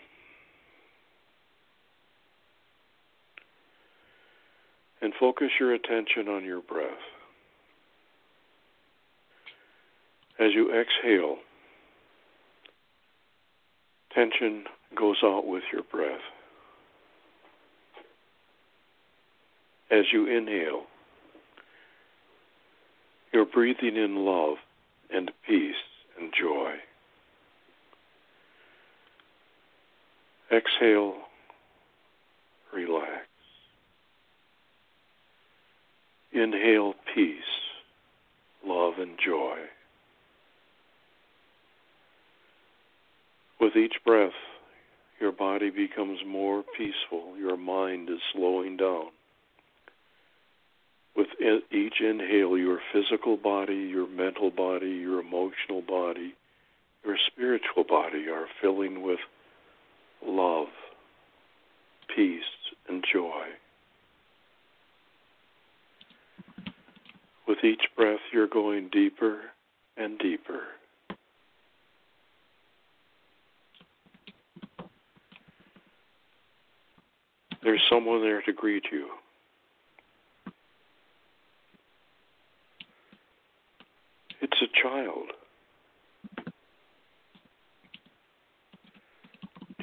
[5.06, 6.90] and focus your attention on your breath.
[10.40, 11.36] As you exhale,
[14.12, 14.64] tension
[14.96, 16.18] goes out with your breath.
[19.92, 20.86] As you inhale,
[23.32, 24.56] you're breathing in love
[25.14, 25.76] and peace
[26.20, 26.72] and joy.
[30.50, 31.14] Exhale,
[32.74, 33.25] relax.
[36.36, 37.38] Inhale peace,
[38.62, 39.56] love, and joy.
[43.58, 44.34] With each breath,
[45.18, 47.38] your body becomes more peaceful.
[47.38, 49.06] Your mind is slowing down.
[51.16, 51.28] With
[51.72, 56.34] each inhale, your physical body, your mental body, your emotional body,
[57.02, 59.20] your spiritual body are filling with
[60.22, 60.68] love,
[62.14, 62.42] peace,
[62.90, 63.46] and joy.
[67.46, 69.38] With each breath, you're going deeper
[69.96, 70.62] and deeper.
[77.62, 79.08] There's someone there to greet you.
[84.40, 85.26] It's a child.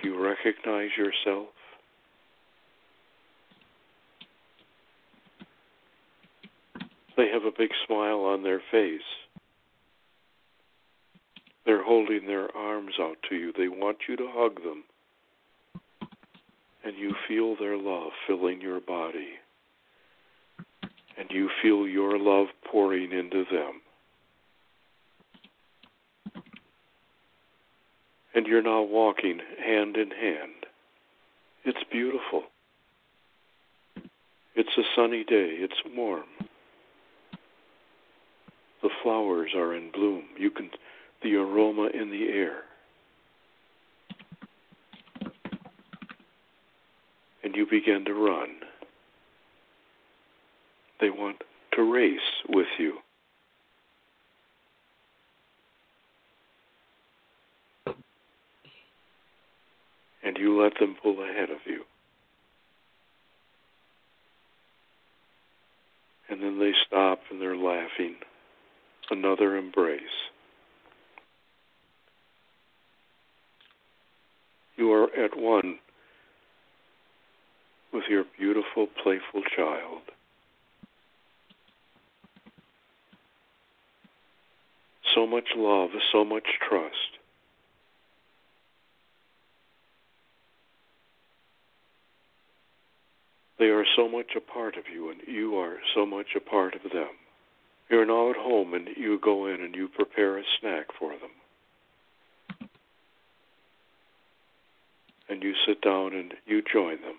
[0.02, 1.48] Do you recognize yourself?
[7.16, 9.02] They have a big smile on their face.
[11.66, 13.54] They're holding their arms out to you.
[13.56, 14.84] They want you to hug them.
[16.84, 19.30] And you feel their love filling your body.
[21.18, 23.82] And you feel your love pouring into them.
[28.36, 30.66] And you're now walking hand in hand.
[31.64, 32.44] It's beautiful.
[34.56, 35.56] It's a sunny day.
[35.60, 36.26] It's warm
[38.84, 40.26] the flowers are in bloom.
[40.38, 40.70] You can
[41.24, 42.58] the aroma in the air.
[47.44, 48.50] And you begin to run.
[51.00, 51.38] They want
[51.76, 52.20] to race
[52.50, 52.98] with you.
[60.26, 61.84] And you let them pull ahead of you.
[66.30, 68.16] And then they stop and they're laughing.
[69.14, 70.02] Another embrace.
[74.76, 75.78] You are at one
[77.94, 80.02] with your beautiful, playful child.
[85.14, 86.96] So much love, so much trust.
[93.60, 96.74] They are so much a part of you, and you are so much a part
[96.74, 97.10] of them.
[97.94, 102.70] You're now at home, and you go in and you prepare a snack for them.
[105.30, 107.18] And you sit down and you join them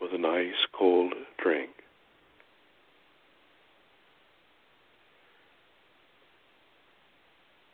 [0.00, 1.70] with a nice cold drink.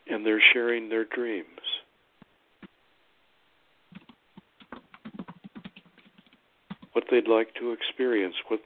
[0.07, 1.47] And they're sharing their dreams.
[6.93, 8.59] What they'd like to experience, what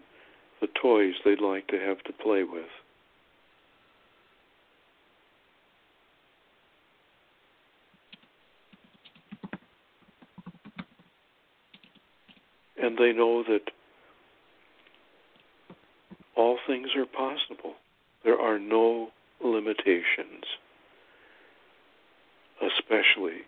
[0.60, 2.66] the toys they'd like to have to play with.
[12.82, 13.72] And they know that
[16.36, 17.74] all things are possible.
[18.24, 19.10] There are no
[19.44, 20.46] limitations,
[22.62, 23.42] especially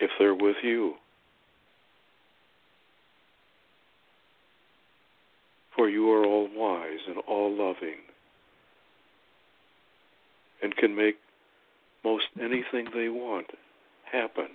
[0.00, 0.94] if they're with you.
[5.76, 7.96] For you are all wise and all loving
[10.62, 11.16] and can make
[12.04, 13.46] most anything they want
[14.10, 14.48] happen.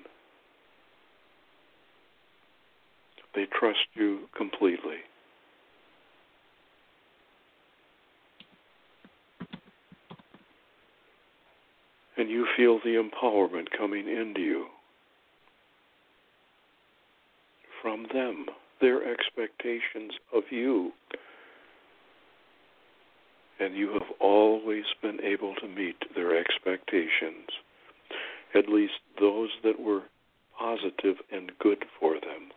[3.36, 4.98] They trust you completely.
[12.18, 14.66] And you feel the empowerment coming into you
[17.82, 18.46] from them,
[18.82, 20.92] their expectations of you.
[23.60, 27.48] And you have always been able to meet their expectations,
[28.56, 30.04] at least those that were
[30.58, 32.52] positive and good for them.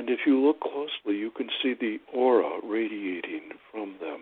[0.00, 4.20] And if you look closely, you can see the aura radiating from them.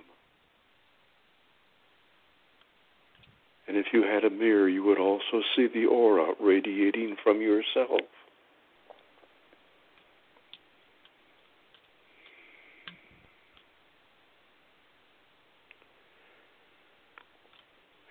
[3.68, 8.00] And if you had a mirror, you would also see the aura radiating from yourself.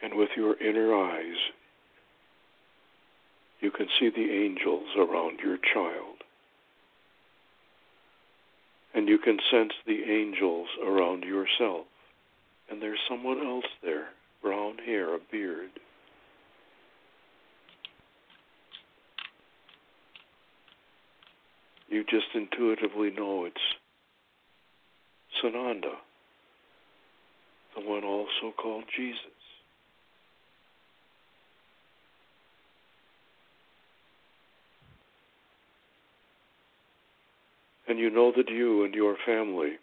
[0.01, 1.35] And with your inner eyes,
[3.59, 6.16] you can see the angels around your child
[9.07, 11.85] and you can sense the angels around yourself.
[12.69, 14.09] And there's someone else there
[14.41, 15.69] brown hair, a beard.
[21.87, 23.55] You just intuitively know it's
[25.41, 25.95] Sananda,
[27.75, 29.36] the one also called Jesus.
[37.87, 39.73] And you know that you and your family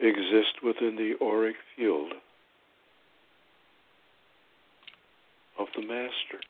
[0.00, 2.12] exist within the auric field
[5.58, 6.40] of the Master.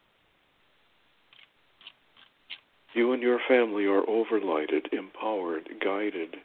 [2.94, 6.36] You and your family are overlighted, empowered, guided,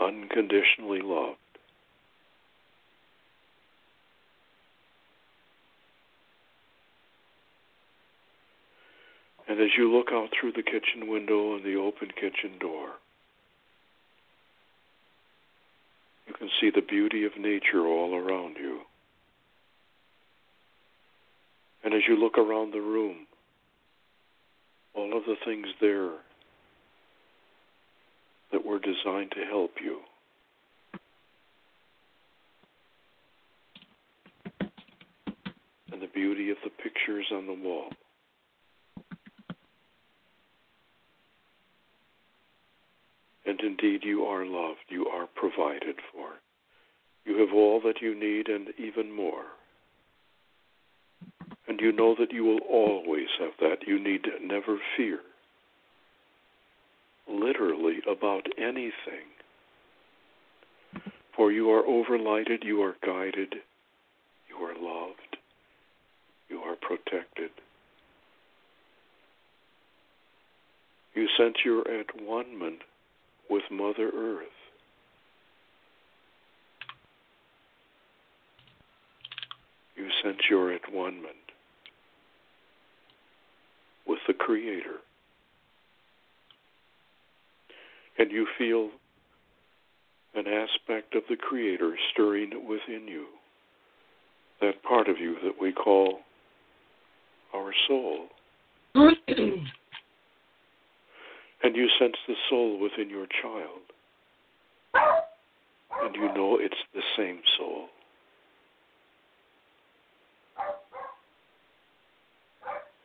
[0.00, 1.36] unconditionally loved.
[9.50, 12.90] And as you look out through the kitchen window and the open kitchen door,
[16.28, 18.82] you can see the beauty of nature all around you.
[21.82, 23.26] And as you look around the room,
[24.94, 26.12] all of the things there
[28.52, 29.98] that were designed to help you.
[35.90, 37.90] And the beauty of the pictures on the wall.
[43.50, 44.78] And indeed, you are loved.
[44.90, 46.28] You are provided for.
[47.24, 49.46] You have all that you need and even more.
[51.66, 53.88] And you know that you will always have that.
[53.88, 55.18] You need never fear,
[57.28, 59.26] literally, about anything.
[61.34, 63.56] For you are overlighted, you are guided,
[64.48, 65.38] you are loved,
[66.48, 67.50] you are protected.
[71.16, 72.56] You sense you're at one
[73.50, 74.46] with Mother Earth.
[79.96, 81.22] You sense you're at one
[84.06, 84.96] with the Creator.
[88.18, 88.90] And you feel
[90.34, 93.26] an aspect of the Creator stirring within you,
[94.60, 96.20] that part of you that we call
[97.54, 98.26] our soul.
[101.62, 103.82] and you sense the soul within your child.
[106.02, 107.86] And you know it's the same soul.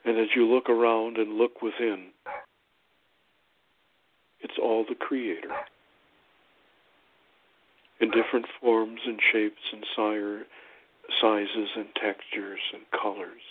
[0.05, 2.07] And as you look around and look within,
[4.39, 5.49] it's all the Creator
[7.99, 10.43] in different forms and shapes and sire,
[11.19, 13.41] sizes and textures and colors,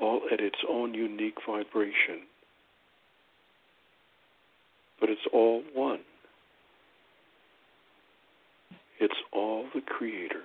[0.00, 2.22] all at its own unique vibration.
[5.04, 6.00] But it's all one.
[8.98, 10.40] It's all the Creator.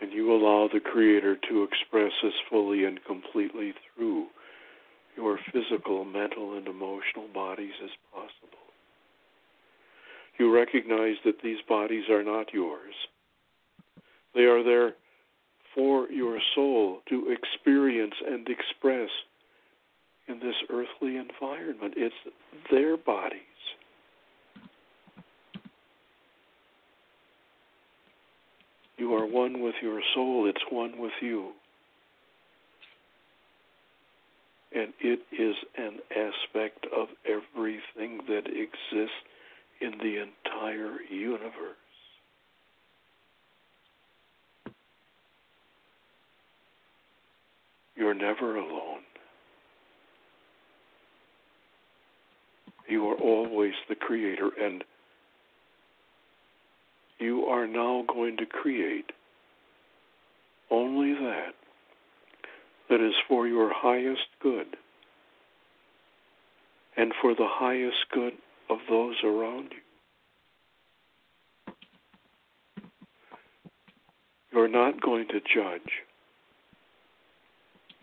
[0.00, 4.26] And you allow the Creator to express as fully and completely through
[5.16, 8.62] your physical, mental, and emotional bodies as possible.
[10.38, 12.94] You recognize that these bodies are not yours.
[14.36, 14.92] They are there
[15.74, 19.08] for your soul to experience and express
[20.28, 21.94] in this earthly environment.
[21.96, 22.14] It's
[22.70, 23.40] their bodies.
[28.98, 31.52] You are one with your soul, it's one with you.
[34.74, 39.14] And it is an aspect of everything that exists
[39.80, 41.76] in the entire universe.
[47.96, 48.95] You're never alone.
[52.88, 54.84] You are always the creator, and
[57.18, 59.10] you are now going to create
[60.70, 61.54] only that
[62.88, 64.76] that is for your highest good
[66.96, 68.34] and for the highest good
[68.70, 71.74] of those around you.
[74.52, 75.90] You're not going to judge.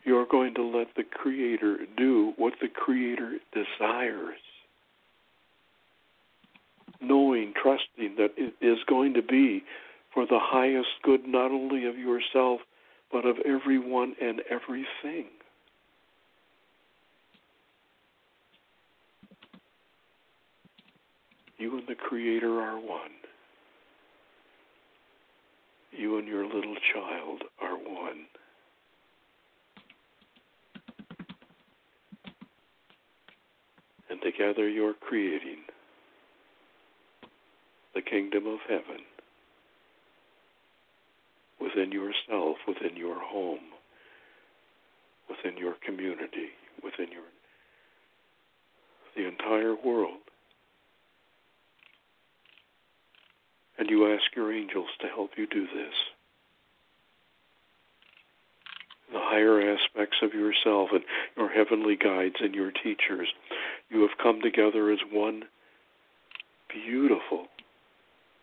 [0.05, 4.39] You're going to let the Creator do what the Creator desires
[7.03, 9.63] knowing, trusting that it is going to be
[10.13, 12.61] for the highest good not only of yourself,
[13.11, 15.27] but of everyone and everything.
[21.57, 23.11] You and the Creator are one.
[25.91, 28.25] You and your little child are one.
[34.09, 35.59] And together you're creating
[37.93, 39.03] the kingdom of heaven
[41.59, 43.59] within yourself, within your home,
[45.29, 46.49] within your community,
[46.83, 47.23] within your
[49.15, 50.17] the entire world.
[53.77, 55.93] And you ask your angels to help you do this.
[59.11, 61.03] The higher aspects of yourself and
[61.37, 63.27] your heavenly guides and your teachers,
[63.89, 65.43] you have come together as one
[66.69, 67.47] beautiful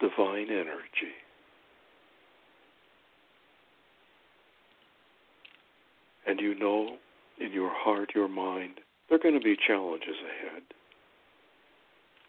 [0.01, 1.15] divine energy.
[6.27, 6.97] And you know
[7.41, 10.63] in your heart, your mind, there are going to be challenges ahead,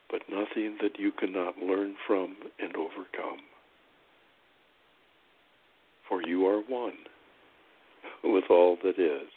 [0.10, 3.40] but nothing that you cannot learn from and overcome.
[6.08, 6.98] For you are one
[8.24, 9.30] with all that is.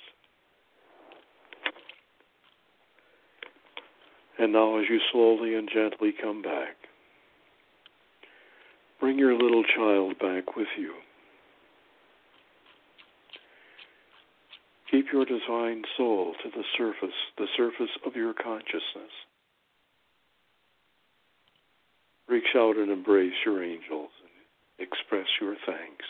[4.38, 6.76] And now, as you slowly and gently come back,
[9.04, 10.94] Bring your little child back with you.
[14.90, 19.12] Keep your divine soul to the surface, the surface of your consciousness.
[22.28, 26.06] Reach out and embrace your angels and express your thanks.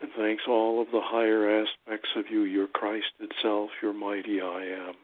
[0.00, 4.88] And thanks all of the higher aspects of you, your Christ itself, your mighty I
[4.88, 4.94] am.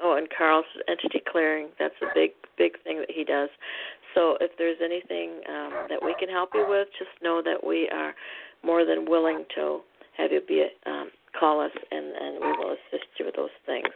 [0.00, 3.50] oh, and Carl's entity clearing, that's a big, big thing that he does.
[4.14, 7.88] So if there's anything um, that we can help you with, just know that we
[7.92, 8.14] are
[8.62, 9.80] more than willing to
[10.16, 13.88] have you be um, call us and, and we will assist you with those things.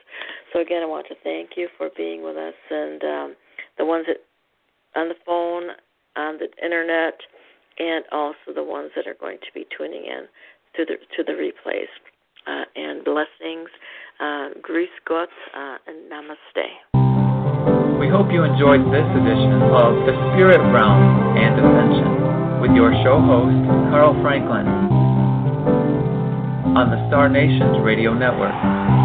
[0.52, 3.36] So again, I want to thank you for being with us and um,
[3.78, 4.18] the ones that
[4.98, 5.70] on the phone,
[6.16, 7.14] on the internet,
[7.78, 10.26] and also the ones that are going to be tuning in
[10.76, 11.86] to the to the replays.
[12.46, 13.68] Uh, and blessings,
[14.20, 17.07] uh, Grüß Gott, uh, and Namaste.
[17.98, 23.18] We hope you enjoyed this edition of The Spirit Realm and Ascension with your show
[23.20, 23.58] host,
[23.90, 24.68] Carl Franklin,
[26.78, 28.97] on the Star Nations Radio Network.